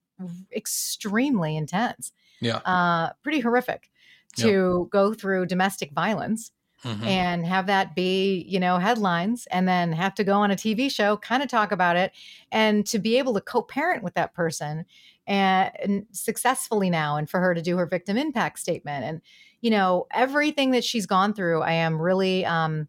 extremely 0.55 1.57
intense. 1.57 2.13
Yeah. 2.41 2.59
Uh, 2.65 3.13
pretty 3.23 3.41
horrific 3.41 3.91
to 4.37 4.89
go 4.91 5.15
through 5.15 5.47
domestic 5.47 5.93
violence 5.93 6.51
Mhm. 6.83 7.07
and 7.07 7.47
have 7.47 7.67
that 7.67 7.95
be, 7.95 8.45
you 8.49 8.59
know, 8.61 8.79
headlines 8.79 9.47
and 9.53 9.69
then 9.69 9.93
have 9.93 10.15
to 10.17 10.25
go 10.25 10.35
on 10.35 10.51
a 10.51 10.57
TV 10.57 10.91
show, 10.91 11.17
kind 11.19 11.43
of 11.43 11.49
talk 11.49 11.71
about 11.73 11.97
it, 11.97 12.13
and 12.51 12.85
to 12.87 12.99
be 12.99 13.17
able 13.19 13.33
to 13.35 13.41
co 13.41 13.63
parent 13.63 14.03
with 14.03 14.15
that 14.15 14.35
person 14.35 14.85
and, 15.27 15.71
and 15.81 16.07
successfully 16.13 16.91
now, 16.91 17.17
and 17.17 17.31
for 17.31 17.41
her 17.41 17.55
to 17.55 17.63
do 17.63 17.77
her 17.77 17.87
victim 17.87 18.17
impact 18.17 18.59
statement. 18.59 19.05
And, 19.05 19.23
you 19.65 19.71
know, 19.73 20.07
everything 20.13 20.73
that 20.73 20.85
she's 20.85 21.07
gone 21.07 21.35
through, 21.35 21.63
I 21.63 21.73
am 21.73 22.01
really 22.01 22.47
um, 22.47 22.89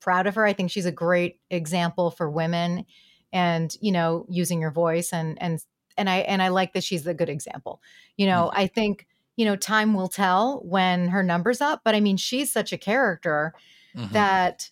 proud 0.00 0.26
of 0.26 0.34
her. 0.34 0.44
I 0.44 0.52
think 0.52 0.70
she's 0.70 0.86
a 0.86 0.92
great 0.92 1.40
example 1.50 2.10
for 2.10 2.30
women 2.30 2.84
and, 3.32 3.74
you 3.80 3.92
know, 3.92 4.26
using 4.28 4.60
your 4.60 4.70
voice 4.70 5.12
and, 5.12 5.40
and, 5.42 5.60
and 5.98 6.10
I 6.10 6.18
and 6.18 6.42
I 6.42 6.48
like 6.48 6.74
that 6.74 6.84
she's 6.84 7.06
a 7.06 7.14
good 7.14 7.30
example. 7.30 7.80
You 8.18 8.26
know, 8.26 8.50
I 8.54 8.66
think 8.66 9.06
you 9.36 9.44
know, 9.44 9.56
time 9.56 9.94
will 9.94 10.08
tell 10.08 10.60
when 10.64 11.08
her 11.08 11.22
number's 11.22 11.60
up. 11.60 11.82
But 11.84 11.94
I 11.94 12.00
mean, 12.00 12.16
she's 12.16 12.50
such 12.52 12.72
a 12.72 12.78
character 12.78 13.54
Mhm. 13.94 14.12
that, 14.12 14.70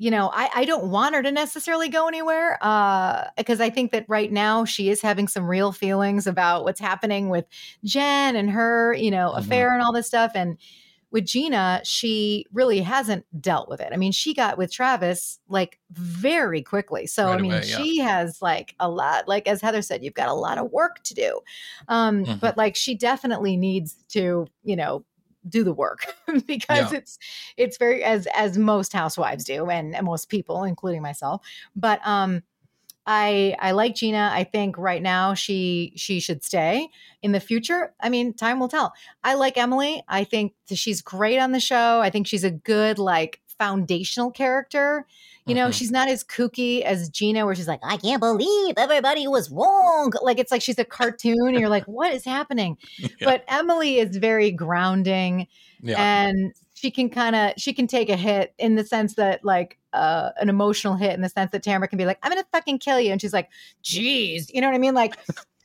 you 0.00 0.10
know, 0.10 0.30
I, 0.32 0.48
I 0.54 0.64
don't 0.64 0.86
want 0.86 1.14
her 1.14 1.22
to 1.22 1.30
necessarily 1.30 1.90
go 1.90 2.08
anywhere 2.08 2.56
uh, 2.62 3.24
because 3.36 3.60
I 3.60 3.68
think 3.68 3.92
that 3.92 4.06
right 4.08 4.32
now 4.32 4.64
she 4.64 4.88
is 4.88 5.02
having 5.02 5.28
some 5.28 5.46
real 5.46 5.72
feelings 5.72 6.26
about 6.26 6.64
what's 6.64 6.80
happening 6.80 7.28
with 7.28 7.44
Jen 7.84 8.34
and 8.34 8.48
her, 8.50 8.94
you 8.94 9.10
know, 9.10 9.32
Mhm. 9.36 9.38
affair 9.40 9.74
and 9.74 9.82
all 9.82 9.92
this 9.92 10.06
stuff. 10.06 10.32
And 10.34 10.56
with 11.10 11.26
Gina, 11.26 11.82
she 11.84 12.46
really 12.52 12.80
hasn't 12.80 13.26
dealt 13.42 13.68
with 13.68 13.80
it. 13.80 13.90
I 13.92 13.96
mean, 13.98 14.12
she 14.12 14.32
got 14.32 14.56
with 14.56 14.72
Travis 14.72 15.38
like 15.48 15.78
very 15.90 16.62
quickly. 16.62 17.06
So, 17.06 17.26
Right 17.26 17.38
I 17.38 17.42
mean, 17.42 17.52
away, 17.52 17.62
yeah. 17.66 17.76
she 17.76 17.98
has 17.98 18.40
like 18.40 18.74
a 18.80 18.88
lot, 18.88 19.28
like 19.28 19.46
as 19.48 19.60
Heather 19.60 19.82
said, 19.82 20.02
you've 20.02 20.14
got 20.14 20.28
a 20.28 20.34
lot 20.34 20.56
of 20.56 20.70
work 20.72 21.02
to 21.02 21.14
do. 21.14 21.40
Um, 21.88 22.24
Mhm. 22.24 22.40
But 22.40 22.56
like, 22.56 22.74
she 22.74 22.94
definitely 22.94 23.56
needs 23.58 23.96
to, 24.10 24.46
you 24.62 24.76
know, 24.76 25.04
do 25.48 25.64
the 25.64 25.72
work 25.72 26.06
because 26.46 26.92
Yeah. 26.92 26.98
it's 26.98 27.18
it's 27.56 27.76
very 27.78 28.04
as 28.04 28.26
as 28.34 28.58
most 28.58 28.92
housewives 28.92 29.44
do 29.44 29.68
and, 29.70 29.94
and 29.94 30.04
most 30.06 30.28
people 30.28 30.64
including 30.64 31.02
myself 31.02 31.40
but 31.74 32.00
um 32.06 32.42
i 33.06 33.56
i 33.58 33.70
like 33.70 33.94
gina. 33.94 34.30
I 34.32 34.44
think 34.44 34.76
right 34.76 35.02
now 35.02 35.32
she 35.34 35.92
she 35.96 36.20
should 36.20 36.44
stay. 36.44 36.88
In 37.22 37.32
the 37.32 37.40
future 37.40 37.94
i 38.00 38.08
mean 38.10 38.34
time 38.34 38.60
will 38.60 38.68
tell. 38.68 38.92
I 39.24 39.34
like 39.34 39.56
emily. 39.56 40.02
I 40.08 40.24
think 40.24 40.52
she's 40.72 41.00
great 41.02 41.38
on 41.38 41.52
the 41.52 41.60
show. 41.60 42.00
I 42.00 42.10
think 42.10 42.26
she's 42.26 42.44
a 42.44 42.50
good 42.50 42.98
like 42.98 43.40
foundational 43.58 44.30
character 44.30 45.06
you 45.50 45.54
know 45.56 45.68
Mhm. 45.68 45.74
she's 45.74 45.90
not 45.90 46.08
as 46.08 46.22
kooky 46.24 46.82
as 46.82 47.08
gina 47.10 47.44
where 47.44 47.54
she's 47.54 47.68
like 47.68 47.80
i 47.82 47.96
can't 47.96 48.20
believe 48.20 48.74
everybody 48.78 49.26
was 49.28 49.50
wrong 49.50 50.12
like 50.22 50.38
it's 50.38 50.52
like 50.52 50.62
she's 50.62 50.78
a 50.78 50.84
cartoon 50.84 51.48
and 51.48 51.58
you're 51.60 51.68
like 51.68 51.84
what 51.84 52.12
is 52.14 52.24
happening 52.24 52.76
Yeah. 52.98 53.08
but 53.30 53.44
emily 53.48 53.98
is 53.98 54.16
very 54.16 54.50
grounding 54.50 55.46
yeah. 55.82 55.96
and 56.26 56.52
she 56.74 56.90
can 56.90 57.10
kind 57.10 57.34
of 57.36 57.52
she 57.58 57.72
can 57.72 57.86
take 57.86 58.08
a 58.08 58.16
hit 58.16 58.54
in 58.58 58.76
the 58.76 58.84
sense 58.84 59.14
that 59.16 59.44
like 59.44 59.78
uh 59.92 60.30
an 60.40 60.48
emotional 60.48 60.94
hit 60.96 61.12
in 61.14 61.20
the 61.20 61.28
sense 61.28 61.50
that 61.52 61.62
Tamra 61.64 61.88
can 61.88 61.98
be 61.98 62.06
like 62.06 62.18
I'm 62.22 62.30
gonna 62.30 62.44
fucking 62.52 62.78
kill 62.78 63.00
you 63.00 63.10
and 63.12 63.20
she's 63.20 63.32
like 63.34 63.48
geez 63.82 64.50
you 64.54 64.60
know 64.60 64.68
what 64.68 64.74
I 64.74 64.78
mean 64.78 64.94
like 64.94 65.16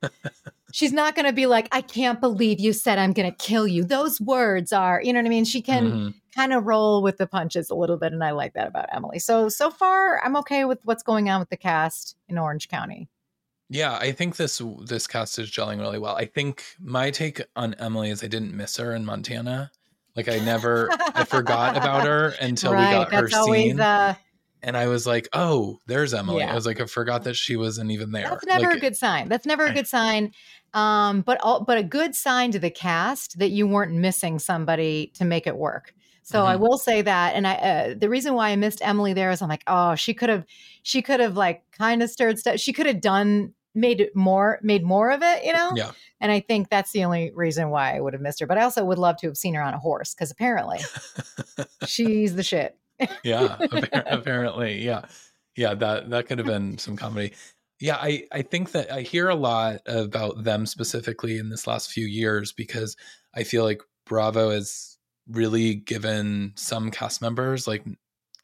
she's 0.71 0.91
not 0.91 1.15
gonna 1.15 1.31
be 1.33 1.45
like 1.45 1.67
I 1.71 1.81
can't 1.81 2.19
believe 2.19 2.59
you 2.59 2.73
said 2.73 2.97
I'm 2.99 3.13
gonna 3.13 3.31
kill 3.31 3.67
you 3.67 3.83
those 3.83 4.19
words 4.19 4.73
are 4.73 5.01
you 5.03 5.13
know 5.13 5.19
what 5.19 5.25
I 5.27 5.29
mean 5.29 5.45
she 5.45 5.61
can 5.61 5.91
Mhm. 5.91 6.13
Kind 6.35 6.53
of 6.53 6.65
roll 6.65 7.01
with 7.01 7.17
the 7.17 7.27
punches 7.27 7.69
a 7.69 7.75
little 7.75 7.97
bit 7.97 8.11
and 8.13 8.23
I 8.23 8.31
like 8.31 8.53
that 8.53 8.67
about 8.67 8.87
Emily 8.93 9.19
so 9.19 9.49
so 9.49 9.69
far 9.71 10.23
I'm 10.23 10.35
okay 10.37 10.65
with 10.65 10.79
what's 10.83 11.03
going 11.03 11.29
on 11.29 11.39
with 11.39 11.49
the 11.49 11.57
cast 11.57 12.15
in 12.27 12.37
Orange 12.37 12.67
County 12.67 13.07
Yeah, 13.69 13.95
I 13.95 14.11
think 14.11 14.35
this 14.35 14.61
this 14.85 15.07
cast 15.07 15.39
is 15.39 15.49
gelling 15.49 15.79
really 15.79 15.97
well. 15.99 16.15
I 16.15 16.25
think 16.25 16.63
my 16.79 17.09
take 17.11 17.41
on 17.55 17.73
Emily 17.75 18.09
is 18.11 18.23
I 18.23 18.27
didn't 18.27 18.53
miss 18.55 18.77
her 18.77 18.93
in 18.93 19.05
Montana. 19.05 19.71
Like 20.15 20.29
I 20.29 20.37
never 20.39 20.89
I 21.15 21.23
forgot 21.23 21.75
about 21.75 22.05
her 22.05 22.33
until 22.41 22.71
we 22.71 22.77
got 22.77 23.11
her 23.13 23.27
always 23.33 23.71
scene. 23.71 23.79
uh 23.79 24.13
and 24.61 24.75
I 24.75 24.87
was 24.87 25.05
like, 25.05 25.27
"Oh, 25.33 25.77
there's 25.85 26.13
Emily." 26.13 26.39
Yeah. 26.39 26.51
I 26.51 26.55
was 26.55 26.65
like, 26.65 26.81
I 26.81 26.85
forgot 26.85 27.23
that 27.25 27.35
she 27.35 27.55
wasn't 27.55 27.91
even 27.91 28.11
there. 28.11 28.29
That's 28.29 28.45
never 28.47 28.67
Like, 28.69 28.77
a 28.77 28.79
good 28.79 28.95
sign. 28.97 29.29
That's 29.29 29.45
never 29.45 29.65
a 29.67 29.73
good 29.79 29.87
sign. 29.87 30.31
Um, 30.73 31.21
but 31.21 31.39
all, 31.41 31.63
but 31.63 31.77
a 31.77 31.83
good 31.83 32.15
sign 32.15 32.51
to 32.51 32.57
the 32.59 32.71
cast 32.71 33.37
that 33.37 33.49
you 33.51 33.67
weren't 33.67 33.93
missing 33.93 34.39
somebody 34.39 35.11
to 35.15 35.25
make 35.25 35.45
it 35.45 35.55
work. 35.55 35.93
So 36.27 36.43
I 36.43 36.55
Mhm. 36.55 36.59
will 36.59 36.77
say 36.79 37.03
that, 37.03 37.35
and 37.35 37.45
I 37.47 37.53
uh, 37.53 37.93
the 37.95 38.09
reason 38.09 38.33
why 38.33 38.49
I 38.49 38.55
missed 38.55 38.81
Emily 38.83 39.13
there 39.13 39.29
is 39.29 39.43
I'm 39.43 39.47
like, 39.49 39.63
oh, 39.67 39.93
she 39.93 40.15
could 40.15 40.29
have, 40.29 40.43
she 40.81 41.03
could 41.03 41.19
have 41.19 41.37
like 41.37 41.61
kind 41.71 42.01
of 42.01 42.09
stirred 42.09 42.39
stuff. 42.39 42.59
She 42.59 42.73
could 42.73 42.87
have 42.87 42.99
done 42.99 43.53
made 43.75 44.01
it 44.01 44.15
more, 44.15 44.57
made 44.63 44.83
more 44.83 45.11
of 45.11 45.21
it, 45.21 45.43
you 45.45 45.53
know. 45.53 45.73
Yeah. 45.75 45.91
And 46.19 46.31
I 46.31 46.39
think 46.39 46.69
that's 46.69 46.91
the 46.93 47.03
only 47.03 47.31
reason 47.35 47.69
why 47.69 47.95
I 47.95 47.99
would 48.01 48.13
have 48.13 48.21
missed 48.23 48.39
her. 48.39 48.47
But 48.47 48.57
I 48.57 48.63
also 48.63 48.83
would 48.83 48.97
love 48.97 49.17
to 49.17 49.27
have 49.27 49.37
seen 49.37 49.53
her 49.53 49.61
on 49.61 49.73
a 49.75 49.77
horse 49.79 50.15
because 50.15 50.31
apparently 50.31 50.79
she's 51.85 52.35
the 52.35 52.43
shit. 52.43 52.77
yeah, 53.23 53.59
apparently, 53.93 54.83
yeah, 54.83 55.05
yeah. 55.55 55.75
That 55.75 56.09
that 56.09 56.25
could 56.27 56.39
have 56.39 56.47
been 56.47 56.77
some 56.79 56.95
comedy. 56.97 57.33
Yeah, 57.79 57.97
I 58.01 58.25
I 58.31 58.41
think 58.41 58.71
that 58.71 58.91
I 58.91 59.01
hear 59.01 59.29
a 59.29 59.35
lot 59.35 59.81
about 59.85 60.43
them 60.43 60.65
specifically 60.65 61.37
in 61.37 61.49
this 61.49 61.67
last 61.67 61.91
few 61.91 62.05
years 62.07 62.51
because 62.51 62.95
I 63.35 63.43
feel 63.43 63.63
like 63.63 63.81
Bravo 64.05 64.49
has 64.49 64.94
really 65.29 65.75
given 65.75 66.53
some 66.55 66.91
cast 66.91 67.21
members 67.21 67.67
like 67.67 67.83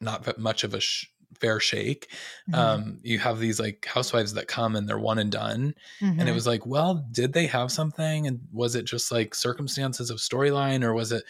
not 0.00 0.38
much 0.38 0.64
of 0.64 0.74
a 0.74 0.80
sh- 0.80 1.06
fair 1.40 1.60
shake. 1.60 2.08
Mm-hmm. 2.50 2.54
Um, 2.54 2.98
you 3.02 3.18
have 3.18 3.38
these 3.38 3.58
like 3.60 3.86
housewives 3.86 4.34
that 4.34 4.48
come 4.48 4.76
and 4.76 4.88
they're 4.88 4.98
one 4.98 5.18
and 5.18 5.30
done, 5.30 5.74
and 6.00 6.20
it 6.20 6.26
Mhm. 6.32 6.34
was 6.34 6.46
like, 6.46 6.66
well, 6.66 7.06
did 7.12 7.32
they 7.32 7.46
have 7.46 7.70
something, 7.72 8.26
and 8.26 8.40
was 8.52 8.74
it 8.74 8.84
just 8.84 9.10
like 9.12 9.34
circumstances 9.34 10.10
of 10.10 10.18
storyline, 10.18 10.82
or 10.84 10.92
was 10.92 11.10
it 11.12 11.24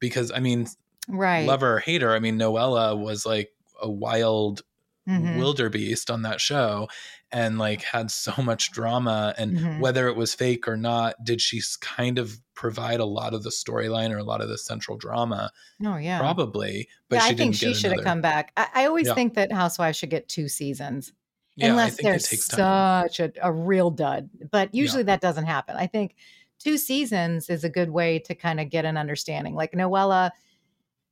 because 0.00 0.30
I 0.32 0.40
mean, 0.40 0.66
right. 1.08 1.46
lover 1.46 1.74
or 1.76 1.78
hate 1.78 2.02
her. 2.02 2.12
I 2.14 2.18
mean, 2.18 2.38
Noella 2.38 2.98
was 2.98 3.24
like 3.24 3.50
a 3.80 3.88
wild 3.90 4.62
Mhm. 5.08 5.38
wildebeest 5.38 6.10
on 6.10 6.22
that 6.22 6.40
show 6.40 6.88
and 7.32 7.58
like 7.58 7.82
had 7.82 8.10
so 8.10 8.32
much 8.42 8.70
drama. 8.72 9.34
And 9.38 9.56
Mhm. 9.56 9.80
whether 9.80 10.08
it 10.08 10.16
was 10.16 10.34
fake 10.34 10.66
or 10.66 10.76
not, 10.76 11.14
did 11.24 11.40
she 11.40 11.60
kind 11.80 12.18
of 12.18 12.40
provide 12.54 13.00
a 13.00 13.04
lot 13.04 13.34
of 13.34 13.42
the 13.42 13.50
storyline 13.50 14.10
or 14.10 14.18
a 14.18 14.24
lot 14.24 14.40
of 14.40 14.48
the 14.48 14.58
central 14.58 14.96
drama? 14.96 15.50
Oh 15.84 15.96
yeah. 15.96 16.18
Probably, 16.18 16.88
but 17.08 17.16
yeah, 17.16 17.22
she 17.26 17.30
I 17.30 17.34
think 17.36 17.54
she 17.54 17.74
should 17.74 17.92
have 17.92 18.04
come 18.04 18.20
back. 18.20 18.52
I, 18.56 18.66
I 18.74 18.86
always 18.86 19.06
Yeah. 19.08 19.14
think 19.14 19.34
that 19.34 19.52
Housewives 19.52 19.96
should 19.98 20.10
get 20.10 20.28
two 20.28 20.48
seasons. 20.48 21.12
Yeah, 21.58 21.70
unless 21.70 21.96
think 21.96 22.02
they're 22.04 22.14
it 22.16 22.24
takes 22.24 22.48
time. 22.48 23.08
such 23.08 23.20
a, 23.20 23.32
a 23.42 23.50
real 23.52 23.90
dud. 23.90 24.28
But 24.50 24.74
usually 24.74 25.04
that 25.04 25.20
doesn't 25.22 25.46
happen. 25.46 25.76
I 25.76 25.86
think 25.86 26.14
two 26.58 26.76
seasons 26.78 27.48
is 27.48 27.64
a 27.64 27.70
good 27.70 27.90
way 27.90 28.18
to 28.20 28.34
kind 28.34 28.60
of 28.60 28.68
get 28.70 28.84
an 28.84 28.96
understanding. 28.98 29.54
Like 29.54 29.72
Noella, 29.72 30.32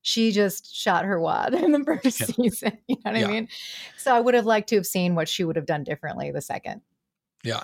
she 0.06 0.30
just 0.32 0.72
shot 0.76 1.04
her 1.06 1.18
wad 1.18 1.54
in 1.64 1.72
the 1.72 1.82
first 1.82 2.20
Yeah. 2.20 2.26
season. 2.26 2.78
You 2.88 2.96
know 3.04 3.10
what 3.12 3.20
Yeah. 3.20 3.26
I 3.26 3.30
mean? 3.30 3.48
So 3.96 4.14
I 4.14 4.20
would 4.20 4.34
have 4.34 4.44
liked 4.46 4.68
to 4.68 4.76
have 4.76 4.86
seen 4.86 5.14
what 5.14 5.28
she 5.28 5.44
would 5.44 5.56
have 5.56 5.64
done 5.66 5.82
differently 5.82 6.30
the 6.30 6.42
second. 6.42 6.82
Yeah, 7.42 7.62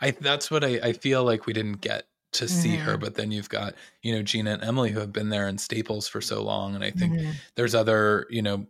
I 0.00 0.10
that's 0.12 0.50
what 0.50 0.64
I, 0.64 0.80
I 0.82 0.92
feel 0.94 1.22
like 1.24 1.46
we 1.46 1.52
didn't 1.52 1.80
get 1.82 2.06
to 2.32 2.48
see 2.48 2.76
her. 2.76 2.96
Mhm. 2.96 3.00
But 3.00 3.14
then 3.14 3.30
you've 3.30 3.48
got 3.50 3.74
you 4.02 4.14
know 4.14 4.22
Gina 4.22 4.52
and 4.54 4.64
Emily 4.64 4.90
who 4.90 5.00
have 5.00 5.12
been 5.12 5.28
there 5.28 5.48
in 5.48 5.58
staples 5.58 6.08
for 6.08 6.20
so 6.22 6.42
long, 6.42 6.74
and 6.74 6.82
I 6.82 6.90
think 6.90 7.12
Mhm. 7.14 7.34
there's 7.54 7.74
other 7.74 8.26
you 8.30 8.42
know 8.42 8.66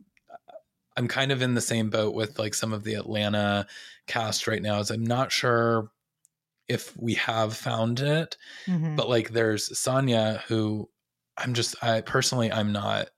i'm 0.97 1.09
kind 1.09 1.33
of 1.33 1.41
in 1.41 1.55
the 1.55 1.61
same 1.63 1.89
boat 1.89 2.13
with 2.15 2.39
like 2.39 2.53
some 2.53 2.71
of 2.75 2.85
the 2.85 2.93
atlanta 2.93 3.67
cast 4.07 4.47
right 4.47 4.61
now 4.61 4.79
is 4.79 4.91
i'm 4.91 5.03
not 5.07 5.33
sure 5.33 5.91
if 6.69 6.95
we 6.99 7.15
have 7.15 7.57
found 7.57 7.99
it 8.01 8.37
Mhm. 8.67 8.95
but 8.95 9.09
like 9.09 9.31
there's 9.31 9.71
Sanya 9.71 10.41
who 10.43 10.91
i'm 11.38 11.55
just 11.55 11.75
i 11.83 12.01
personally 12.01 12.51
i'm 12.53 12.73
not 12.73 13.09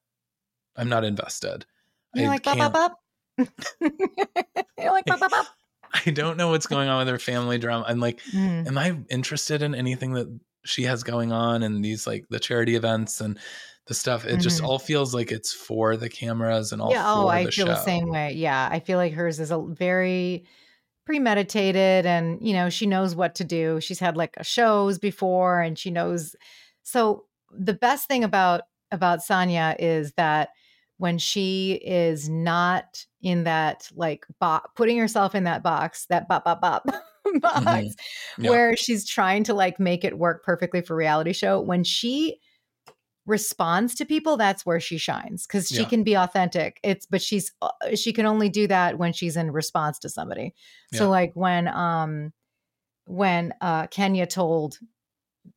i'm 0.76 0.88
not 0.88 1.04
invested 1.04 1.66
You 2.14 2.24
I 2.24 2.28
like 2.28 2.44
bop 2.44 2.58
bop 2.58 2.72
bop? 2.72 2.98
you 3.38 4.90
like 4.90 5.06
bop 5.06 5.20
bop 5.20 5.30
bop? 5.30 5.46
i 6.06 6.10
don't 6.10 6.36
know 6.36 6.48
what's 6.48 6.66
going 6.66 6.88
on 6.88 6.98
with 6.98 7.08
her 7.08 7.18
family 7.18 7.58
drama 7.58 7.84
i'm 7.88 8.00
like 8.00 8.20
Mhm. 8.32 8.66
am 8.66 8.78
i 8.78 8.96
interested 9.10 9.62
in 9.62 9.74
anything 9.74 10.12
that 10.14 10.26
she 10.64 10.82
has 10.84 11.02
going 11.02 11.30
on 11.32 11.62
and 11.62 11.84
these 11.84 12.06
like 12.06 12.24
the 12.30 12.40
charity 12.40 12.74
events 12.74 13.20
and 13.20 13.38
the 13.86 13.94
stuff 13.94 14.24
it 14.24 14.38
just 14.38 14.60
Mhm. 14.62 14.66
all 14.66 14.78
feels 14.78 15.14
like 15.14 15.30
it's 15.30 15.52
for 15.52 15.96
the 15.96 16.08
cameras 16.08 16.72
and 16.72 16.80
all 16.80 16.90
yeah 16.90 17.12
oh 17.12 17.28
i 17.28 17.44
the 17.44 17.50
feel 17.52 17.66
show 17.66 17.72
the 17.72 17.76
same 17.76 18.08
way 18.08 18.32
yeah 18.32 18.68
i 18.72 18.80
feel 18.80 18.96
like 18.98 19.12
hers 19.12 19.38
is 19.40 19.50
a 19.50 19.58
very 19.60 20.44
premeditated 21.06 22.06
and 22.06 22.40
you 22.46 22.54
know 22.54 22.70
she 22.70 22.86
knows 22.86 23.14
what 23.14 23.34
to 23.34 23.44
do 23.44 23.78
she's 23.80 23.98
had 23.98 24.16
like 24.16 24.34
shows 24.42 24.98
before 24.98 25.60
and 25.60 25.78
she 25.78 25.90
knows 25.90 26.34
so 26.82 27.24
the 27.58 27.74
best 27.74 28.08
thing 28.08 28.24
about 28.24 28.62
about 28.90 29.20
Sanya 29.20 29.74
is 29.78 30.12
that 30.16 30.50
when 30.98 31.18
she 31.18 31.72
is 31.84 32.28
not 32.28 33.04
in 33.22 33.44
that 33.44 33.88
like 33.96 34.24
bo- 34.40 34.60
putting 34.76 34.96
herself 34.98 35.34
in 35.34 35.44
that 35.44 35.62
box 35.62 36.06
that 36.06 36.28
bop 36.28 36.44
bop 36.44 36.60
bop 36.60 36.84
box 37.40 37.64
Mm-hmm. 37.66 38.44
Yeah. 38.44 38.50
where 38.50 38.76
she's 38.76 39.08
trying 39.08 39.44
to 39.44 39.54
like 39.54 39.80
make 39.80 40.04
it 40.04 40.18
work 40.18 40.44
perfectly 40.44 40.82
for 40.82 40.94
reality 40.94 41.32
show 41.32 41.58
when 41.60 41.82
she 41.82 42.38
responds 43.26 43.94
to 43.94 44.04
people 44.04 44.36
that's 44.36 44.66
where 44.66 44.78
she 44.78 44.98
shines 44.98 45.46
because 45.46 45.68
she 45.68 45.76
Yeah. 45.80 45.88
can 45.88 46.02
be 46.04 46.14
authentic 46.14 46.78
it's 46.82 47.06
but 47.06 47.22
she's 47.22 47.50
uh, 47.62 47.70
she 47.94 48.12
can 48.12 48.26
only 48.26 48.50
do 48.50 48.66
that 48.66 48.98
when 48.98 49.14
she's 49.14 49.36
in 49.38 49.50
response 49.50 49.98
to 50.00 50.10
somebody 50.10 50.54
so 50.92 51.04
Yeah. 51.04 51.08
like 51.08 51.32
when 51.34 51.66
um 51.68 52.34
when 53.06 53.54
uh 53.62 53.86
Kenya 53.86 54.26
told 54.26 54.78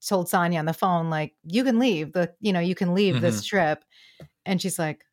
told 0.07 0.27
Sanya 0.27 0.59
on 0.59 0.65
the 0.65 0.73
phone, 0.73 1.09
like, 1.09 1.35
you 1.43 1.63
can 1.63 1.79
leave 1.79 2.13
the, 2.13 2.33
you 2.39 2.53
know, 2.53 2.59
you 2.59 2.75
can 2.75 2.93
leave 2.93 3.19
this 3.19 3.43
trip. 3.43 3.83
And 4.45 4.61
she's 4.61 4.79
like, 4.79 5.03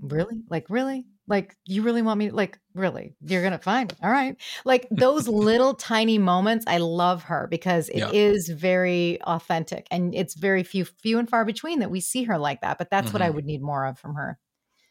Really? 0.00 0.42
Like, 0.48 0.70
really? 0.70 1.06
Like, 1.26 1.56
you 1.66 1.82
really 1.82 2.02
want 2.02 2.18
me? 2.18 2.30
Like, 2.30 2.58
really? 2.74 3.16
You're 3.20 3.42
gonna 3.42 3.58
find, 3.58 3.94
All 4.02 4.10
right. 4.10 4.36
Like 4.64 4.88
those 4.90 5.28
little 5.28 5.74
tiny 5.74 6.18
moments, 6.18 6.64
I 6.68 6.78
love 6.78 7.24
her 7.24 7.46
because 7.50 7.88
it 7.90 8.00
Yeah. 8.00 8.12
is 8.12 8.48
very 8.48 9.20
authentic 9.22 9.86
and 9.90 10.14
it's 10.14 10.34
very 10.34 10.62
few, 10.62 10.84
few 10.84 11.18
and 11.18 11.28
far 11.28 11.44
between 11.44 11.80
that 11.80 11.90
we 11.90 12.00
see 12.00 12.24
her 12.24 12.38
like 12.38 12.60
that. 12.62 12.78
But 12.78 12.90
that's 12.90 13.12
what 13.12 13.22
I 13.22 13.30
Mhm. 13.30 13.32
would 13.32 13.44
need 13.46 13.62
more 13.62 13.86
of 13.86 13.98
from 13.98 14.14
her. 14.14 14.38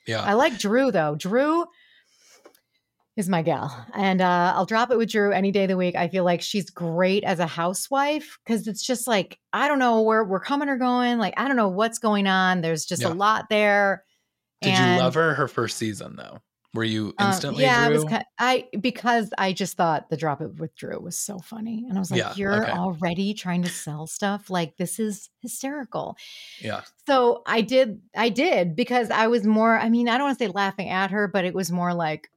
Yeah. 0.05 0.27
I 0.27 0.33
like 0.33 0.57
Drew 0.57 0.91
though. 0.91 1.15
Drew 1.15 1.65
is 3.17 3.27
my 3.27 3.41
gal. 3.41 3.85
And 3.93 4.21
uh, 4.21 4.53
I'll 4.55 4.65
drop 4.65 4.91
it 4.91 4.97
with 4.97 5.09
Drew 5.11 5.31
any 5.31 5.51
day 5.51 5.63
of 5.63 5.69
the 5.69 5.77
week. 5.77 5.95
I 5.95 6.07
feel 6.07 6.23
like 6.23 6.41
she's 6.41 6.69
great 6.69 7.23
as 7.23 7.39
a 7.39 7.47
housewife 7.47 8.37
because 8.45 8.67
it's 8.67 8.85
just 8.85 9.07
like, 9.07 9.39
I 9.53 9.67
don't 9.67 9.79
know 9.79 10.01
where 10.01 10.23
we're 10.23 10.39
coming 10.39 10.69
or 10.69 10.77
going. 10.77 11.17
Like, 11.17 11.33
I 11.35 11.47
don't 11.47 11.57
know 11.57 11.67
what's 11.69 11.99
going 11.99 12.27
on. 12.27 12.61
There's 12.61 12.85
just 12.85 13.01
Yeah. 13.01 13.09
a 13.09 13.15
lot 13.15 13.49
there. 13.49 14.03
Did 14.61 14.73
And, 14.73 14.95
you 14.97 15.03
love 15.03 15.15
her 15.15 15.33
her 15.33 15.47
first 15.47 15.77
season 15.77 16.15
though? 16.15 16.39
Were 16.73 16.83
you 16.83 17.13
um, 17.17 17.27
instantly 17.29 17.63
yeah, 17.63 17.81
I 17.81 17.89
was 17.89 18.03
kind 18.03 18.23
I 18.37 18.67
because 18.79 19.31
I 19.37 19.51
just 19.53 19.77
thought 19.77 20.09
the 20.09 20.17
drop 20.17 20.41
it 20.41 20.55
with 20.59 20.75
Drew 20.75 20.99
was 20.99 21.17
so 21.17 21.39
funny. 21.39 21.85
And 21.89 21.97
I 21.97 21.99
was 21.99 22.11
like, 22.11 22.19
Yeah, 22.19 22.33
you're 22.35 22.61
okay. 22.63 22.71
already 22.71 23.33
trying 23.33 23.63
to 23.63 23.69
sell 23.69 24.05
stuff. 24.05 24.49
Like 24.51 24.77
this 24.77 24.99
is 24.99 25.29
hysterical. 25.39 26.17
yeah. 26.61 26.81
So 27.07 27.41
I 27.47 27.61
did, 27.61 28.01
I 28.15 28.29
did 28.29 28.75
because 28.75 29.09
I 29.09 29.27
was 29.27 29.43
more, 29.45 29.79
I 29.79 29.89
mean, 29.89 30.07
I 30.09 30.17
don't 30.17 30.27
want 30.27 30.37
to 30.37 30.45
say 30.45 30.51
laughing 30.51 30.89
at 30.89 31.09
her, 31.11 31.27
but 31.27 31.45
it 31.45 31.55
was 31.55 31.71
more 31.71 31.93
like 31.93 32.29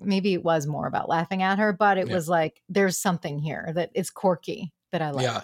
maybe 0.00 0.34
it 0.34 0.44
was 0.44 0.66
more 0.66 0.86
about 0.86 1.08
laughing 1.08 1.42
at 1.42 1.58
her, 1.58 1.72
but 1.72 1.98
it 1.98 2.08
Yeah. 2.08 2.14
was 2.14 2.28
like 2.28 2.62
there's 2.68 2.98
something 2.98 3.38
here 3.38 3.72
that 3.74 3.90
is 3.94 4.10
quirky 4.10 4.72
that 4.92 5.02
I 5.02 5.10
like. 5.10 5.24
Yeah. 5.24 5.42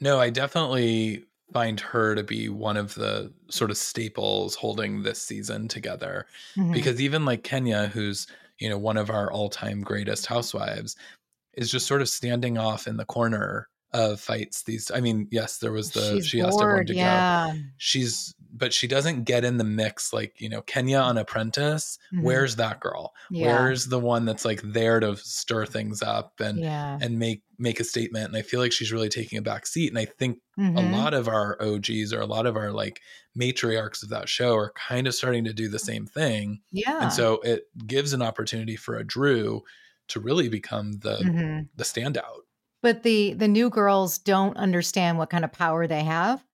No, 0.00 0.18
I 0.20 0.30
definitely 0.30 1.26
find 1.52 1.80
her 1.80 2.14
to 2.14 2.22
be 2.24 2.48
one 2.48 2.76
of 2.76 2.94
the 2.94 3.32
sort 3.50 3.70
of 3.70 3.76
staples 3.76 4.54
holding 4.54 5.02
this 5.02 5.20
season 5.20 5.68
together. 5.68 6.26
Mhm. 6.56 6.72
Because 6.72 7.00
even 7.00 7.24
like 7.24 7.44
Kenya, 7.44 7.88
who's, 7.88 8.26
you 8.58 8.68
know, 8.68 8.78
one 8.78 8.96
of 8.96 9.10
our 9.10 9.30
all 9.32 9.50
time 9.50 9.82
greatest 9.82 10.26
housewives, 10.26 10.96
is 11.54 11.70
just 11.70 11.86
sort 11.86 12.02
of 12.02 12.08
standing 12.08 12.58
off 12.58 12.86
in 12.88 12.96
the 12.98 13.04
corner 13.06 13.68
of 13.92 14.20
fights 14.20 14.62
these 14.62 14.90
I 14.94 15.00
mean, 15.00 15.26
yes, 15.30 15.58
there 15.58 15.72
was 15.72 15.90
the 15.90 16.14
She's 16.16 16.26
she 16.26 16.40
asked 16.40 16.58
everyone 16.60 16.76
bored. 16.78 16.86
to 16.88 16.94
go. 16.94 16.98
Yeah. 17.00 17.54
She's 17.78 18.34
but 18.52 18.72
she 18.74 18.88
doesn't 18.88 19.24
get 19.24 19.44
in 19.44 19.58
the 19.58 19.64
mix 19.64 20.12
like, 20.12 20.34
you 20.40 20.48
know, 20.48 20.60
Kenya 20.62 20.98
on 20.98 21.16
Apprentice. 21.18 21.98
Mhm. 22.12 22.22
Where's 22.22 22.56
that 22.56 22.80
girl? 22.80 23.14
Yeah. 23.30 23.46
Where's 23.46 23.86
the 23.86 23.98
one 24.00 24.24
that's 24.24 24.44
like 24.44 24.60
there 24.64 24.98
to 25.00 25.16
stir 25.16 25.66
things 25.66 26.02
up 26.02 26.40
and 26.40 26.58
yeah. 26.58 26.98
and 27.00 27.18
make 27.18 27.42
make 27.58 27.78
a 27.80 27.84
statement? 27.84 28.26
And 28.26 28.36
I 28.36 28.42
feel 28.42 28.58
like 28.60 28.72
she's 28.72 28.92
really 28.92 29.08
taking 29.08 29.38
a 29.38 29.42
back 29.42 29.66
seat. 29.66 29.88
And 29.88 29.98
I 29.98 30.04
think 30.04 30.38
a 30.58 30.62
Mhm. 30.62 30.92
lot 30.92 31.14
of 31.14 31.28
our 31.28 31.56
OGs 31.62 32.12
or 32.12 32.20
a 32.20 32.26
lot 32.26 32.46
of 32.46 32.56
our 32.56 32.72
like 32.72 33.00
matriarchs 33.38 34.02
of 34.02 34.08
that 34.10 34.28
show 34.28 34.54
are 34.56 34.72
kind 34.72 35.06
of 35.06 35.14
starting 35.14 35.44
to 35.44 35.52
do 35.52 35.68
the 35.68 35.78
same 35.78 36.06
thing. 36.06 36.60
Yeah. 36.72 37.02
And 37.02 37.12
so 37.12 37.40
it 37.44 37.64
gives 37.86 38.12
an 38.12 38.22
opportunity 38.22 38.76
for 38.76 38.96
a 38.96 39.04
Drew 39.06 39.62
to 40.08 40.18
really 40.20 40.48
become 40.48 40.92
the 40.94 41.18
Mhm. 41.18 41.68
the 41.76 41.84
standout. 41.84 42.40
But 42.82 43.02
the 43.02 43.34
the 43.34 43.48
new 43.48 43.70
girls 43.70 44.18
don't 44.18 44.56
understand 44.56 45.18
what 45.18 45.30
kind 45.30 45.44
of 45.44 45.52
power 45.52 45.86
they 45.86 46.04
have. 46.04 46.44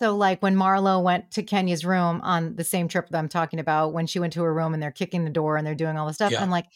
So 0.00 0.16
like 0.16 0.42
when 0.42 0.56
Marlo 0.56 1.02
went 1.02 1.30
to 1.32 1.42
Kenya's 1.42 1.84
room 1.84 2.20
on 2.22 2.56
the 2.56 2.64
same 2.64 2.88
trip 2.88 3.08
that 3.10 3.18
I'm 3.18 3.28
talking 3.28 3.60
about, 3.60 3.92
when 3.92 4.06
she 4.06 4.18
went 4.18 4.32
to 4.34 4.42
her 4.42 4.52
room 4.52 4.74
and 4.74 4.82
they're 4.82 4.90
kicking 4.90 5.24
the 5.24 5.30
door 5.30 5.56
and 5.56 5.66
they're 5.66 5.74
doing 5.74 5.96
all 5.96 6.06
this 6.06 6.16
stuff, 6.16 6.32
Yeah. 6.32 6.42
I'm 6.42 6.50
like, 6.50 6.66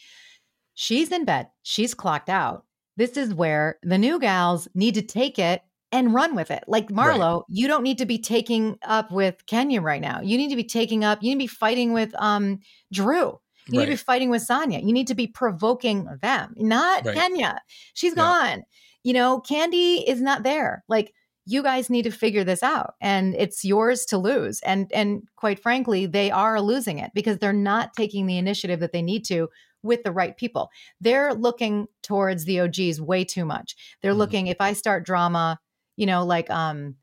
she's 0.75 1.11
in 1.11 1.25
bed, 1.25 1.49
she's 1.63 1.95
clocked 1.95 2.29
out. 2.29 2.65
This 2.97 3.17
is 3.17 3.35
where 3.35 3.79
the 3.83 3.99
new 3.99 4.19
gals 4.19 4.69
need 4.75 4.95
to 4.95 5.03
take 5.03 5.39
it 5.39 5.63
and 5.91 6.15
run 6.15 6.35
with 6.35 6.51
it. 6.51 6.65
Like 6.67 6.89
Marlo, 6.89 7.43
you 7.49 7.67
don't 7.67 7.83
need 7.83 7.99
to 7.99 8.07
be 8.07 8.19
taking 8.19 8.79
up 8.83 9.11
with 9.11 9.47
Kenya 9.47 9.81
right 9.81 10.01
now. 10.01 10.21
You 10.21 10.37
need 10.37 10.51
to 10.51 10.57
be 10.57 10.65
taking 10.65 11.03
up, 11.05 11.23
you 11.23 11.31
need 11.31 11.47
to 11.47 11.53
be 11.53 11.57
fighting 11.59 11.93
with 11.93 12.15
um 12.19 12.61
Drew. 12.93 13.39
You 13.69 13.79
need 13.81 13.87
to 13.87 13.91
be 13.93 13.97
fighting 13.97 14.31
with 14.31 14.47
Sanya. 14.47 14.83
You 14.85 14.93
need 14.93 15.07
to 15.09 15.15
be 15.15 15.27
provoking 15.27 16.09
them, 16.23 16.55
not 16.57 17.05
Right. 17.05 17.15
Kenya. 17.15 17.61
She's 17.95 18.15
Yeah. 18.17 18.23
gone. 18.23 18.63
You 19.05 19.13
know, 19.13 19.41
Kandi 19.41 20.05
is 20.07 20.21
not 20.21 20.43
there. 20.43 20.85
Like 20.89 21.15
you 21.47 21.63
guys 21.63 21.89
need 21.89 22.03
to 22.03 22.11
figure 22.11 22.45
this 22.45 22.63
out 22.63 22.95
and 23.01 23.35
it's 23.37 23.65
yours 23.65 24.05
to 24.07 24.19
lose. 24.19 24.61
And 24.61 24.91
and 24.93 25.23
quite 25.37 25.59
frankly, 25.59 26.05
they 26.07 26.31
are 26.31 26.61
losing 26.61 26.99
it 26.99 27.11
because 27.15 27.39
they're 27.39 27.53
not 27.53 27.95
taking 27.95 28.27
the 28.27 28.37
initiative 28.39 28.81
that 28.81 28.93
they 28.93 29.01
need 29.03 29.25
to 29.27 29.49
with 29.83 30.03
the 30.03 30.13
right 30.13 30.37
people. 30.37 30.69
They're 31.01 31.33
looking 31.33 31.87
towards 32.03 32.45
the 32.45 32.61
OGs 32.61 33.01
way 33.01 33.25
too 33.25 33.45
much. 33.47 33.77
They're 34.03 34.13
Mhm. 34.13 34.19
looking 34.19 34.47
if 34.49 34.61
I 34.61 34.73
start 34.75 35.07
drama, 35.07 35.59
you 35.97 36.05
know, 36.07 36.25
like 36.25 36.51
um 36.51 36.97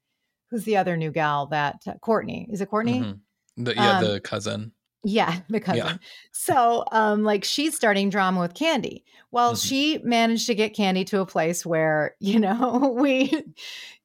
who's 0.51 0.63
the 0.65 0.77
other 0.77 0.95
new 0.95 1.11
gal 1.11 1.47
that 1.47 1.81
uh, 1.87 1.93
Courtney. 2.01 2.47
Is 2.51 2.61
it 2.61 2.69
Courtney? 2.69 3.01
Mhm. 3.01 3.19
The, 3.57 3.73
yeah, 3.75 3.97
Um, 3.97 4.03
the 4.03 4.19
cousin. 4.19 4.73
Yeah, 5.07 5.41
the 5.49 5.59
cousin. 5.59 5.99
So, 6.31 6.83
um, 6.91 7.23
like 7.23 7.43
she's 7.43 7.75
starting 7.75 8.09
drama 8.09 8.39
with 8.41 8.55
Kandi. 8.55 9.03
Well, 9.31 9.53
Mhm. 9.53 9.61
she 9.61 9.99
managed 9.99 10.47
to 10.47 10.55
get 10.55 10.75
Kandi 10.75 11.05
to 11.07 11.21
a 11.21 11.25
place 11.27 11.65
where 11.65 12.15
you 12.21 12.39
know 12.39 12.95
we, 12.97 13.31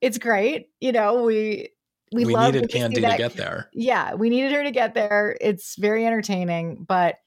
it's 0.01 0.19
great. 0.19 0.69
You 0.81 0.93
know 0.93 1.23
we 1.25 1.71
we, 2.13 2.25
We, 2.25 2.35
love 2.35 2.55
needed 2.55 2.61
when 2.61 2.69
we 2.73 2.81
see 2.81 2.95
Kandi 2.95 3.07
to 3.07 3.13
get 3.13 3.37
there. 3.37 3.71
Yeah, 3.73 4.15
we 4.15 4.31
needed 4.31 4.53
her 4.53 4.65
to 4.65 4.71
get 4.73 4.95
there. 4.95 5.37
It's 5.41 5.77
very 5.77 6.05
entertaining, 6.07 6.85
but 6.85 7.19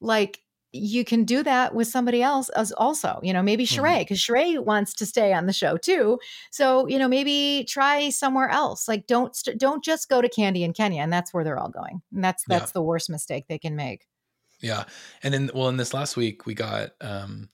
like 0.00 0.42
you 0.72 1.04
can 1.04 1.24
do 1.24 1.42
that 1.42 1.74
with 1.74 1.88
somebody 1.88 2.22
else 2.22 2.50
as 2.50 2.72
also. 2.72 3.18
You 3.22 3.32
know, 3.32 3.42
maybe 3.42 3.64
Mhm. 3.64 3.78
Sheree 3.80 3.98
because 4.00 4.18
Sheree 4.18 4.58
wants 4.62 4.92
to 4.94 5.06
stay 5.06 5.32
on 5.32 5.46
the 5.46 5.52
show 5.52 5.76
too. 5.76 6.18
So 6.50 6.86
you 6.88 6.98
know, 6.98 7.08
maybe 7.08 7.64
try 7.68 8.10
somewhere 8.10 8.48
else. 8.50 8.86
Like 8.88 9.06
don't 9.06 9.34
st- 9.34 9.58
don't 9.58 9.82
just 9.82 10.08
go 10.08 10.20
to 10.20 10.28
Kandi 10.28 10.64
and 10.64 10.74
Kenya, 10.74 11.00
and 11.02 11.12
that's 11.12 11.32
where 11.32 11.42
they're 11.44 11.58
all 11.58 11.70
going. 11.70 12.02
And 12.12 12.22
that's 12.22 12.44
Yeah. 12.48 12.58
that's 12.58 12.72
the 12.72 12.82
worst 12.82 13.08
mistake 13.08 13.46
they 13.48 13.58
can 13.58 13.76
make. 13.76 14.06
Yeah. 14.60 14.84
And 15.22 15.32
then, 15.32 15.50
well, 15.54 15.68
in 15.68 15.76
this 15.78 15.94
last 15.94 16.16
week 16.16 16.44
we 16.44 16.54
got 16.54 16.90
um 17.00 17.48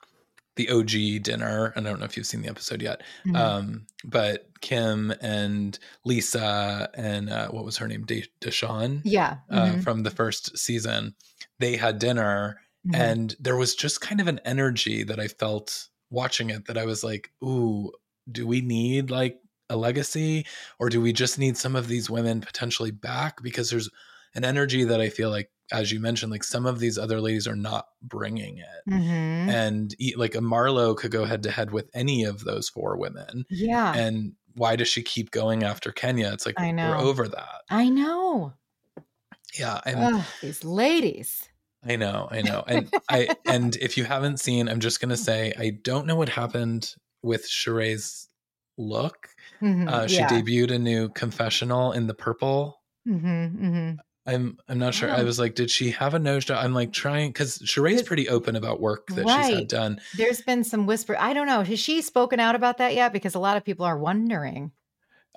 the 0.56 0.70
OG 0.70 1.18
dinner. 1.18 1.72
And 1.74 1.86
I 1.86 1.90
don't 1.90 1.98
know 1.98 2.04
if 2.06 2.16
you've 2.16 2.26
seen 2.26 2.42
the 2.42 2.48
episode 2.48 2.80
yet. 2.80 3.02
Mhm. 3.26 3.36
Um, 3.36 3.86
but 4.04 4.46
Kim 4.60 5.12
and 5.20 5.76
Lisa 6.04 6.88
and 6.94 7.28
uh, 7.28 7.48
what 7.48 7.64
was 7.64 7.76
her 7.78 7.88
name? 7.88 8.04
De- 8.06 8.26
Deshawn 8.40 9.00
yeah. 9.04 9.38
uh, 9.50 9.66
mhm, 9.72 9.82
from 9.82 10.04
the 10.04 10.10
first 10.12 10.56
season. 10.56 11.16
They 11.58 11.76
had 11.76 11.98
dinner 11.98 12.60
mhm. 12.86 12.94
and 12.96 13.36
there 13.40 13.56
was 13.56 13.74
just 13.74 14.00
kind 14.00 14.20
of 14.20 14.26
an 14.28 14.40
energy 14.44 15.02
that 15.04 15.18
I 15.20 15.28
felt 15.28 15.88
watching 16.10 16.50
it 16.50 16.66
that 16.66 16.78
I 16.78 16.84
was 16.84 17.02
like, 17.02 17.30
ooh, 17.42 17.90
do 18.30 18.46
we 18.46 18.60
need 18.60 19.10
like 19.10 19.38
a 19.70 19.76
legacy 19.76 20.46
or 20.78 20.88
do 20.88 21.00
we 21.00 21.12
just 21.12 21.38
need 21.38 21.56
some 21.56 21.74
of 21.76 21.88
these 21.88 22.08
women 22.10 22.40
potentially 22.40 22.90
back? 22.90 23.42
Because 23.42 23.70
there's 23.70 23.90
an 24.34 24.44
energy 24.44 24.84
that 24.84 25.00
I 25.00 25.08
feel 25.08 25.30
like, 25.30 25.50
as 25.72 25.90
you 25.90 25.98
mentioned, 26.00 26.30
like 26.30 26.44
some 26.44 26.66
of 26.66 26.78
these 26.78 26.98
other 26.98 27.20
ladies 27.20 27.46
are 27.48 27.56
not 27.56 27.86
bringing 28.02 28.58
it. 28.58 28.90
Mhm. 28.90 29.48
And 29.48 29.94
e- 29.98 30.14
like 30.16 30.34
a 30.34 30.38
Marlo 30.40 30.96
could 30.96 31.10
go 31.10 31.24
head 31.24 31.42
to 31.44 31.50
head 31.50 31.70
with 31.70 31.88
any 31.94 32.24
of 32.24 32.44
those 32.44 32.68
four 32.68 32.96
women. 32.96 33.46
yeah. 33.48 33.94
And 33.94 34.34
why 34.54 34.76
does 34.76 34.88
she 34.88 35.02
keep 35.02 35.30
going 35.30 35.64
after 35.64 35.90
Kenya? 35.90 36.30
It's 36.32 36.46
like 36.46 36.60
I 36.60 36.70
we're 36.72 36.96
over 36.96 37.26
that. 37.26 37.62
I 37.70 37.88
know. 37.88 38.52
Yeah. 39.58 39.80
And 39.84 40.16
Ugh, 40.16 40.24
these 40.42 40.64
ladies. 40.64 41.48
I 41.86 41.96
know, 41.96 42.28
I 42.30 42.42
know. 42.42 42.64
And 42.66 42.92
I 43.10 43.28
and 43.46 43.76
if 43.76 43.96
you 43.96 44.04
haven't 44.04 44.40
seen, 44.40 44.68
I'm 44.68 44.80
just 44.80 45.00
gonna 45.00 45.16
say 45.16 45.52
I 45.58 45.70
don't 45.70 46.06
know 46.06 46.16
what 46.16 46.28
happened 46.28 46.94
with 47.22 47.46
Sheree's 47.48 48.28
look. 48.78 49.28
Mhm, 49.62 49.88
Uh, 49.88 50.06
she 50.08 50.16
yeah. 50.16 50.28
debuted 50.28 50.72
a 50.72 50.78
new 50.78 51.08
confessional 51.10 51.92
in 51.92 52.06
the 52.06 52.14
purple. 52.14 52.80
Mhm, 53.06 53.56
mhm. 53.58 53.98
I'm 54.26 54.56
I'm 54.68 54.78
not 54.78 54.94
sure. 54.94 55.10
I 55.10 55.20
Oh. 55.20 55.24
was 55.24 55.38
like, 55.38 55.54
did 55.54 55.70
she 55.70 55.90
have 55.90 56.14
a 56.14 56.18
nose 56.18 56.46
job? 56.46 56.64
I'm 56.64 56.72
like 56.72 56.92
trying 56.92 57.28
because 57.30 57.58
Sheree's 57.58 58.02
pretty 58.02 58.28
open 58.30 58.56
about 58.56 58.80
work 58.80 59.06
that 59.08 59.28
she's 59.28 59.58
had 59.58 59.68
done. 59.68 60.00
There's 60.16 60.40
been 60.40 60.64
some 60.64 60.86
whisper. 60.86 61.14
I 61.18 61.34
don't 61.34 61.46
know. 61.46 61.62
Has 61.62 61.78
she 61.78 62.00
spoken 62.00 62.40
out 62.40 62.54
about 62.54 62.78
that 62.78 62.94
yet? 62.94 63.12
Because 63.12 63.34
a 63.34 63.38
lot 63.38 63.58
of 63.58 63.64
people 63.64 63.84
are 63.84 63.98
wondering. 63.98 64.72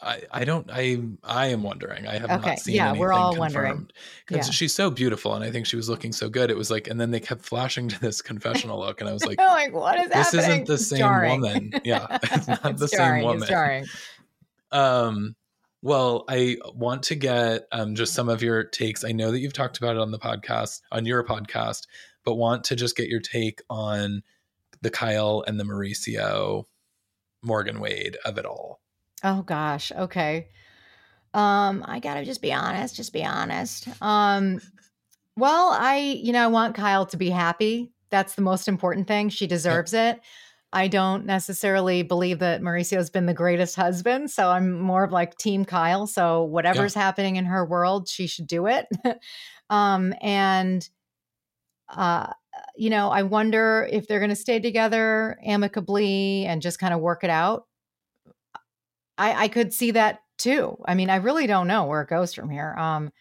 I, 0.01 0.21
I 0.31 0.45
don't 0.45 0.69
I 0.71 1.01
I 1.23 1.47
am 1.47 1.63
wondering. 1.63 2.05
I 2.05 2.19
have 2.19 2.29
Okay, 2.29 2.49
not 2.49 2.59
seen 2.59 2.75
yeah, 2.75 2.85
anything 2.89 2.99
we're 2.99 3.13
all 3.13 3.35
wondering. 3.35 3.89
because 4.27 4.47
Yeah. 4.47 4.51
she's 4.51 4.75
so 4.75 4.91
beautiful 4.91 5.33
and 5.33 5.43
I 5.43 5.49
think 5.49 5.65
she 5.65 5.75
was 5.75 5.89
looking 5.89 6.11
so 6.13 6.29
good. 6.29 6.51
It 6.51 6.57
was 6.57 6.69
like, 6.69 6.87
and 6.87 7.01
then 7.01 7.09
they 7.09 7.19
kept 7.19 7.41
flashing 7.41 7.87
to 7.89 7.99
this 7.99 8.21
confessional 8.21 8.77
look, 8.85 9.01
and 9.01 9.09
I 9.09 9.13
was 9.13 9.25
like, 9.25 9.39
like, 9.39 9.73
what 9.73 9.99
is 9.99 10.09
this 10.09 10.31
happening? 10.33 10.41
isn't 10.51 10.67
the 10.67 10.77
same 10.77 10.99
jarring. 10.99 11.41
woman. 11.41 11.71
Yeah, 11.83 12.05
it's 12.23 12.47
not 12.47 12.63
It's 12.65 12.79
the 12.81 12.87
jarring, 12.95 13.21
same 13.21 13.27
woman. 13.27 13.47
jarring. 13.47 13.85
Um, 14.71 15.35
well, 15.81 16.25
I 16.27 16.57
want 16.75 17.03
to 17.03 17.15
get 17.15 17.65
um, 17.71 17.95
just 17.95 18.13
some 18.13 18.29
of 18.29 18.41
your 18.43 18.63
takes. 18.65 19.03
I 19.03 19.11
know 19.13 19.31
that 19.31 19.39
you've 19.39 19.53
talked 19.53 19.77
about 19.77 19.95
it 19.95 20.01
on 20.01 20.11
the 20.11 20.19
podcast, 20.19 20.81
on 20.91 21.05
your 21.05 21.23
podcast, 21.23 21.87
but 22.23 22.35
want 22.35 22.63
to 22.65 22.75
just 22.75 22.95
get 22.97 23.07
your 23.09 23.19
take 23.19 23.61
on 23.69 24.21
the 24.81 24.89
Kyle 24.89 25.43
and 25.47 25.59
the 25.59 25.63
Mauricio 25.63 26.65
Morgan 27.43 27.79
Wade 27.79 28.17
of 28.25 28.37
it 28.37 28.45
all. 28.45 28.81
Oh 29.23 29.41
gosh. 29.41 29.91
Okay. 29.91 30.49
Um, 31.33 31.83
I 31.87 31.99
gotta 31.99 32.25
just 32.25 32.41
be 32.41 32.53
honest, 32.53 32.95
just 32.95 33.13
be 33.13 33.23
honest. 33.23 33.87
Um, 34.01 34.59
well, 35.35 35.69
I, 35.71 35.97
you 35.97 36.33
know, 36.33 36.43
I 36.43 36.47
want 36.47 36.75
Kyle 36.75 37.05
to 37.07 37.17
be 37.17 37.29
happy. 37.29 37.91
That's 38.09 38.35
the 38.35 38.41
most 38.41 38.67
important 38.67 39.07
thing. 39.07 39.29
She 39.29 39.45
deserves 39.45 39.93
it. 39.93 40.19
I 40.73 40.87
don't 40.87 41.25
necessarily 41.25 42.03
believe 42.03 42.39
that 42.39 42.61
Mauricio's 42.61 43.09
been 43.09 43.25
the 43.25 43.33
greatest 43.33 43.75
husband. 43.75 44.31
So 44.31 44.49
I'm 44.49 44.79
more 44.79 45.03
of 45.03 45.11
like 45.11 45.37
Team 45.37 45.63
Kyle. 45.63 46.07
So 46.07 46.43
whatever's 46.43 46.95
yeah. 46.95 47.03
happening 47.03 47.37
in 47.37 47.45
her 47.45 47.65
world, 47.65 48.09
she 48.09 48.27
should 48.27 48.47
do 48.47 48.67
it. 48.67 48.85
um, 49.69 50.13
and, 50.21 50.87
uh, 51.89 52.33
you 52.75 52.89
know, 52.89 53.09
I 53.09 53.23
wonder 53.23 53.87
if 53.89 54.07
they're 54.07 54.19
going 54.19 54.29
to 54.29 54.35
stay 54.35 54.59
together 54.59 55.37
amicably 55.45 56.45
and 56.45 56.61
just 56.61 56.79
kind 56.79 56.93
of 56.93 56.99
work 56.99 57.23
it 57.23 57.29
out. 57.29 57.65
I, 59.17 59.43
I 59.43 59.47
could 59.47 59.73
see 59.73 59.91
that 59.91 60.21
too. 60.37 60.77
I 60.85 60.95
mean, 60.95 61.09
I 61.09 61.17
really 61.17 61.47
don't 61.47 61.67
know 61.67 61.85
where 61.85 62.01
it 62.01 62.09
goes 62.09 62.33
from 62.33 62.49
here. 62.49 62.75
Um, 62.77 63.11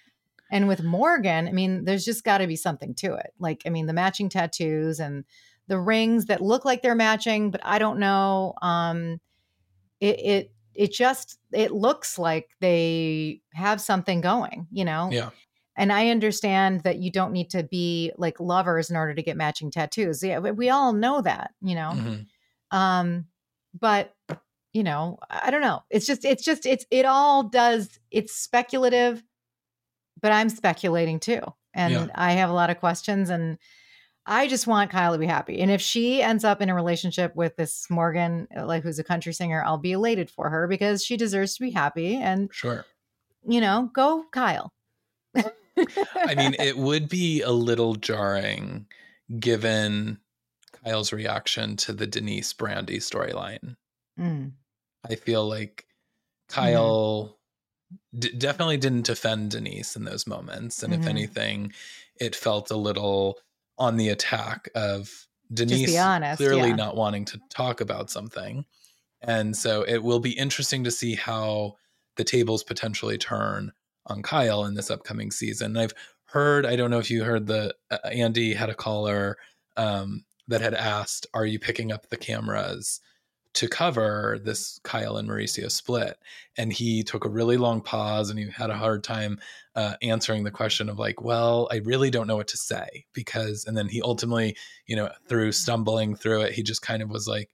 and 0.51 0.68
with 0.68 0.82
Morgan, 0.82 1.49
I 1.49 1.53
mean, 1.53 1.84
there's 1.84 2.05
just 2.05 2.24
got 2.24 2.38
to 2.38 2.47
be 2.47 2.57
something 2.57 2.94
to 2.97 3.14
it. 3.14 3.32
Like, 3.38 3.62
I 3.66 3.70
mean, 3.70 3.86
the 3.86 3.92
matching 3.92 4.28
tattoos 4.28 5.01
and 5.01 5.24
the 5.66 5.80
rings 5.80 6.26
that 6.26 6.40
look 6.40 6.64
like 6.64 6.82
they're 6.82 6.94
matching, 6.94 7.51
but 7.51 7.61
I 7.64 7.78
don't 7.78 7.99
know. 7.99 8.55
Um, 8.62 9.20
it 10.01 10.20
it 10.20 10.53
it 10.74 10.92
just 10.92 11.38
it 11.53 11.72
looks 11.72 12.18
like 12.18 12.51
they 12.61 13.40
have 13.55 13.80
something 13.80 14.20
going, 14.20 14.68
you 14.70 14.84
know. 14.84 15.09
Yeah. 15.11 15.30
And 15.76 15.92
I 15.92 16.09
understand 16.11 16.82
that 16.84 16.99
you 16.99 17.11
don't 17.11 17.32
need 17.32 17.51
to 17.51 17.62
be 17.62 18.12
like 18.16 18.40
lovers 18.40 18.88
in 18.88 18.97
order 18.97 19.14
to 19.14 19.22
get 19.22 19.36
matching 19.36 19.70
tattoos. 19.70 20.22
Yeah, 20.22 20.38
we 20.38 20.70
all 20.70 20.92
know 20.92 21.20
that, 21.20 21.51
you 21.61 21.74
know. 21.74 21.90
Mm-hmm. 21.94 22.76
Um, 22.76 23.26
but 23.78 24.14
you 24.77 24.85
know, 24.85 25.18
I 25.31 25.51
don't 25.51 25.62
know. 25.62 25.83
It's 25.89 26.07
just 26.07 26.27
it's 26.27 26.45
just 26.45 26.66
it's 26.66 26.85
it 26.91 27.07
all 27.07 27.45
does 27.45 27.99
it's 28.11 28.35
speculative, 28.35 29.24
but 30.20 30.33
I'm 30.33 30.51
speculating 30.51 31.18
too. 31.18 31.41
And 31.72 31.93
yeah. 31.95 32.07
I 32.14 32.33
have 32.33 32.51
a 32.51 32.53
lot 32.53 32.68
of 32.68 32.79
questions 32.79 33.31
and 33.31 33.57
I 34.27 34.49
just 34.49 34.66
want 34.66 34.91
Kyle 34.91 35.14
to 35.14 35.18
be 35.18 35.27
happy. 35.27 35.61
And 35.61 35.70
if 35.70 35.81
she 35.81 36.20
ends 36.20 36.45
up 36.45 36.61
in 36.61 36.68
a 36.68 36.74
relationship 36.74 37.35
with 37.35 37.57
this 37.57 37.87
Morgan, 37.89 38.49
uh, 38.55 38.66
like 38.66 38.83
who's 38.83 38.99
a 38.99 39.05
country 39.05 39.33
singer, 39.33 39.62
I'll 39.64 39.79
be 39.79 39.93
elated 39.93 40.29
for 40.31 40.51
her 40.51 40.68
because 40.68 41.03
she 41.03 41.16
deserves 41.16 41.55
to 41.55 41.62
be 41.62 41.70
happy. 41.70 42.16
And 42.16 42.51
sure, 42.53 42.85
you 43.49 43.62
know, 43.62 43.91
go 43.95 44.24
Kyle. 44.31 44.74
I 45.35 46.35
mean, 46.37 46.55
it 46.59 46.77
would 46.77 47.09
be 47.09 47.41
a 47.41 47.53
little 47.53 47.95
jarring 47.95 48.87
given 49.41 50.18
Kyle's 50.85 51.14
reaction 51.14 51.77
to 51.77 51.95
the 51.95 52.07
Denise 52.07 52.53
Brandi 52.53 52.99
storyline. 52.99 53.77
Mm. 54.18 54.53
I 55.09 55.14
feel 55.14 55.48
like 55.48 55.86
mm-hmm. 56.50 56.61
Kyle 56.61 57.38
mm. 57.92 58.20
d- 58.20 58.36
definitely 58.36 58.76
didn't 58.76 59.09
offend 59.09 59.52
Denise 59.52 59.96
in 59.96 60.04
those 60.04 60.26
moments. 60.26 60.82
And 60.82 60.92
mm-hmm. 60.92 61.02
if 61.02 61.09
anything, 61.09 61.72
it 62.20 62.34
felt 62.34 62.70
a 62.70 62.76
little 62.76 63.38
on 63.78 63.96
the 63.96 64.09
attack 64.09 64.68
of 64.74 65.26
Denise 65.52 65.96
honest, 65.96 66.38
clearly 66.38 66.70
yeah. 66.70 66.76
not 66.76 66.96
wanting 66.96 67.24
to 67.26 67.40
talk 67.50 67.80
about 67.80 68.11
something. 68.11 68.64
And 69.20 69.57
so 69.57 69.82
it 69.82 70.02
will 70.02 70.20
be 70.20 70.32
interesting 70.32 70.84
to 70.84 70.90
see 70.90 71.14
how 71.14 71.76
the 72.16 72.24
tables 72.24 72.62
potentially 72.62 73.18
turn 73.18 73.72
on 74.07 74.22
Kyle 74.22 74.64
in 74.64 74.74
this 74.74 74.90
upcoming 74.90 75.30
season. 75.30 75.76
And 75.76 75.78
I've 75.78 75.94
heard, 76.26 76.66
I 76.66 76.76
don't 76.76 76.90
know 76.90 76.98
if 76.98 77.11
you 77.11 77.24
heard 77.24 77.46
the 77.46 77.74
uh, 77.90 77.98
Andy 78.04 78.54
had 78.54 78.70
a 78.70 78.74
caller 78.74 79.36
um, 79.76 80.24
that 80.48 80.61
had 80.61 80.74
asked, 80.74 81.26
Are 81.34 81.46
you 81.46 81.59
picking 81.59 81.92
up 81.92 82.09
the 82.09 82.16
cameras? 82.16 83.00
To 83.57 83.68
cover 83.68 84.38
this 84.44 84.78
Kyle 84.84 85.16
and 85.16 85.26
Mauricio 85.26 85.70
split. 85.70 86.18
And 86.59 86.70
he 86.70 87.02
took 87.02 87.24
a 87.24 87.30
really 87.30 87.57
long 87.57 87.80
pause 87.80 88.28
and 88.28 88.38
he 88.38 88.50
had 88.50 88.68
a 88.68 88.76
hard 88.76 89.02
time 89.02 89.40
uh, 89.74 89.94
answering 90.02 90.44
the 90.44 90.50
question 90.50 90.90
of 90.90 90.98
like, 90.98 91.22
well, 91.22 91.66
I 91.72 91.76
really 91.76 92.11
don't 92.11 92.26
know 92.26 92.36
what 92.36 92.48
to 92.48 92.59
say 92.59 93.07
because, 93.14 93.64
and 93.64 93.74
then 93.74 93.88
he 93.88 94.02
ultimately, 94.02 94.57
you 94.86 94.94
know, 94.94 95.09
through 95.26 95.52
stumbling 95.52 96.16
through 96.16 96.42
it, 96.42 96.52
he 96.52 96.62
just 96.62 96.82
kind 96.82 97.02
of 97.02 97.09
was 97.09 97.26
like, 97.26 97.48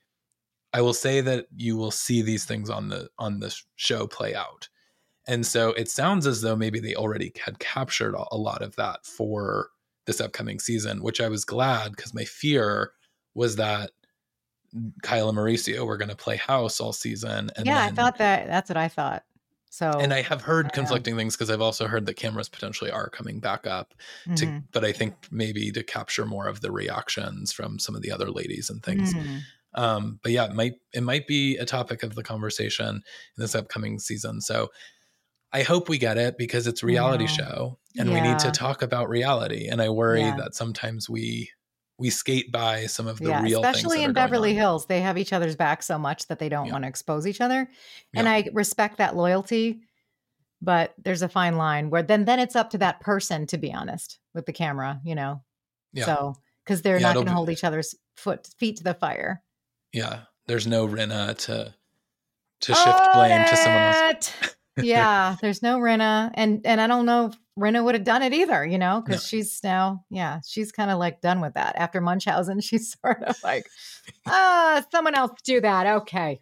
I 0.72 0.80
will 0.80 0.94
say 0.94 1.20
that 1.20 1.46
you 1.55 1.76
will 1.76 1.92
see 1.92 2.20
these 2.20 2.44
things 2.44 2.68
on 2.68 2.88
the 2.88 3.09
on 3.18 3.38
the 3.38 3.55
show 3.76 4.09
play 4.09 4.34
out. 4.34 4.68
And 5.28 5.46
so 5.46 5.70
it 5.70 5.88
sounds 5.88 6.26
as 6.26 6.40
though 6.40 6.57
maybe 6.57 6.80
they 6.80 6.96
already 6.96 7.32
had 7.44 7.61
captured 7.61 8.16
a 8.16 8.36
lot 8.36 8.61
of 8.62 8.74
that 8.74 9.07
for 9.07 9.68
this 10.07 10.20
upcoming 10.20 10.59
season, 10.59 11.00
which 11.00 11.20
I 11.20 11.28
was 11.28 11.44
glad 11.44 11.94
because 11.94 12.12
my 12.12 12.24
fear 12.24 12.92
was 13.34 13.55
that 13.57 13.92
Kyle 15.03 15.29
and 15.29 15.37
Mauricio 15.37 15.87
were 15.87 15.97
going 15.97 16.09
to 16.09 16.16
play 16.16 16.37
house 16.37 16.81
all 16.81 16.93
season. 16.93 17.51
And 17.57 17.66
yeah, 17.66 17.87
then, 17.87 17.93
I 17.93 18.03
thought 18.03 18.18
that 18.18 18.47
that's 18.47 18.70
what 18.70 18.77
I 18.77 18.89
thought. 18.89 19.25
So, 19.70 19.91
and 19.91 20.12
I 20.12 20.20
have 20.20 20.43
heard 20.43 20.75
conflicting 20.75 21.16
things 21.16 21.35
because 21.35 21.49
I've 21.49 21.62
also 21.62 21.87
heard 21.87 22.05
that 22.05 22.14
cameras 22.14 22.51
potentially 22.51 22.91
are 22.91 23.09
coming 23.09 23.41
back 23.41 23.66
up 23.66 23.95
to, 24.37 24.45
mm-hmm. 24.45 24.59
but 24.70 24.85
I 24.85 24.93
think 24.93 25.14
maybe 25.31 25.73
to 25.73 25.83
capture 25.83 26.27
more 26.27 26.47
of 26.47 26.61
the 26.61 26.70
reactions 26.70 27.53
from 27.53 27.79
some 27.79 27.95
of 27.95 28.03
the 28.03 28.12
other 28.12 28.31
ladies 28.31 28.68
and 28.68 28.83
things. 28.83 29.14
Mm. 29.14 29.41
Um, 29.75 30.20
but 30.23 30.33
yeah, 30.33 30.45
it 30.45 30.53
might 30.53 30.75
it 30.93 31.03
might 31.03 31.27
be 31.27 31.57
a 31.57 31.64
topic 31.64 32.03
of 32.03 32.14
the 32.14 32.23
conversation 32.23 32.87
in 32.97 33.03
this 33.39 33.55
upcoming 33.55 33.99
season. 33.99 34.43
So 34.43 34.68
I 35.55 35.62
hope 35.62 35.89
we 35.89 35.97
get 35.97 36.18
it 36.18 36.37
because 36.37 36.66
it's 36.66 36.83
a 36.83 36.87
reality 36.87 37.25
yeah. 37.25 37.31
show 37.31 37.79
and 37.97 38.11
yeah. 38.11 38.14
we 38.14 38.29
need 38.29 38.39
to 38.41 38.51
talk 38.51 38.83
about 38.83 39.09
reality. 39.09 39.68
And 39.68 39.81
I 39.81 39.89
worry 39.89 40.20
yeah. 40.20 40.37
that 40.37 40.55
sometimes 40.55 41.09
we 41.09 41.51
we 41.99 42.11
skate 42.11 42.51
by 42.51 42.86
some 42.86 43.07
of 43.07 43.18
the 43.18 43.28
yeah, 43.28 43.43
real 43.43 43.64
especially 43.64 44.03
in 44.03 44.12
Beverly 44.12 44.55
Hills. 44.55 44.86
They 44.86 45.01
have 45.01 45.18
each 45.18 45.32
other's 45.32 45.57
back 45.57 45.82
so 45.82 45.99
much 45.99 46.26
that 46.28 46.38
they 46.38 46.49
don't 46.49 46.66
yeah. 46.66 46.72
want 46.72 46.84
to 46.84 46.88
expose 46.88 47.26
each 47.26 47.40
other. 47.40 47.68
And 48.14 48.26
yeah. 48.26 48.32
I 48.32 48.49
respect 48.53 48.99
that 48.99 49.16
loyalty, 49.16 49.82
but 50.61 50.95
there's 50.99 51.22
a 51.22 51.28
fine 51.28 51.57
line 51.57 51.90
where 51.90 52.03
then 52.03 52.24
then 52.24 52.38
it's 52.40 52.57
up 52.57 52.70
to 52.70 52.78
that 52.78 53.01
person 53.01 53.47
to 53.49 53.59
be 53.59 53.72
honest 53.72 54.18
with 54.34 54.47
the 54.47 54.53
camera, 54.53 55.01
you 55.05 55.14
know. 55.14 55.43
Yeah. 55.93 56.07
So 56.07 56.34
because 56.64 56.82
they're 56.82 57.01
not 57.01 57.14
going 57.14 57.26
to 57.26 57.32
hold 57.32 57.51
each 57.51 57.64
other's 57.64 57.95
foot 58.16 58.49
feet 58.59 58.76
to 58.78 58.84
the 58.84 58.95
fire. 58.95 59.43
Yeah, 59.93 60.20
there's 60.47 60.66
no 60.66 60.86
Rinna 60.86 61.36
to 61.47 61.74
to 62.62 62.74
shift 62.74 62.86
oh, 62.86 63.12
blame 63.14 63.47
to 63.47 63.57
someone 63.57 63.82
else. 63.82 64.32
yeah, 64.77 65.37
there's 65.41 65.62
no 65.62 65.79
Rinna, 65.79 66.31
and 66.35 66.62
and 66.64 66.81
I 66.81 66.87
don't 66.87 67.07
know 67.07 67.33
Rinna 67.59 67.85
would 67.85 67.95
have 67.95 68.05
done 68.05 68.23
it 68.23 68.33
either, 68.33 68.64
you 68.64 68.79
know, 68.79 69.03
because 69.05 69.23
no. 69.23 69.27
she's 69.27 69.61
now, 69.62 70.05
yeah, 70.11 70.41
she's 70.47 70.73
kind 70.73 70.91
of 70.91 70.99
like 70.99 71.20
done 71.20 71.41
with 71.41 71.55
that. 71.55 71.77
After 71.77 72.01
Munchausen, 72.01 72.61
she's 72.61 72.97
sort 73.01 73.23
of 73.23 73.37
like, 73.43 73.66
ah, 74.27 74.85
someone 74.91 75.14
else 75.14 75.41
do 75.45 75.61
that. 75.61 75.87
Okay. 75.87 76.41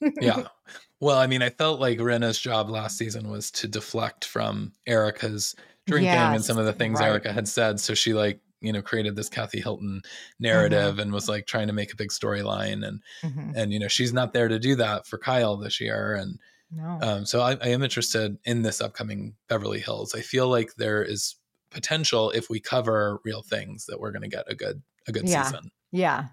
yeah. 0.00 0.44
Well, 1.00 1.18
I 1.18 1.26
mean, 1.26 1.42
I 1.42 1.50
felt 1.50 1.80
like 1.80 1.98
Rinna's 1.98 2.38
job 2.38 2.70
last 2.70 2.96
season 2.96 3.28
was 3.28 3.50
to 3.50 3.66
deflect 3.66 4.24
from 4.24 4.70
Erika's 4.86 5.56
drinking 5.84 6.12
yes, 6.12 6.36
and 6.36 6.44
some 6.44 6.58
of 6.58 6.64
the 6.64 6.72
things 6.72 7.00
right. 7.00 7.08
Erika 7.08 7.32
had 7.32 7.48
said. 7.48 7.80
So 7.80 7.92
she 7.94 8.14
like, 8.14 8.38
you 8.60 8.72
know, 8.72 8.82
created 8.82 9.16
this 9.16 9.28
Kathy 9.28 9.60
Hilton 9.60 10.02
narrative 10.38 10.92
mm-hmm. 10.92 11.00
and 11.00 11.12
was 11.12 11.28
like 11.28 11.48
trying 11.48 11.66
to 11.66 11.72
make 11.72 11.92
a 11.92 11.96
big 11.96 12.10
storyline. 12.10 12.86
And, 12.86 13.02
mm-hmm. 13.20 13.50
and, 13.56 13.72
you 13.72 13.80
know, 13.80 13.88
she's 13.88 14.12
not 14.12 14.32
there 14.32 14.46
to 14.46 14.60
do 14.60 14.76
that 14.76 15.08
for 15.08 15.18
Kyle 15.18 15.56
this 15.56 15.80
year. 15.80 16.14
And, 16.14 16.38
no. 16.74 16.98
Um, 17.02 17.26
so 17.26 17.40
I, 17.40 17.52
I 17.60 17.68
am 17.68 17.82
interested 17.82 18.38
in 18.44 18.62
this 18.62 18.80
upcoming 18.80 19.34
Beverly 19.48 19.80
Hills. 19.80 20.14
I 20.14 20.20
feel 20.20 20.48
like 20.48 20.74
there 20.76 21.02
is 21.02 21.36
potential 21.70 22.30
if 22.30 22.48
we 22.48 22.60
cover 22.60 23.20
real 23.24 23.42
things 23.42 23.86
that 23.86 24.00
we're 24.00 24.12
going 24.12 24.22
to 24.22 24.28
get 24.28 24.50
a 24.50 24.54
good 24.54 24.82
a 25.06 25.12
good 25.12 25.28
yeah. 25.28 25.44
season. 25.44 25.70
Yeah. 25.90 26.26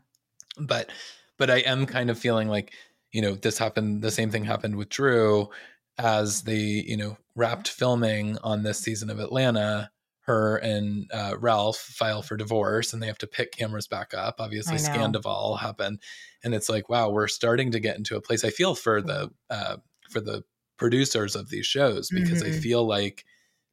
But 0.57 0.91
but 1.37 1.49
I 1.49 1.57
am 1.59 1.85
kind 1.85 2.09
of 2.09 2.17
feeling 2.17 2.47
like 2.47 2.73
you 3.11 3.21
know 3.21 3.35
this 3.35 3.57
happened. 3.57 4.01
The 4.01 4.11
same 4.11 4.31
thing 4.31 4.45
happened 4.45 4.75
with 4.75 4.89
Drew 4.89 5.49
as 5.97 6.43
they 6.43 6.55
you 6.55 6.97
know 6.97 7.17
wrapped 7.35 7.67
filming 7.67 8.37
on 8.39 8.63
this 8.63 8.79
season 8.79 9.09
of 9.09 9.19
Atlanta. 9.19 9.91
Her 10.21 10.57
and 10.57 11.09
uh, 11.11 11.37
Ralph 11.39 11.77
file 11.77 12.21
for 12.21 12.37
divorce, 12.37 12.93
and 12.93 13.01
they 13.01 13.07
have 13.07 13.17
to 13.17 13.25
pick 13.25 13.51
cameras 13.51 13.87
back 13.87 14.13
up. 14.13 14.35
Obviously, 14.37 14.75
Scandoval 14.75 15.59
happened, 15.59 16.01
and 16.43 16.53
it's 16.53 16.69
like, 16.69 16.87
wow, 16.87 17.09
we're 17.09 17.27
starting 17.27 17.71
to 17.71 17.79
get 17.79 17.97
into 17.97 18.15
a 18.15 18.21
place. 18.21 18.43
I 18.43 18.51
feel 18.51 18.75
for 18.75 19.01
the 19.01 19.31
uh, 19.49 19.77
for 20.09 20.19
the 20.19 20.43
producers 20.77 21.35
of 21.35 21.49
these 21.49 21.65
shows 21.65 22.09
because 22.09 22.41
mm-hmm. 22.41 22.57
I 22.57 22.59
feel 22.59 22.85
like 22.85 23.25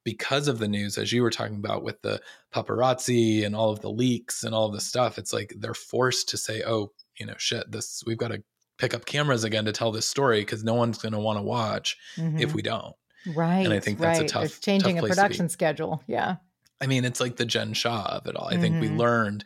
because 0.05 0.47
of 0.47 0.59
the 0.61 0.68
news, 0.68 0.99
as 0.99 1.12
you 1.12 1.22
were 1.22 1.30
talking 1.30 1.57
about 1.57 1.82
with 1.82 2.01
the 2.03 2.20
paparazzi 2.55 3.45
and 3.45 3.57
all 3.57 3.70
of 3.70 3.80
the 3.80 3.91
leaks 3.91 4.45
and 4.45 4.55
all 4.55 4.66
of 4.66 4.72
the 4.72 4.80
stuff, 4.80 5.18
it's 5.18 5.32
like 5.32 5.53
they're 5.59 5.74
forced 5.74 6.28
to 6.28 6.37
say, 6.37 6.62
oh, 6.64 6.93
you 7.18 7.26
know, 7.26 7.34
shit, 7.39 7.70
this, 7.72 8.05
we've 8.07 8.16
got 8.16 8.28
to 8.28 8.43
pick 8.78 8.95
up 8.95 9.05
cameras 9.05 9.43
again 9.43 9.64
to 9.64 9.72
tell 9.72 9.91
this 9.91 10.07
story 10.07 10.43
because 10.43 10.62
no 10.62 10.74
one's 10.74 10.99
going 10.99 11.12
to 11.12 11.18
want 11.18 11.39
to 11.39 11.43
watch 11.43 11.97
mm-hmm. 12.16 12.39
if 12.39 12.55
we 12.55 12.62
don't. 12.62 12.95
Right. 13.34 13.64
And 13.64 13.72
I 13.72 13.80
think 13.80 13.99
that's 13.99 14.20
right. 14.20 14.30
a 14.30 14.32
tough, 14.32 14.45
it's 14.45 14.61
changing 14.61 14.97
tough 14.97 15.07
a 15.07 15.09
production 15.09 15.49
schedule. 15.49 16.03
Yeah. 16.07 16.37
I 16.80 16.87
mean, 16.87 17.05
it's 17.05 17.20
like 17.20 17.37
the 17.37 17.47
Jen 17.47 17.72
Shah 17.72 18.05
of 18.05 18.26
it 18.26 18.37
all. 18.37 18.47
I 18.47 18.53
mm-hmm. 18.53 18.62
think 18.62 18.80
we 18.80 18.89
mm-hmm. 18.89 18.99
learned 18.99 19.45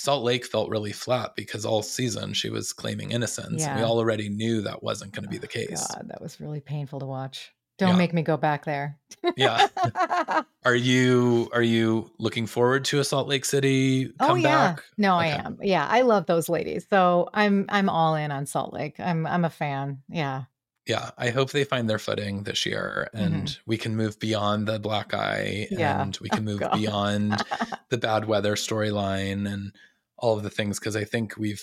Salt 0.00 0.24
Lake 0.24 0.46
felt 0.46 0.70
really 0.70 0.92
flat 0.92 1.36
because 1.36 1.66
all 1.66 1.82
season 1.82 2.32
she 2.32 2.48
was 2.48 2.72
claiming 2.72 3.12
innocence. 3.12 3.60
Yeah. 3.62 3.76
we 3.76 3.82
all 3.82 3.98
already 3.98 4.30
knew 4.30 4.62
that 4.62 4.82
wasn't 4.82 5.12
going 5.12 5.24
to 5.24 5.28
be 5.28 5.36
the 5.36 5.46
case. 5.46 5.86
God, 5.88 6.08
that 6.08 6.22
was 6.22 6.40
really 6.40 6.60
painful 6.60 7.00
to 7.00 7.06
watch. 7.06 7.52
Don't 7.76 7.90
yeah. 7.90 7.96
make 7.96 8.14
me 8.14 8.22
go 8.22 8.38
back 8.38 8.64
there. 8.64 8.98
yeah. 9.36 9.68
Are 10.64 10.74
you 10.74 11.48
are 11.54 11.62
you 11.62 12.10
looking 12.18 12.46
forward 12.46 12.84
to 12.86 12.98
a 12.98 13.04
Salt 13.04 13.28
Lake 13.28 13.46
City 13.46 14.12
comeback? 14.18 14.30
Oh 14.30 14.34
yeah. 14.34 14.76
No, 14.98 15.18
okay. 15.18 15.32
I 15.32 15.44
am. 15.46 15.58
Yeah, 15.62 15.86
I 15.88 16.02
love 16.02 16.26
those 16.26 16.50
ladies. 16.50 16.86
So 16.90 17.30
I'm 17.32 17.64
I'm 17.70 17.88
all 17.88 18.14
in 18.14 18.30
on 18.30 18.44
Salt 18.44 18.74
Lake. 18.74 19.00
I'm 19.00 19.26
I'm 19.26 19.46
a 19.46 19.50
fan. 19.50 20.02
Yeah. 20.10 20.44
Yeah, 20.86 21.10
I 21.16 21.30
hope 21.30 21.52
they 21.52 21.64
find 21.64 21.88
their 21.88 21.98
footing 21.98 22.42
this 22.42 22.66
year 22.66 23.08
and 23.14 23.44
mm-hmm. 23.44 23.60
we 23.64 23.76
can 23.78 23.96
move 23.96 24.18
beyond 24.18 24.66
the 24.66 24.78
black 24.78 25.14
eye 25.14 25.68
yeah. 25.70 26.02
and 26.02 26.18
we 26.20 26.28
can 26.30 26.40
oh, 26.40 26.52
move 26.52 26.62
oh, 26.62 26.76
beyond 26.76 27.42
the 27.90 27.98
bad 27.98 28.26
weather 28.26 28.56
storyline 28.56 29.50
and 29.50 29.72
all 30.20 30.36
of 30.36 30.42
the 30.42 30.50
things 30.50 30.78
because 30.78 30.96
I 30.96 31.04
think 31.04 31.36
we've 31.36 31.62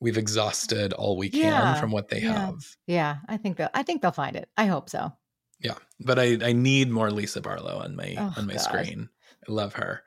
we've 0.00 0.18
exhausted 0.18 0.92
all 0.92 1.16
we 1.16 1.30
can 1.30 1.40
Yeah, 1.42 1.74
from 1.74 1.90
what 1.92 2.08
they 2.08 2.20
yeah. 2.20 2.32
have. 2.46 2.56
Yeah, 2.86 3.18
I 3.28 3.36
think 3.36 3.56
they'll 3.56 3.70
I 3.74 3.82
think 3.82 4.02
they'll 4.02 4.12
find 4.12 4.36
it. 4.36 4.48
I 4.56 4.66
hope 4.66 4.88
so. 4.90 5.12
Yeah, 5.60 5.78
but 6.00 6.18
I 6.18 6.38
I 6.42 6.52
need 6.52 6.90
more 6.90 7.10
Lisa 7.10 7.40
Barlow 7.40 7.78
on 7.78 7.96
my 7.96 8.18
Oh, 8.18 8.32
on 8.36 8.46
my 8.46 8.54
God. 8.54 8.58
screen. 8.58 9.08
I 9.48 9.52
love 9.52 9.74
her. 9.74 10.02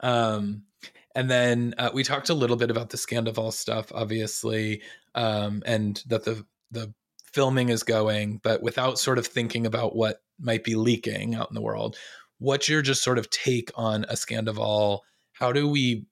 Um, 0.00 0.64
and 1.14 1.30
then 1.30 1.74
uh, 1.78 1.90
we 1.94 2.04
talked 2.04 2.28
a 2.28 2.34
little 2.34 2.56
bit 2.56 2.70
about 2.70 2.90
the 2.90 2.96
Scandoval 2.98 3.52
stuff, 3.52 3.90
obviously, 3.94 4.82
um, 5.14 5.62
and 5.66 6.02
that 6.06 6.24
the 6.24 6.46
the 6.70 6.94
filming 7.32 7.68
is 7.70 7.82
going, 7.82 8.38
but 8.38 8.62
without 8.62 8.98
sort 8.98 9.18
of 9.18 9.26
thinking 9.26 9.66
about 9.66 9.94
what 9.96 10.22
might 10.38 10.64
be 10.64 10.74
leaking 10.74 11.34
out 11.34 11.48
in 11.50 11.54
the 11.54 11.60
world. 11.62 11.96
What's 12.38 12.68
your 12.68 12.82
just 12.82 13.02
sort 13.02 13.18
of 13.18 13.30
take 13.30 13.70
on 13.76 14.04
a 14.04 14.12
Scandoval? 14.12 15.00
How 15.32 15.52
do 15.52 15.68
we 15.68 16.06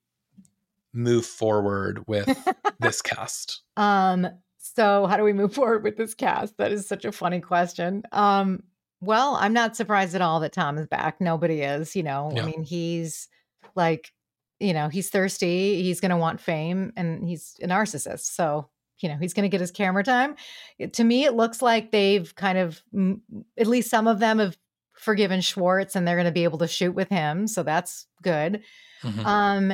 move 0.95 1.25
forward 1.25 2.03
with 2.07 2.27
this 2.79 3.01
cast? 3.01 3.61
Um, 3.77 4.27
so 4.57 5.05
how 5.05 5.17
do 5.17 5.23
we 5.23 5.33
move 5.33 5.53
forward 5.53 5.83
with 5.83 5.97
this 5.97 6.13
cast? 6.13 6.57
That 6.57 6.71
is 6.71 6.87
such 6.87 7.05
a 7.05 7.11
funny 7.11 7.39
question. 7.41 8.03
Um, 8.11 8.63
well, 9.01 9.35
I'm 9.35 9.53
not 9.53 9.75
surprised 9.75 10.15
at 10.15 10.21
all 10.21 10.39
that 10.39 10.53
Tom 10.53 10.77
is 10.77 10.87
back. 10.87 11.21
Nobody 11.21 11.61
is, 11.61 11.95
you 11.95 12.03
know. 12.03 12.31
Yeah. 12.33 12.43
I 12.43 12.45
mean, 12.45 12.63
he's 12.63 13.27
like, 13.75 14.11
you 14.59 14.73
know, 14.73 14.87
he's 14.87 15.09
thirsty, 15.09 15.83
he's 15.83 15.99
gonna 15.99 16.17
want 16.17 16.39
fame, 16.39 16.93
and 16.95 17.27
he's 17.27 17.55
a 17.61 17.67
narcissist. 17.67 18.21
So, 18.33 18.69
you 18.99 19.09
know, 19.09 19.17
he's 19.17 19.33
gonna 19.33 19.49
get 19.49 19.59
his 19.61 19.71
camera 19.71 20.03
time. 20.03 20.35
It- 20.79 20.93
to 20.93 21.03
me, 21.03 21.25
it 21.25 21.33
looks 21.33 21.61
like 21.61 21.91
they've 21.91 22.33
kind 22.35 22.57
of 22.57 22.81
mm, 22.93 23.19
at 23.57 23.67
least 23.67 23.89
some 23.89 24.07
of 24.07 24.19
them 24.19 24.39
have 24.39 24.57
forgiven 24.93 25.41
Schwartz 25.41 25.95
and 25.95 26.07
they're 26.07 26.15
gonna 26.17 26.31
be 26.31 26.45
able 26.45 26.59
to 26.59 26.67
shoot 26.67 26.93
with 26.93 27.09
him. 27.09 27.47
So 27.47 27.63
that's 27.63 28.07
good. 28.23 28.63
Mhm. 29.03 29.25
Um, 29.25 29.73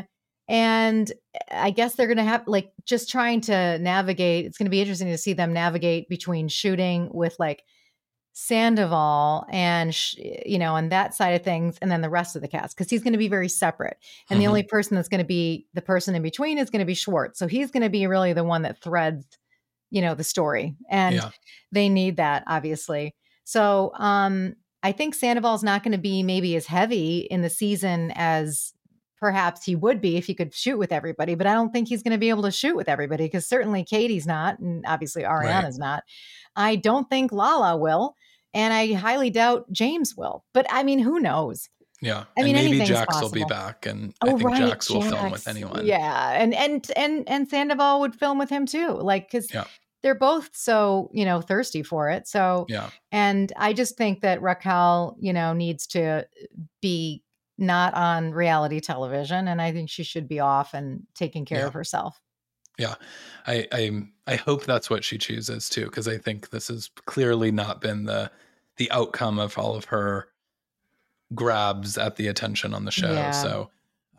and 0.51 1.09
I 1.49 1.71
guess 1.71 1.95
they're 1.95 2.07
going 2.07 2.17
to 2.17 2.23
have 2.25 2.45
like 2.45 2.73
just 2.83 3.09
trying 3.09 3.39
to 3.41 3.79
navigate. 3.79 4.45
It's 4.45 4.57
going 4.57 4.65
to 4.65 4.69
be 4.71 4.81
interesting 4.81 5.07
to 5.07 5.17
see 5.17 5.31
them 5.31 5.53
navigate 5.53 6.09
between 6.09 6.49
shooting 6.49 7.09
with 7.13 7.37
like 7.39 7.63
Sandoval 8.33 9.45
and 9.49 9.95
sh- 9.95 10.15
you 10.45 10.59
know, 10.59 10.75
and 10.75 10.91
that 10.91 11.13
side 11.13 11.31
of 11.35 11.43
things, 11.43 11.77
and 11.81 11.89
then 11.89 12.01
the 12.01 12.09
rest 12.09 12.35
of 12.35 12.41
the 12.41 12.49
cast 12.49 12.75
because 12.75 12.89
he's 12.89 13.01
going 13.01 13.13
to 13.13 13.17
be 13.19 13.29
very 13.29 13.47
separate. 13.49 13.97
And 14.29 14.41
the 14.41 14.45
Mhm. 14.45 14.49
only 14.49 14.63
person 14.63 14.95
that's 14.95 15.07
going 15.09 15.19
to 15.21 15.25
be 15.25 15.67
the 15.73 15.81
person 15.81 16.15
in 16.15 16.21
between 16.21 16.57
is 16.57 16.69
going 16.69 16.79
to 16.81 16.85
be 16.85 16.95
Schwartz. 16.95 17.39
So 17.39 17.47
he's 17.47 17.71
going 17.71 17.83
to 17.83 17.89
be 17.89 18.05
really 18.07 18.33
the 18.33 18.43
one 18.43 18.63
that 18.63 18.81
threads, 18.81 19.25
you 19.89 20.01
know, 20.01 20.15
the 20.15 20.23
story, 20.25 20.75
and 20.89 21.15
Yeah. 21.15 21.31
they 21.71 21.89
need 21.89 22.17
that 22.17 22.43
obviously. 22.47 23.15
So 23.45 23.91
um, 23.95 24.55
I 24.83 24.91
think 24.91 25.15
Sandoval's 25.15 25.63
not 25.63 25.83
going 25.83 25.93
to 25.93 25.97
be 25.97 26.23
maybe 26.23 26.55
as 26.57 26.65
heavy 26.65 27.19
in 27.19 27.41
the 27.41 27.49
season 27.49 28.11
as 28.15 28.73
perhaps 29.21 29.63
he 29.63 29.75
would 29.75 30.01
be 30.01 30.17
if 30.17 30.25
he 30.25 30.33
could 30.33 30.53
shoot 30.53 30.77
with 30.77 30.91
everybody, 30.91 31.35
but 31.35 31.47
I 31.47 31.53
don't 31.53 31.71
think 31.71 31.87
he's 31.87 32.01
going 32.03 32.11
to 32.11 32.17
be 32.17 32.29
able 32.29 32.43
to 32.43 32.51
shoot 32.51 32.75
with 32.75 32.89
everybody 32.89 33.25
because 33.25 33.47
certainly 33.47 33.85
Katie's 33.85 34.25
not, 34.27 34.59
and 34.59 34.83
obviously 34.87 35.21
Ariana's 35.23 35.77
not. 35.77 36.03
I 36.55 36.75
don't 36.75 37.07
think 37.09 37.31
Lala 37.31 37.77
will, 37.77 38.15
and 38.53 38.73
I 38.73 38.93
highly 38.93 39.29
doubt 39.29 39.71
James 39.71 40.15
will. 40.17 40.43
But 40.53 40.65
I 40.69 40.83
mean, 40.83 40.99
who 40.99 41.19
knows? 41.19 41.69
Yeah, 42.01 42.23
I 42.35 42.41
mean, 42.41 42.55
and 42.55 42.71
maybe 42.71 42.83
Jax 42.83 43.21
will 43.21 43.29
be 43.29 43.45
back, 43.45 43.85
and 43.85 44.11
oh, 44.23 44.35
I 44.35 44.37
think 44.39 44.55
Jax 44.57 44.89
will 44.89 45.03
film 45.03 45.31
with 45.31 45.47
anyone. 45.47 45.85
Yeah, 45.85 46.31
and 46.31 46.51
and 46.55 46.91
and 46.95 47.29
and 47.29 47.47
Sandoval 47.47 47.99
would 47.99 48.15
film 48.15 48.39
with 48.39 48.49
him 48.49 48.65
too, 48.65 48.89
like 48.89 49.29
because 49.29 49.53
Yeah. 49.53 49.65
they're 50.01 50.15
both 50.15 50.49
so 50.53 51.11
you 51.13 51.25
know 51.25 51.41
thirsty 51.41 51.83
for 51.83 52.09
it. 52.09 52.27
So 52.27 52.65
yeah, 52.69 52.89
and 53.11 53.53
I 53.55 53.73
just 53.73 53.97
think 53.97 54.21
that 54.21 54.41
Raquel, 54.41 55.15
you 55.19 55.31
know, 55.31 55.53
needs 55.53 55.85
to 55.87 56.25
be 56.81 57.21
not 57.57 57.93
on 57.93 58.31
reality 58.31 58.79
television, 58.79 59.47
and 59.47 59.61
I 59.61 59.71
think 59.71 59.89
she 59.89 60.03
should 60.03 60.27
be 60.27 60.39
off 60.39 60.73
and 60.73 61.05
taking 61.13 61.45
care 61.45 61.59
Yeah. 61.59 61.67
of 61.67 61.73
herself. 61.73 62.21
I 63.45 63.67
I 63.71 64.03
I 64.27 64.35
hope 64.35 64.65
that's 64.65 64.89
what 64.89 65.03
she 65.03 65.17
chooses 65.17 65.69
too, 65.69 65.85
because 65.85 66.07
I 66.07 66.17
think 66.17 66.49
this 66.49 66.69
has 66.69 66.89
clearly 67.05 67.51
not 67.51 67.81
been 67.81 68.05
the 68.05 68.31
the 68.77 68.89
outcome 68.91 69.37
of 69.39 69.57
all 69.57 69.75
of 69.75 69.85
her 69.85 70.29
grabs 71.35 71.97
at 71.97 72.15
the 72.15 72.27
attention 72.27 72.73
on 72.73 72.85
the 72.85 72.91
show. 72.91 73.11
Yeah. 73.13 73.31
So, 73.31 73.69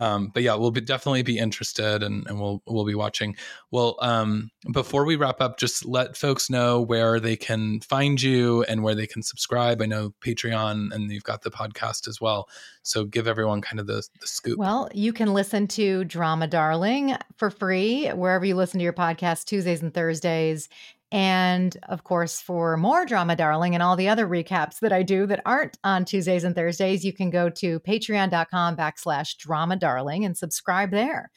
um, 0.03 0.33
but 0.35 0.43
yeah, 0.43 0.57
we'll 0.57 0.73
be 0.73 0.81
definitely 0.81 1.23
be 1.23 1.39
interested, 1.39 2.03
and 2.03 2.27
and 2.27 2.41
we'll 2.41 2.61
we'll 2.67 2.85
be 2.85 2.97
watching. 2.97 3.37
Well, 3.71 3.97
um, 4.01 4.51
before 4.73 5.05
we 5.05 5.15
wrap 5.15 5.41
up, 5.41 5.59
just 5.59 5.85
let 5.85 6.17
folks 6.17 6.51
know 6.51 6.81
where 6.81 7.21
they 7.21 7.37
can 7.37 7.79
find 7.83 8.21
you 8.21 8.65
and 8.65 8.83
where 8.83 8.97
they 8.97 9.07
can 9.07 9.23
subscribe. 9.23 9.81
I 9.81 9.87
know 9.87 10.13
Patreon, 10.21 10.93
and 10.93 11.09
you've 11.13 11.23
got 11.23 11.43
the 11.43 11.53
podcast 11.53 12.09
as 12.09 12.21
well. 12.21 12.49
So 12.83 13.05
give 13.05 13.29
everyone 13.29 13.61
kind 13.61 13.79
of 13.79 13.87
the 13.87 14.03
the 14.21 14.27
scoop. 14.27 14.59
Well, 14.59 14.91
you 14.93 15.13
can 15.13 15.35
listen 15.35 15.69
to 15.69 16.03
Drama 16.03 16.49
Darling 16.49 17.15
for 17.37 17.49
free 17.49 18.09
wherever 18.09 18.45
you 18.45 18.57
listen 18.57 18.79
to 18.79 18.85
your 18.85 18.93
podcast 18.93 19.45
Tuesdays 19.45 19.83
and 19.83 19.95
Thursdays. 19.95 20.69
And 21.13 21.77
of 21.91 22.05
course, 22.05 22.41
for 22.41 22.79
more 22.79 23.05
Drama 23.05 23.37
Darling 23.37 23.75
and 23.75 23.83
all 23.83 23.97
the 23.97 24.09
other 24.09 24.27
recaps 24.27 24.81
that 24.81 24.95
I 24.95 25.03
do 25.03 25.27
that 25.27 25.43
aren't 25.45 25.79
on 25.85 26.07
Tuesdays 26.07 26.43
and 26.43 26.55
Thursdays, 26.55 27.05
you 27.05 27.13
can 27.13 27.29
go 27.29 27.51
to 27.51 27.81
patreon.com 27.81 28.77
backslash 28.77 29.37
drama 29.37 29.77
darling 29.77 30.25
and 30.25 30.37
subscribe 30.37 30.91
there. 30.91 31.31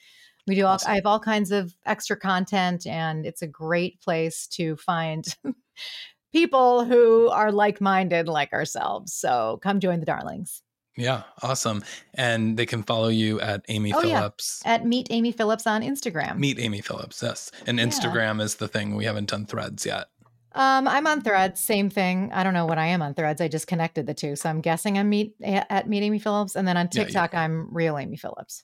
We 0.48 0.56
do 0.56 0.66
all, 0.66 0.76
Awesome. 0.76 0.92
I 0.92 0.96
have 0.96 1.06
all 1.06 1.20
kinds 1.20 1.52
of 1.52 1.76
extra 1.86 2.16
content, 2.16 2.88
and 2.88 3.26
it's 3.26 3.42
a 3.42 3.48
great 3.48 4.00
place 4.00 4.48
to 4.54 4.78
find 4.78 5.26
people 6.32 6.86
who 6.86 7.28
are 7.30 7.52
like 7.52 7.82
minded 7.82 8.30
like 8.30 8.54
ourselves. 8.54 9.14
So 9.14 9.60
come 9.62 9.82
join 9.82 10.00
the 10.00 10.06
darlings. 10.06 10.62
Yeah, 10.98 11.24
awesome. 11.42 11.84
And 12.14 12.56
they 12.58 12.66
can 12.66 12.84
follow 12.84 13.10
you 13.10 13.42
at 13.42 13.66
Amy 13.68 13.94
Oh, 13.94 14.02
yeah. 14.02 14.20
Phillips. 14.20 14.62
At 14.66 14.86
Meet 14.86 15.08
Amy 15.10 15.32
Phillips 15.32 15.68
on 15.68 15.82
Instagram. 15.82 16.38
Meet 16.38 16.60
Amy 16.60 16.82
Phillips, 16.82 17.22
yes. 17.22 17.52
And 17.68 17.78
Yeah. 17.78 17.86
Instagram 17.86 18.42
is 18.42 18.56
the 18.56 18.68
thing. 18.68 18.96
We 18.96 19.06
haven't 19.06 19.30
done 19.30 19.46
threads 19.46 19.86
yet. 19.86 20.06
Um, 20.54 20.88
I'm 20.88 21.06
on 21.06 21.20
Threads, 21.22 21.60
same 21.62 21.90
thing. 21.90 22.32
I 22.32 22.44
don't 22.46 22.54
know 22.54 22.66
what 22.66 22.78
I 22.78 22.86
am 22.86 23.02
on 23.02 23.14
Threads. 23.14 23.42
I 23.42 23.50
just 23.50 23.68
connected 23.68 24.08
the 24.08 24.14
two, 24.14 24.38
so 24.38 24.50
I'm 24.50 24.62
guessing 24.62 24.98
I'm 24.98 25.10
meet 25.10 25.36
at 25.44 25.90
Meet 25.90 26.02
Amy 26.04 26.18
Phillips, 26.18 26.56
and 26.56 26.66
then 26.66 26.78
on 26.78 26.88
Yeah, 26.94 27.04
TikTok 27.04 27.34
I'm 27.34 27.68
Real 27.74 27.98
Amy 27.98 28.16
Phillips. 28.16 28.64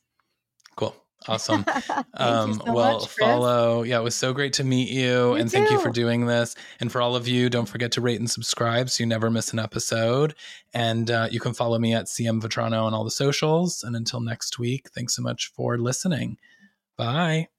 Cool. 0.77 0.95
Awesome. 1.27 1.65
um, 2.15 2.55
so 2.55 2.73
well, 2.73 2.99
much, 2.99 3.09
follow. 3.09 3.83
Yeah, 3.83 3.99
it 3.99 4.03
was 4.03 4.15
so 4.15 4.33
great 4.33 4.53
to 4.53 4.63
meet 4.63 4.89
you. 4.89 5.01
You 5.01 5.33
and 5.33 5.51
thank 5.51 5.69
you 5.69 5.79
for 5.79 5.89
doing 5.89 6.25
this. 6.25 6.55
And 6.79 6.91
for 6.91 7.01
all 7.01 7.15
of 7.15 7.27
you, 7.27 7.49
don't 7.49 7.67
forget 7.67 7.91
to 7.93 8.01
rate 8.01 8.19
and 8.19 8.29
subscribe 8.29 8.89
so 8.89 9.03
you 9.03 9.07
never 9.07 9.29
miss 9.29 9.53
an 9.53 9.59
episode. 9.59 10.33
And 10.73 11.11
uh, 11.11 11.27
you 11.29 11.39
can 11.39 11.53
follow 11.53 11.77
me 11.77 11.93
at 11.93 12.05
CM 12.05 12.41
Vetrano 12.41 12.83
on 12.83 12.93
all 12.93 13.03
the 13.03 13.11
socials. 13.11 13.83
And 13.83 13.95
until 13.95 14.19
next 14.19 14.57
week, 14.57 14.89
thanks 14.95 15.15
so 15.15 15.21
much 15.21 15.51
for 15.55 15.77
listening. 15.77 16.37
Bye. 16.97 17.50